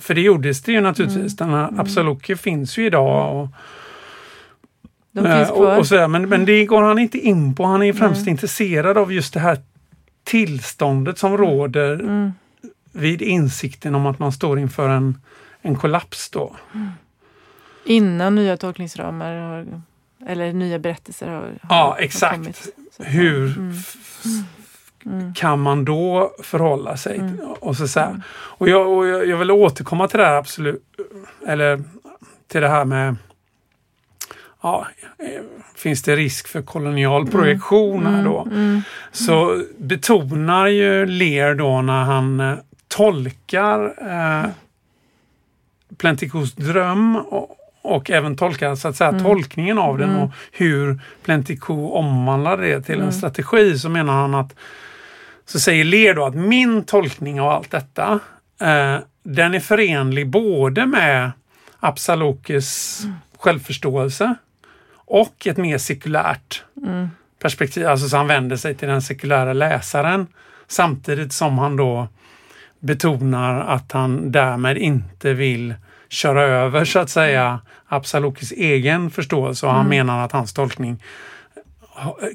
för 0.01 0.15
det 0.15 0.21
gjordes 0.21 0.63
det 0.63 0.73
ju 0.73 0.81
naturligtvis. 0.81 1.41
Mm. 1.41 1.53
Den 1.53 1.61
här 1.61 1.81
Absaloke 1.81 2.37
finns 2.37 2.79
ju 2.79 2.87
idag. 2.87 3.37
Och, 3.43 3.49
De 5.13 5.27
eh, 5.27 5.37
finns 5.39 5.51
och, 5.51 5.57
kvar. 5.57 5.79
och 5.79 5.87
sådär, 5.87 6.09
men, 6.09 6.29
men 6.29 6.45
det 6.45 6.65
går 6.65 6.83
han 6.83 6.99
inte 6.99 7.19
in 7.19 7.55
på. 7.55 7.65
Han 7.65 7.83
är 7.83 7.93
främst 7.93 8.27
intresserad 8.27 8.99
av 8.99 9.13
just 9.13 9.35
det 9.35 9.41
här 9.41 9.59
tillståndet 10.25 11.19
som 11.19 11.37
råder 11.39 11.95
Mm. 11.95 12.33
Vid 12.95 13.23
insikten 13.23 13.95
om 13.95 14.07
att 14.07 14.19
man 14.19 14.33
står 14.33 14.59
inför 14.59 14.89
en, 14.89 15.19
en 15.63 15.77
kollaps. 15.77 16.31
Då. 16.31 16.57
Innan 17.85 18.35
nya 18.35 18.57
tolkningsramar 18.57 19.37
har, 19.37 19.67
eller 20.27 20.53
nya 20.53 20.79
berättelser 20.79 21.29
har, 21.29 21.41
har 21.43 21.51
Ja, 21.63 21.75
har 21.85 21.97
exakt. 21.99 22.35
kommit. 22.35 22.57
Så 22.97 23.03
att- 23.03 23.09
Hur 23.09 23.57
Mm. 23.59 23.71
f- 23.71 23.97
kan 25.35 25.61
man 25.61 25.85
då 25.85 26.35
förhålla 26.43 26.97
sig? 26.97 27.21
Och 27.61 27.77
så, 27.77 27.89
så 27.89 28.01
här. 28.01 28.21
Och, 28.33 28.69
jag, 28.69 28.89
och 28.93 29.07
jag, 29.07 29.27
jag 29.29 29.37
vill 29.37 29.51
återkomma 29.51 30.09
till 30.09 30.19
det 30.19 30.27
här 30.27 30.35
absolut, 30.37 30.83
eller 31.47 31.83
till 32.49 32.61
det 32.61 32.69
här 32.69 32.85
med 32.85 33.17
Ja, 34.63 34.87
eh, 35.19 35.27
finns 35.77 36.03
det 36.03 36.17
risk 36.17 36.49
för 36.49 36.63
kolonial 36.63 37.27
projektion 37.27 38.07
här 38.07 38.25
då? 38.25 38.49
Så 39.13 39.63
betonar 39.79 40.67
ju 40.67 41.07
Lear 41.07 41.55
då 41.55 41.83
när 41.83 42.03
han 42.05 42.41
eh, 42.41 42.55
tolkar 42.97 43.95
eh, 44.11 44.51
Plenticos 45.97 46.53
dröm 46.53 47.17
och, 47.17 47.57
och 47.83 48.11
även 48.11 48.37
tolkar 48.37 48.75
så 48.75 48.89
att 48.89 48.97
säga, 48.97 49.19
tolkningen 49.19 49.79
av 49.79 49.99
den 49.99 50.17
och 50.17 50.31
hur 50.53 51.01
Plentico 51.23 51.89
omvandlar 51.89 52.57
det 52.57 52.83
till 52.83 53.01
en 53.01 53.13
strategi 53.13 53.79
så 53.79 53.89
menar 53.89 54.13
han 54.13 54.35
att 54.35 54.55
så 55.47 55.61
säger 55.61 55.85
Lear 55.85 56.15
då 56.15 56.25
att 56.25 56.35
min 56.35 56.85
tolkning 56.85 57.41
av 57.41 57.49
allt 57.49 57.71
detta 57.71 58.21
eh, 58.61 58.99
den 59.23 59.55
är 59.55 59.61
förenlig 59.61 60.29
både 60.29 60.87
med 60.87 61.33
Absalokes 61.81 63.01
självförståelse 63.39 64.35
och 64.95 65.47
ett 65.47 65.57
mer 65.57 65.79
sekulärt 65.79 66.65
perspektiv. 67.43 67.87
Alltså 67.87 68.09
så 68.09 68.17
han 68.17 68.27
vänder 68.27 68.57
sig 68.57 68.75
till 68.75 68.89
den 68.89 69.03
sekulära 69.03 69.53
läsaren 69.53 70.27
samtidigt 70.67 71.33
som 71.33 71.59
han 71.59 71.77
då 71.77 72.09
betonar 72.85 73.61
att 73.61 73.93
han 73.93 74.33
därmed 74.33 74.79
inte 74.79 75.33
vill 75.33 75.75
köra 76.09 76.43
över 76.43 76.85
så 76.85 76.99
att 76.99 77.11
säga 77.11 77.61
Absalokes 77.87 78.53
egen 78.53 79.11
förståelse 79.11 79.67
och 79.67 79.73
han 79.73 79.89
menar 79.89 80.25
att 80.25 80.33
hans 80.33 80.53
tolkning 80.53 81.03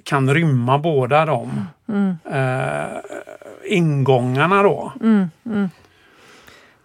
kan 0.04 0.34
rymma 0.34 0.78
båda 0.78 1.26
de 1.26 1.66
eh, 2.32 2.98
ingångarna 3.66 4.64
då. 4.64 4.94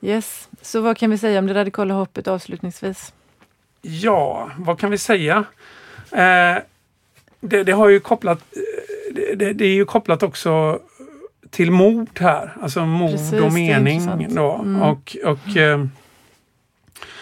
Yes. 0.00 0.48
Så 0.62 0.80
vad 0.80 0.96
kan 0.96 1.10
vi 1.10 1.18
säga 1.18 1.38
om 1.38 1.46
det 1.46 1.54
radikala 1.54 1.94
hoppet 1.94 2.28
avslutningsvis? 2.28 3.12
Ja, 3.82 4.50
vad 4.58 4.78
kan 4.78 4.90
vi 4.90 4.98
säga? 4.98 5.44
Eh, 6.12 6.62
det, 7.40 7.64
det 7.64 7.72
har 7.72 7.88
ju 7.88 8.00
kopplat 8.00 8.38
eh, 8.38 8.84
det, 9.36 9.52
det 9.52 9.64
är 9.64 9.74
ju 9.74 9.84
kopplat 9.84 10.22
också 10.22 10.80
till 11.54 11.70
mord 11.70 12.20
här, 12.20 12.56
alltså 12.62 12.86
mord 12.86 13.10
Precis, 13.10 13.40
och 13.40 13.52
mening. 13.52 14.34
Då. 14.34 14.52
Mm. 14.52 14.82
Och, 14.82 15.16
och, 15.24 15.56
eh, 15.56 15.86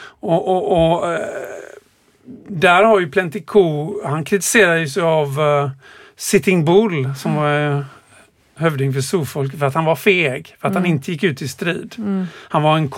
och, 0.04 0.48
och, 0.48 0.92
och 0.96 1.12
eh, 1.12 1.20
där 2.48 2.84
har 2.84 3.00
ju 3.00 3.10
Plentico, 3.10 3.94
han 4.04 4.24
kritiserar 4.24 4.76
ju 4.76 5.02
av 5.02 5.40
eh, 5.40 5.70
Sitting 6.16 6.64
Bull 6.64 7.14
som 7.16 7.34
var 7.34 7.70
eh, 7.70 7.84
hövding 8.54 8.92
för 8.92 9.00
Sofolk 9.00 9.58
för 9.58 9.66
att 9.66 9.74
han 9.74 9.84
var 9.84 9.96
feg, 9.96 10.56
för 10.60 10.68
att 10.68 10.74
han 10.74 10.86
inte 10.86 11.12
gick 11.12 11.22
ut 11.22 11.42
i 11.42 11.48
strid. 11.48 11.94
Han 12.48 12.62
var 12.62 12.76
en 12.76 12.88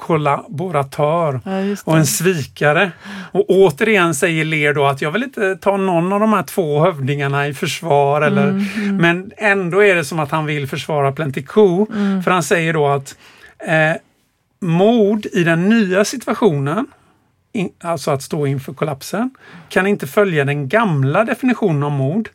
kollaboratör 0.00 1.40
Ja, 1.44 1.76
och 1.84 1.96
en 1.96 2.06
svikare. 2.06 2.92
Och 3.32 3.44
återigen 3.48 4.14
säger 4.14 4.44
Lear 4.44 4.74
då 4.74 4.86
att 4.86 5.02
jag 5.02 5.10
vill 5.10 5.22
inte 5.22 5.56
ta 5.56 5.76
någon 5.76 6.12
av 6.12 6.20
de 6.20 6.32
här 6.32 6.42
två 6.42 6.84
hövdingarna 6.84 7.48
i 7.48 7.54
försvar. 7.54 8.22
Eller, 8.22 8.66
Men 8.92 9.32
ändå 9.36 9.84
är 9.84 9.94
det 9.94 10.04
som 10.04 10.20
att 10.20 10.30
han 10.30 10.46
vill 10.46 10.68
försvara 10.68 11.12
Plenty 11.12 11.42
Co. 11.42 11.86
För 12.24 12.30
han 12.30 12.42
säger 12.42 12.72
då 12.72 12.88
att 12.88 13.16
eh, 13.58 13.96
mod 14.60 15.26
i 15.26 15.44
den 15.44 15.68
nya 15.68 16.04
situationen, 16.04 16.86
in, 17.52 17.70
alltså 17.80 18.10
att 18.10 18.22
stå 18.22 18.46
inför 18.46 18.72
kollapsen, 18.72 19.30
kan 19.68 19.86
inte 19.86 20.06
följa 20.06 20.44
den 20.44 20.68
gamla 20.68 21.24
definitionen 21.24 21.82
av 21.82 21.92
mod. 21.92 22.28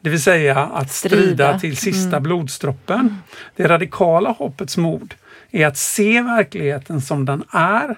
Det 0.00 0.10
vill 0.10 0.22
säga 0.22 0.58
att 0.58 0.92
strida, 0.92 1.18
Strida. 1.18 1.58
till 1.58 1.76
sista 1.76 2.20
blodsdroppen. 2.20 3.18
Det 3.56 3.68
radikala 3.68 4.30
hoppets 4.30 4.76
mod 4.76 5.14
är 5.54 5.66
att 5.66 5.76
se 5.76 6.22
verkligheten 6.22 7.00
som 7.00 7.24
den 7.24 7.44
är, 7.50 7.96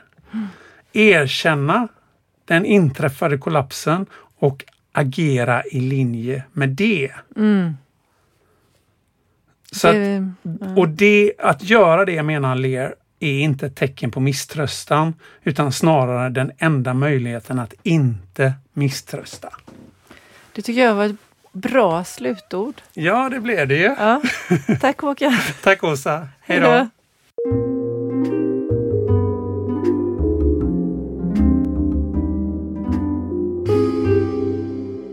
erkänna 0.93 1.89
den 2.45 2.65
inträffade 2.65 3.39
kollapsen 3.39 4.07
och 4.39 4.65
agera 4.93 5.65
i 5.65 5.81
linje 5.81 6.45
med 6.53 6.69
det. 6.69 7.12
Så 9.73 9.89
att, 9.89 9.97
och 10.77 10.89
det, 10.89 11.33
att 11.39 11.62
göra 11.62 12.05
det 12.05 12.23
menar 12.23 12.55
Lear 12.55 12.95
är 13.20 13.39
inte 13.41 13.66
ett 13.66 13.77
tecken 13.77 14.11
på 14.11 14.20
misströstan 14.20 15.15
utan 15.43 15.73
snarare 15.73 16.28
den 16.28 16.53
enda 16.59 16.95
möjligheten 16.95 17.59
att 17.59 17.74
inte 17.83 18.53
misströsta. 18.73 19.49
Det 20.53 20.62
tycker 20.62 20.85
jag 20.85 20.95
var 20.95 21.05
ett 21.05 21.16
bra 21.53 22.05
slutord. 22.05 22.74
Ja, 22.93 23.28
det 23.28 23.41
blev 23.41 23.69
det 23.69 23.77
ju. 23.77 23.95
Ja. 23.99 24.23
Tack 24.81 25.01
Håkan. 25.01 25.39
Tack 25.62 25.85
Åsa. 25.85 26.28
Hej 26.41 26.61
då. 26.61 26.89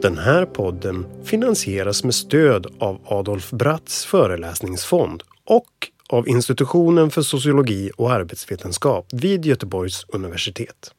Den 0.01 0.17
här 0.17 0.45
podden 0.45 1.05
finansieras 1.23 2.03
med 2.03 2.15
stöd 2.15 2.67
av 2.79 2.99
Adolf 3.05 3.51
Bratts 3.51 4.05
föreläsningsfond 4.05 5.23
och 5.45 5.67
av 6.09 6.27
Institutionen 6.27 7.11
för 7.11 7.21
sociologi 7.21 7.91
och 7.97 8.11
arbetsvetenskap 8.11 9.05
vid 9.11 9.45
Göteborgs 9.45 10.05
universitet. 10.07 10.91